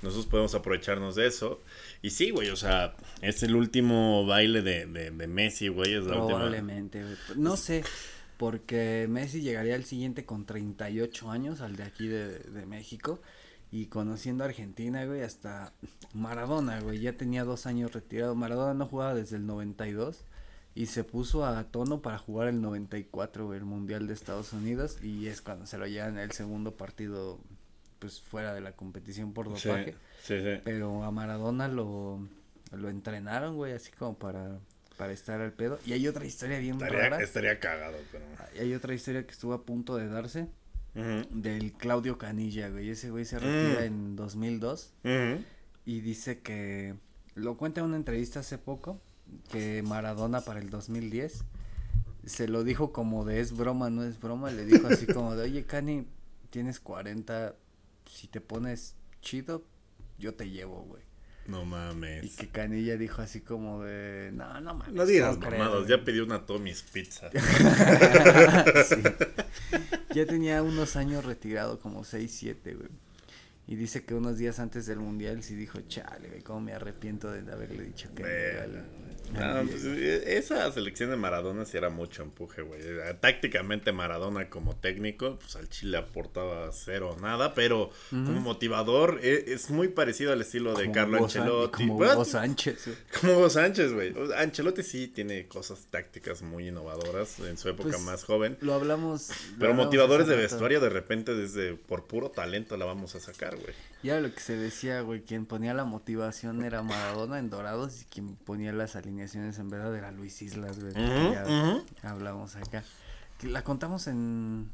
[0.00, 1.60] Nosotros podemos aprovecharnos de eso.
[2.00, 5.94] Y sí, güey, o sea, es el último baile de, de, de Messi, güey.
[5.94, 6.14] Es la.
[6.14, 7.14] Probablemente, güey.
[7.36, 7.84] No sé,
[8.36, 13.20] porque Messi llegaría al siguiente con 38 años, al de aquí de, de México.
[13.72, 15.72] Y conociendo a Argentina, güey, hasta
[16.12, 18.34] Maradona, güey, ya tenía dos años retirado.
[18.34, 20.24] Maradona no jugaba desde el 92
[20.74, 24.98] y se puso a tono para jugar el 94, güey, el Mundial de Estados Unidos.
[25.02, 27.40] Y es cuando se lo llevan el segundo partido,
[27.98, 29.94] pues fuera de la competición por Sí, dopaje.
[30.22, 30.60] sí, sí.
[30.64, 32.28] Pero a Maradona lo,
[32.72, 34.58] lo entrenaron, güey, así como para,
[34.98, 35.78] para estar al pedo.
[35.86, 37.22] Y hay otra historia bien Estaría, rara.
[37.22, 38.24] estaría cagado, pero.
[38.60, 40.48] Hay otra historia que estuvo a punto de darse
[40.94, 42.90] Del Claudio Canilla, güey.
[42.90, 43.84] Ese güey se retira Mm.
[43.84, 45.42] en 2002 ujú.
[45.86, 46.94] y dice que
[47.34, 49.00] lo cuenta en una entrevista hace poco
[49.50, 51.44] que Maradona para el 2010
[52.26, 55.44] se lo dijo como de es broma, no es broma, le dijo así como de,
[55.44, 56.06] "Oye, Cani,
[56.50, 57.56] tienes 40,
[58.06, 59.64] si te pones chido,
[60.18, 61.02] yo te llevo, güey."
[61.46, 62.24] No mames.
[62.24, 64.94] Y que Canilla dijo así como de, no, no mames.
[64.94, 67.30] No digas ¿cómo crees, mamadas, güey?" ya pedí una Tommy's Pizza.
[68.84, 68.96] Sí.
[70.14, 72.88] Ya tenía unos años retirado, como 6, 7, güey.
[73.66, 77.30] Y dice que unos días antes del mundial sí dijo, chale, güey, cómo me arrepiento
[77.30, 78.84] de haberle dicho que al-
[79.32, 79.96] No, pues, Diego".
[79.98, 82.80] eh, esa selección de Maradona sí era mucho empuje, güey.
[82.82, 89.44] Eh, Tácticamente Maradona como técnico, pues al Chile aportaba cero nada, pero como motivador eh,
[89.48, 91.86] es muy parecido al estilo de Como Carlo Hugo San- Ancelotti.
[91.88, 92.96] Como Hugo Sánchez, güey.
[93.20, 94.14] como Hugo Sánchez, güey.
[94.36, 98.58] Ancelotti sí tiene cosas tácticas muy innovadoras en su época Pues, más joven.
[98.60, 99.28] Lo hablamos.
[99.28, 103.20] lo Pero hablamos motivadores de vestuario de repente desde por puro talento la vamos a
[103.20, 103.74] sacar, güey.
[104.02, 108.04] Ya lo que se decía, güey, quien ponía la motivación era Maradona en Dorados y
[108.06, 110.92] quien ponía las alineaciones en verdad era Luis Islas, güey.
[110.94, 112.82] ya hablamos acá.
[113.42, 114.70] La contamos en...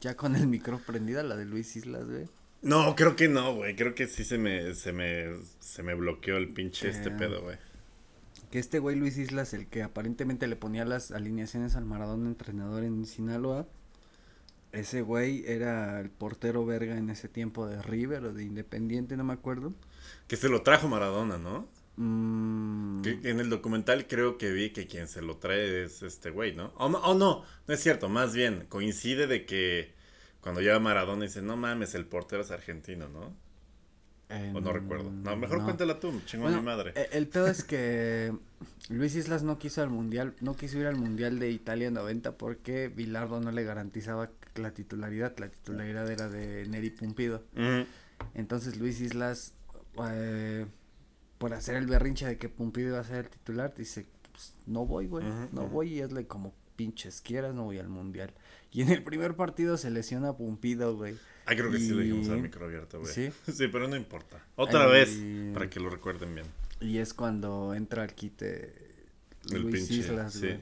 [0.00, 2.28] Ya con el micro prendida, la de Luis Islas, güey.
[2.60, 3.74] No, creo que no, güey.
[3.76, 5.26] Creo que sí se me, se me,
[5.60, 7.56] se me bloqueó el pinche este Eh, pedo, güey.
[8.50, 12.82] Que este güey Luis Islas, el que aparentemente le ponía las alineaciones al Maradona entrenador
[12.84, 13.66] en Sinaloa,
[14.72, 19.24] ese güey era el portero verga en ese tiempo de River o de Independiente, no
[19.24, 19.72] me acuerdo.
[20.26, 21.68] Que se lo trajo Maradona, ¿no?
[21.96, 26.30] Mm, Que en el documental creo que vi que quien se lo trae es este
[26.30, 26.72] güey, ¿no?
[26.76, 29.94] O no, oh, no, no es cierto, más bien coincide de que
[30.40, 33.34] cuando llega Maradona dice, no mames, el portero es argentino, ¿no?
[34.54, 35.10] O no recuerdo.
[35.10, 35.64] No, mejor no.
[35.64, 36.92] cuéntala tú, chingo Bueno, mi madre.
[36.94, 38.32] e- El pedo es que
[38.90, 42.88] Luis Islas no quiso al mundial, no quiso ir al mundial de Italia 90 porque
[42.88, 47.44] Bilardo no le garantizaba la titularidad, la titularidad era de Neri Pumpido.
[48.34, 49.54] Entonces Luis Islas,
[50.10, 50.66] eh,
[51.38, 54.86] por hacer el berrinche de que Pumpido iba a ser el titular, dice, pues, no
[54.86, 58.32] voy, güey, no voy y hazle como pinches quieras, no voy al mundial.
[58.70, 61.16] Y en el primer partido se lesiona Pumpido, güey.
[61.46, 63.12] Ah, creo que sí lo dijimos al micro abierto, güey.
[63.12, 63.30] ¿Sí?
[63.52, 64.44] sí, pero no importa.
[64.56, 65.18] Otra vez,
[65.54, 66.46] para que lo recuerden bien.
[66.80, 68.74] Y es cuando entra al quite
[69.50, 70.60] el Luis Islas, sí.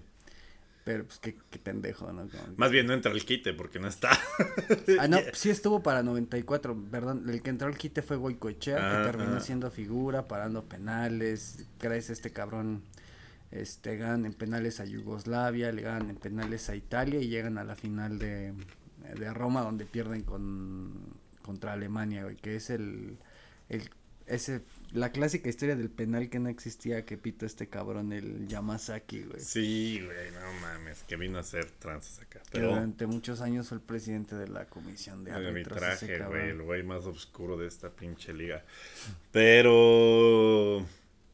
[0.87, 2.29] Pero pues qué, qué pendejo, ¿no?
[2.57, 4.13] Más bien no entra al quite porque no está.
[5.01, 7.29] ah, no, sí estuvo para 94, perdón.
[7.29, 11.67] El que entró al quite fue Goicoechea, que ah, terminó siendo figura, parando penales.
[11.83, 12.85] A este cabrón
[13.51, 17.65] este, ganan en penales a Yugoslavia, le ganan en penales a Italia y llegan a
[17.65, 18.55] la final de,
[19.19, 23.19] de Roma donde pierden con contra Alemania, güey, que es el,
[23.69, 23.91] el
[24.27, 24.62] ese
[24.93, 29.40] la clásica historia del penal que no existía que pito este cabrón el Yamazaki, güey.
[29.40, 32.40] Sí, güey, no mames, que vino a hacer tranzas acá.
[32.53, 36.82] Pero durante muchos años fue el presidente de la comisión de arbitraje, güey, el güey
[36.82, 38.65] más oscuro de esta pinche liga.
[39.32, 40.86] Pero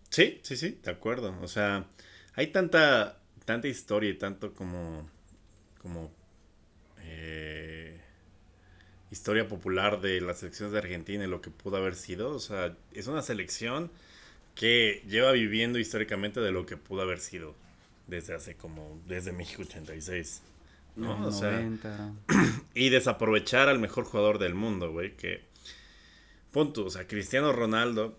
[0.09, 1.39] sí, sí, sí, de acuerdo.
[1.43, 1.87] O sea,
[2.35, 5.09] hay tanta, tanta historia y tanto como,
[5.79, 6.11] como
[7.01, 7.82] eh,
[9.13, 12.31] historia popular de las selecciones de Argentina y lo que pudo haber sido.
[12.31, 13.91] O sea, es una selección
[14.55, 17.55] que lleva viviendo históricamente de lo que pudo haber sido
[18.07, 20.43] desde hace como, desde México 86.
[20.97, 21.27] ¿no?
[21.27, 21.63] o sea,
[22.75, 25.43] y desaprovechar al mejor jugador del mundo, güey, que
[26.51, 28.19] punto, o sea, Cristiano Ronaldo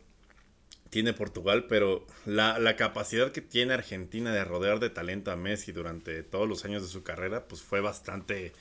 [0.90, 5.72] tiene Portugal, pero la, la, capacidad que tiene Argentina de rodear de talento a Messi
[5.72, 8.53] durante todos los años de su carrera, pues fue bastante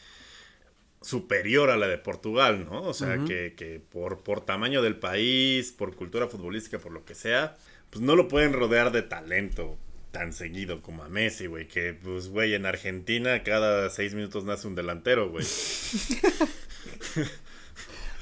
[1.03, 2.83] superior a la de Portugal, ¿no?
[2.83, 7.15] O sea, que, que, por, por tamaño del país, por cultura futbolística, por lo que
[7.15, 7.57] sea,
[7.91, 9.77] pues no lo pueden rodear de talento
[10.13, 14.69] tan seguido como a Messi, güey, que pues, güey, en Argentina cada seis minutos nace
[14.69, 15.45] un delantero, güey.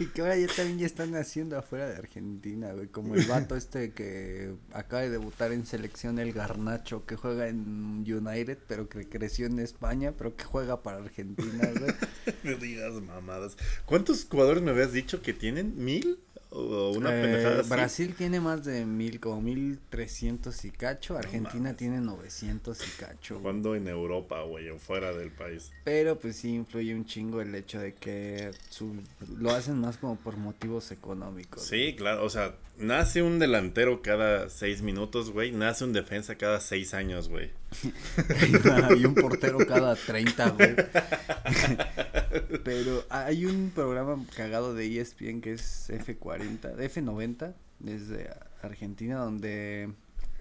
[0.01, 2.89] Y que ahora ya también ya están haciendo afuera de Argentina, güey.
[2.89, 8.07] Como el vato este que acaba de debutar en selección, el Garnacho, que juega en
[8.09, 11.93] United, pero que creció en España, pero que juega para Argentina, güey.
[12.45, 13.59] no digas mamadas.
[13.85, 15.75] ¿Cuántos jugadores me habías dicho que tienen?
[15.77, 16.19] ¿Mil?
[16.51, 21.17] O una eh, Brasil tiene más de mil, como mil trescientos y cacho.
[21.17, 23.39] Argentina tiene novecientos y cacho.
[23.41, 25.71] Cuando en Europa, güey, o fuera del país.
[25.85, 28.95] Pero pues sí influye un chingo el hecho de que su,
[29.39, 31.63] lo hacen más como por motivos económicos.
[31.63, 35.53] Sí, claro, o sea, nace un delantero cada seis minutos, güey.
[35.53, 37.51] Nace un defensa cada seis años, güey.
[38.97, 40.75] y un portero cada treinta, güey.
[42.65, 48.31] Pero hay un programa cagado de ESPN que es F40, F90, desde
[48.63, 49.93] Argentina, donde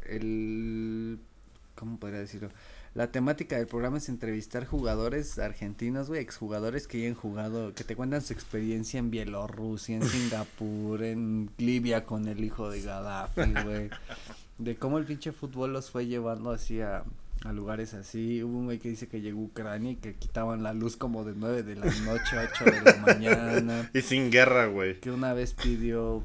[0.07, 1.19] el...
[1.75, 2.49] ¿Cómo podría decirlo?
[2.95, 7.95] La temática del programa es entrevistar jugadores argentinos, güey, exjugadores que hayan jugado, que te
[7.95, 13.89] cuentan su experiencia en Bielorrusia, en Singapur, en Libia con el hijo de Gaddafi, güey.
[14.59, 17.03] De cómo el pinche fútbol los fue llevando así a,
[17.45, 18.43] a lugares así.
[18.43, 21.23] Hubo un güey que dice que llegó a Ucrania y que quitaban la luz como
[21.23, 23.89] de 9 de la noche a 8 de la mañana.
[23.93, 24.99] y sin guerra, güey.
[24.99, 26.23] Que una vez pidió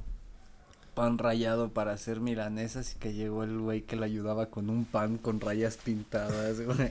[0.94, 4.84] pan rayado para hacer milanesas y que llegó el güey que le ayudaba con un
[4.84, 6.90] pan con rayas pintadas, güey.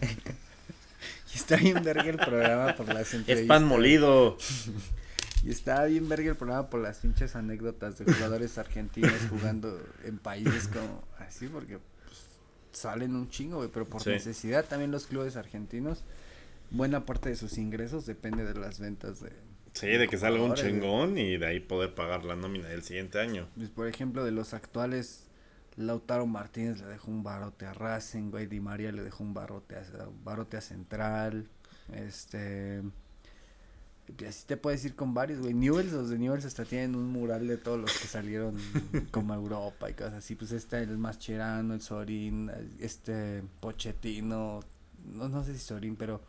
[1.34, 3.42] y está bien verga el programa por las entrevistas.
[3.42, 4.38] Es pan molido.
[5.44, 10.18] y está bien verga el programa por las pinches anécdotas de jugadores argentinos jugando en
[10.18, 11.80] países como así, porque
[12.72, 16.04] salen un chingo, güey, pero por necesidad también los clubes argentinos,
[16.72, 19.32] buena parte de sus ingresos depende de las ventas de...
[19.74, 23.20] Sí, de que salga un chingón y de ahí poder pagar la nómina del siguiente
[23.20, 23.48] año.
[23.56, 25.28] Pues, por ejemplo, de los actuales,
[25.76, 29.76] Lautaro Martínez le dejó un barote a Racing, güey, Di María le dejó un barote
[29.76, 29.84] a,
[30.24, 31.50] barote a Central,
[31.92, 32.84] este...
[34.08, 35.54] Y así te puedes ir con varios, güey.
[35.54, 38.56] Newells, los de Newells hasta tienen un mural de todos los que salieron
[39.12, 40.36] como Europa y cosas así.
[40.36, 44.60] Pues está el Mascherano, el Sorín, este Pochettino.
[45.14, 46.22] No, no sé si Sorín, pero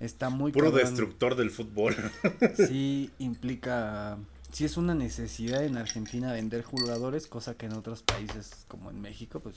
[0.00, 0.52] está muy...
[0.52, 1.96] Puro destructor del fútbol.
[2.56, 4.18] sí, implica...
[4.52, 8.98] Sí es una necesidad en Argentina vender jugadores, cosa que en otros países como en
[8.98, 9.56] México, pues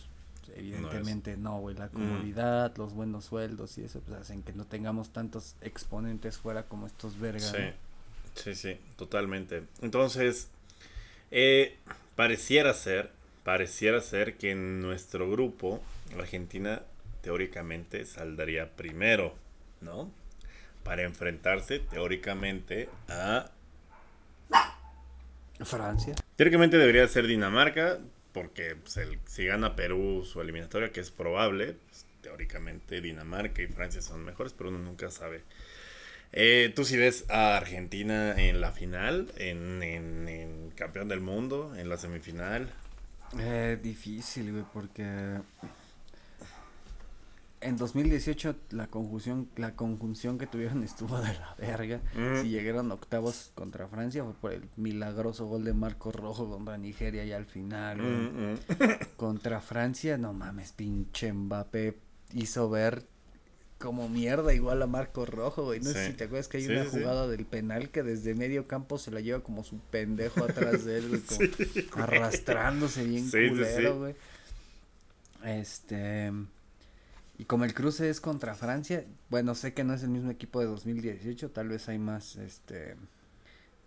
[0.55, 1.91] evidentemente no, güey, la mm.
[1.91, 6.87] comodidad, los buenos sueldos y eso pues hacen que no tengamos tantos exponentes fuera como
[6.87, 7.53] estos vergas.
[8.35, 9.63] Sí, sí, sí, totalmente.
[9.81, 10.49] Entonces,
[11.31, 11.77] eh,
[12.15, 13.11] pareciera ser,
[13.43, 15.81] pareciera ser que en nuestro grupo
[16.17, 16.81] Argentina
[17.21, 19.33] teóricamente saldría primero,
[19.79, 20.11] ¿no?
[20.83, 23.51] Para enfrentarse teóricamente a
[25.63, 26.15] Francia.
[26.35, 27.99] Teóricamente debería ser Dinamarca,
[28.33, 34.01] porque pues, si gana Perú su eliminatoria, que es probable, pues, teóricamente Dinamarca y Francia
[34.01, 35.43] son mejores, pero uno nunca sabe.
[36.33, 41.89] Eh, ¿Tú si ves a Argentina en la final, en, en, campeón del mundo, en
[41.89, 42.71] la semifinal?
[43.37, 45.03] Eh, difícil, güey, porque
[47.61, 52.01] en 2018 la conjunción la conjunción que tuvieron estuvo de la verga.
[52.15, 52.41] Ujú.
[52.41, 57.23] Si llegaron octavos contra Francia fue por el milagroso gol de Marco Rojo contra Nigeria
[57.25, 57.97] ya al final.
[57.99, 58.57] Mm, mm.
[59.15, 61.97] Contra Francia, no mames, pinche Mbappé
[62.33, 63.05] hizo ver
[63.77, 65.79] como mierda igual a Marco Rojo, güey.
[65.79, 66.89] No sé si te acuerdas que hay Sí, una sí.
[66.91, 70.97] jugada del penal que desde medio campo se la lleva como su pendejo atrás de
[70.99, 74.15] él, güey, como arrastrándose bien culero, güey.
[75.43, 76.31] Este
[77.41, 80.59] y como el cruce es contra Francia, bueno, sé que no es el mismo equipo
[80.59, 82.95] de 2018, tal vez hay más este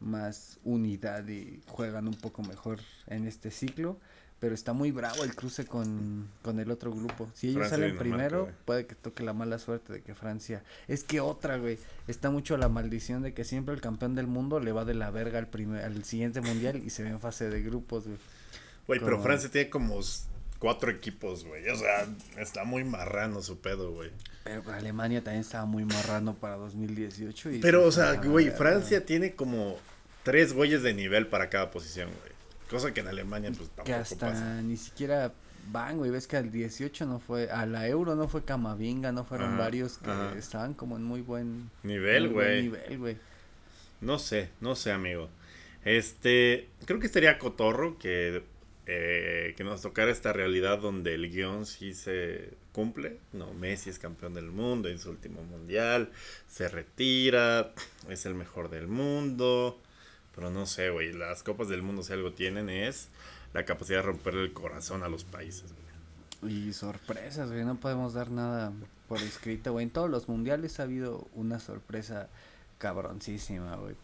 [0.01, 3.97] más unidad y juegan un poco mejor en este ciclo,
[4.41, 7.31] pero está muy bravo el cruce con, con el otro grupo.
[7.33, 10.65] Si ellos Francia salen primero, puede que toque la mala suerte de que Francia.
[10.89, 11.79] Es que otra, güey,
[12.09, 15.13] está mucho la maldición de que siempre el campeón del mundo le va de la
[15.13, 18.19] verga al primer al siguiente mundial y se ve en fase de grupos, güey.
[18.89, 20.01] Güey, pero Francia tiene como
[20.65, 21.69] cuatro equipos, güey.
[21.69, 22.07] O sea,
[22.39, 24.11] está muy marrano su pedo, güey.
[24.45, 28.51] Pero Alemania también estaba muy marrano para 2018 y Pero, o sea, güey.
[28.51, 29.77] Francia tiene como
[30.23, 32.33] tres güeyes de nivel para cada posición, güey.
[32.71, 34.63] Cosa que en Alemania, pues que tampoco hasta pasa.
[34.63, 35.35] ni siquiera
[35.71, 39.25] van, güey, ves que al 18 no fue, a la Euro no fue Camavinga, no
[39.25, 40.35] fueron Ajá, varios que ajá.
[40.39, 42.63] estaban como en muy buen Nivel, güey.
[42.63, 43.19] nivel, güey.
[44.01, 45.29] No sé, no sé, amigo.
[45.85, 48.43] Este, creo que estaría cotorro que,
[48.87, 53.19] eh, que nos tocara esta realidad donde el guion sí se cumple.
[53.33, 56.11] No, Messi es campeón del mundo en su último mundial,
[56.49, 57.73] se retira,
[58.09, 59.81] es el mejor del mundo.
[60.35, 63.09] Pero no sé, güey, las copas del mundo si algo tienen es
[63.53, 65.73] la capacidad de romperle el corazón a los países.
[66.43, 68.73] Y sorpresas, güey, no podemos dar nada
[69.09, 69.85] por escrito, güey.
[69.85, 72.29] En todos los mundiales ha habido una sorpresa
[72.79, 73.95] cabroncísima, güey.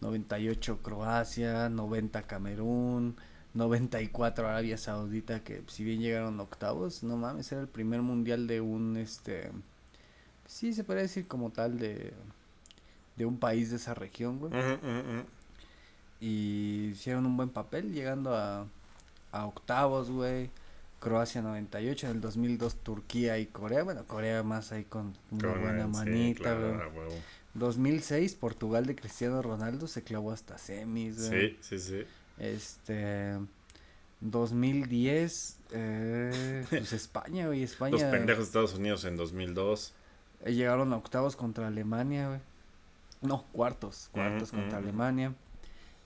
[0.00, 3.16] 98 Croacia, 90 Camerún,
[3.54, 8.60] 94 Arabia Saudita, que si bien llegaron octavos, no mames, era el primer mundial de
[8.60, 9.50] un, este,
[10.46, 12.12] sí se puede decir como tal de,
[13.16, 14.52] de un país de esa región, güey.
[16.20, 18.66] Y hicieron un buen papel llegando a,
[19.32, 20.50] a octavos, güey.
[21.00, 23.82] Croacia 98, en el 2002 Turquía y Corea.
[23.82, 26.82] Bueno, Corea más ahí con una buena el- sí, manita, claro, güey.
[26.82, 27.14] a huevo.
[27.52, 31.50] 2006 Portugal de Cristiano Ronaldo se clavó hasta semis, güey.
[31.50, 32.04] Sí, sí, sí.
[32.38, 33.38] Este
[34.20, 39.92] 2010 eh, pues España, güey, España Los pendejos de Estados Unidos en 2002.
[40.44, 42.40] eh, llegaron a octavos contra Alemania, güey.
[43.20, 44.78] No, cuartos, cuartos contra.
[44.78, 45.34] Alemania.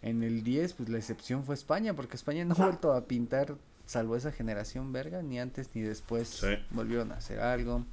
[0.02, 3.56] En el 10, pues la excepción fue España, porque España no ha vuelto a pintar,
[3.86, 6.54] salvo esa generación verga, ni antes ni después Sí.
[6.70, 7.84] volvieron a hacer algo.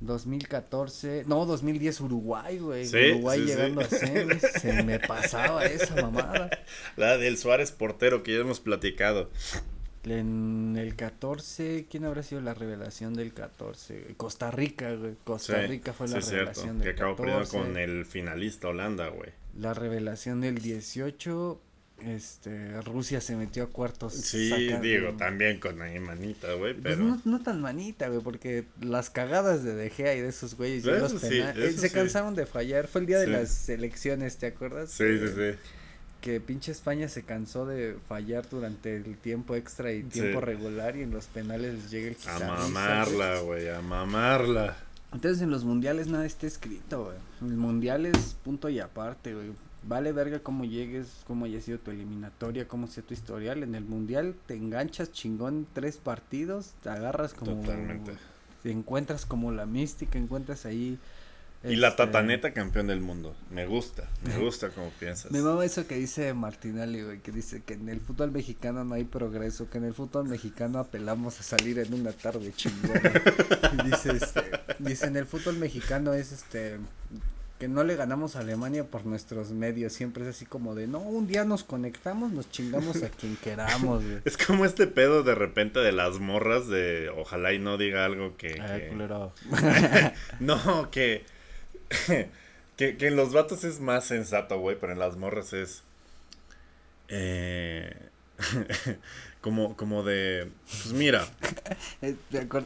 [0.00, 2.86] 2014, no, 2010 Uruguay, güey.
[2.86, 3.50] Sí, Uruguay sí, sí.
[3.50, 6.50] llegando a semis, se me pasaba esa mamada.
[6.96, 9.30] La del Suárez portero que ya hemos platicado.
[10.04, 14.14] En el 14, ¿quién habrá sido la revelación del 14?
[14.16, 15.14] Costa Rica, güey.
[15.24, 17.58] Costa Sí, Rica fue sí, la revelación cierto, del Que acabó perdiendo 14.
[17.58, 19.30] con el finalista Holanda, güey.
[19.58, 21.60] La revelación del 18,
[21.98, 24.12] este, Rusia se metió a cuartos.
[24.12, 24.50] Sí,
[24.82, 29.64] digo, también con ahí manita, güey, Pues no, no tan manita, güey, porque las cagadas
[29.64, 31.94] de De Gea y de esos güeyes, ya los sí, eh, se sí.
[31.94, 32.86] cansaron de fallar.
[32.86, 34.90] Fue el día de las elecciones, ¿te acuerdas?
[34.90, 35.58] Sí, sí, sí.
[36.20, 41.02] Que pinche España se cansó de fallar durante el tiempo extra y tiempo regular y
[41.02, 44.76] en los penales les llega el A mamarla, güey, a mamarla.
[45.12, 47.16] Entonces en los mundiales nada está escrito, güey.
[47.40, 49.52] El mundial es punto y aparte, güey.
[49.88, 53.62] Vale verga cómo llegues, cómo haya sido tu eliminatoria, cómo sea tu historial.
[53.62, 57.60] En el mundial te enganchas chingón tres partidos, te agarras como...
[57.60, 58.12] Totalmente.
[58.64, 60.98] Te encuentras como la mística, encuentras ahí...
[61.62, 63.36] Y la este, tataneta campeón del mundo.
[63.50, 65.30] Me gusta, me gusta como piensas.
[65.30, 68.94] Me mama eso que dice Martinelli, güey, que dice que en el fútbol mexicano no
[68.94, 73.00] hay progreso, que en el fútbol mexicano apelamos a salir en una tarde chingona.
[73.84, 74.42] y dice, este,
[74.80, 76.78] dice, en el fútbol mexicano es, este,
[77.58, 80.98] que no le ganamos a Alemania por nuestros medios, siempre es así como de, no,
[80.98, 84.18] un día nos conectamos, nos chingamos a quien queramos, güey.
[84.26, 88.36] Es como este pedo de repente de las morras de ojalá y no diga algo
[88.36, 88.60] que...
[88.60, 89.32] Ay, que- culero.
[90.40, 91.24] No, que,
[92.76, 92.96] que...
[92.98, 95.82] Que en los vatos es más sensato, güey, pero en las morras es...
[97.08, 97.90] Eh,
[99.40, 100.50] como, como de...
[100.66, 101.26] Pues mira,
[102.02, 102.16] Eh.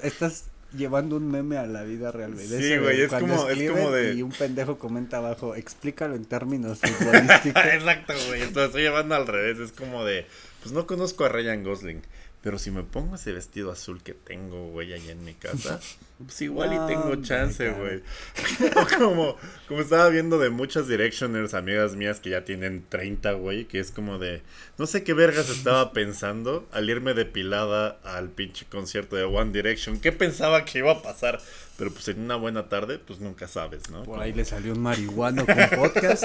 [0.03, 0.47] Estás
[0.77, 2.47] llevando un meme a la vida real, güey.
[2.47, 6.79] Sí, güey, es como- es como de- Y un pendejo comenta abajo, explícalo en términos
[6.83, 7.65] futbolísticos.
[7.65, 8.43] Exacto, güey.
[8.43, 9.59] Esto estoy llevando al revés.
[9.59, 10.27] Es como de.
[10.63, 12.03] Pues no conozco a Ryan Gosling.
[12.43, 15.79] Pero si me pongo ese vestido azul que tengo, güey, allá en mi casa,
[16.25, 18.03] pues igual y tengo chance, güey.
[18.99, 19.37] como,
[19.69, 23.91] como estaba viendo de muchas Directioners, amigas mías que ya tienen 30, güey, que es
[23.91, 24.41] como de,
[24.79, 30.01] no sé qué vergas estaba pensando al irme depilada al pinche concierto de One Direction.
[30.01, 31.41] ¿Qué pensaba que iba a pasar?
[31.77, 33.99] Pero pues en una buena tarde, pues nunca sabes, ¿no?
[33.99, 36.25] Por Como- ahí le salió un marihuano con podcast.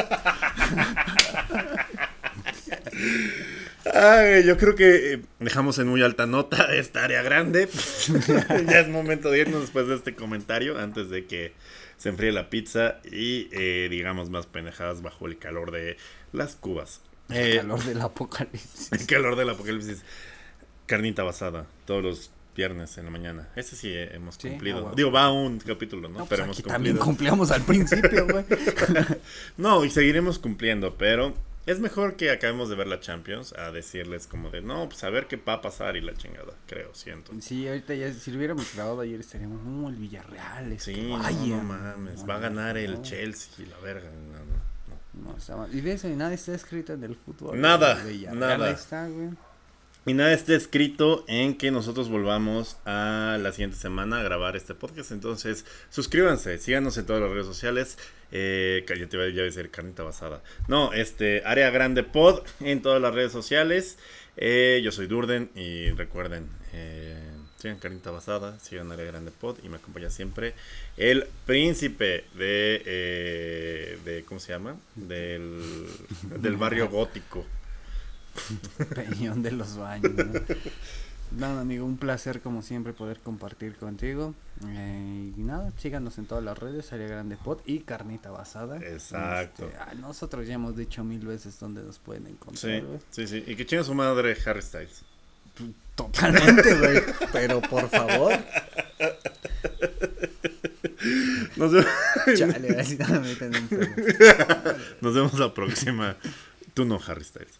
[3.94, 7.70] Ay, yo creo que eh, dejamos en muy alta nota esta área grande.
[8.68, 11.54] ya es momento de irnos después de este comentario, antes de que
[11.98, 15.98] se enfríe la pizza y eh, digamos más pendejadas bajo el calor de
[16.34, 17.02] las cubas.
[17.30, 18.92] El Eh, calor del apocalipsis.
[18.92, 20.04] el calor del apocalipsis.
[20.88, 23.50] Carnita basada, todos los viernes en la mañana.
[23.56, 24.88] Ese sí hemos Sí, cumplido.
[24.90, 24.94] ah.
[24.96, 26.20] Digo, va un capítulo, ¿no?
[26.20, 27.36] No, pues pero hemos aquí también cumplido.
[27.36, 28.46] cumplíamos al principio, güey.
[29.58, 31.34] No, y seguiremos cumpliendo, pero
[31.66, 35.10] es mejor que acabemos de ver la Champions a decirles como de, no, pues a
[35.10, 37.32] ver qué va a pasar y la chingada, creo, siento.
[37.42, 40.72] Sí, ahorita ya, si hubiéramos grabado ayer estaríamos como el Villarreal.
[40.74, 41.58] Es Sí, que no, vaya.
[41.58, 44.10] no mames, No, va a ganar el no, Chelsea y la verga.
[44.12, 45.32] No, no, no.
[45.32, 45.74] No, está mal.
[45.74, 47.60] Y de eso, y nada está escrito en el fútbol.
[47.60, 48.70] Nada, nada.
[48.72, 49.30] Está, güey.
[50.08, 54.76] Y nada está escrito en que nosotros volvamos a la siguiente semana a grabar este
[54.76, 55.12] podcast.
[55.12, 57.98] Entonces, suscríbanse, síganos en todas las redes sociales.
[58.32, 60.44] Eh, ya te iba a decir carnita basada.
[60.68, 63.98] No, este, Área Grande Pod en todas las redes sociales.
[64.38, 69.70] Eh, yo soy Durden y recuerden, eh, sigan Carnita Basada, sigan Área Grande Pod y
[69.70, 70.54] me acompaña siempre
[70.98, 74.76] el príncipe de, eh, de ¿cómo se llama?
[74.96, 75.88] Del,
[76.42, 77.46] del barrio gótico.
[78.96, 80.40] Peñón de los baños, ¿no?
[81.38, 84.34] Nada, amigo, un placer como siempre poder compartir contigo.
[84.68, 88.78] Eh, y nada, síganos en todas las redes, Área Grande Pod y Carnita Basada.
[88.78, 89.66] Exacto.
[89.66, 92.82] Este, ah, nosotros ya hemos dicho mil veces dónde nos pueden encontrar,
[93.12, 93.44] Sí, sí, sí.
[93.52, 95.02] Y que chinga su madre Harry Styles.
[95.96, 97.02] Totalmente, güey.
[97.34, 98.34] Pero por favor,
[101.56, 101.86] Nos, ve-
[102.36, 103.88] chale, así no me meten en pedo.
[105.02, 106.18] nos vemos la próxima.
[106.74, 107.60] Tú no, Harry Styles.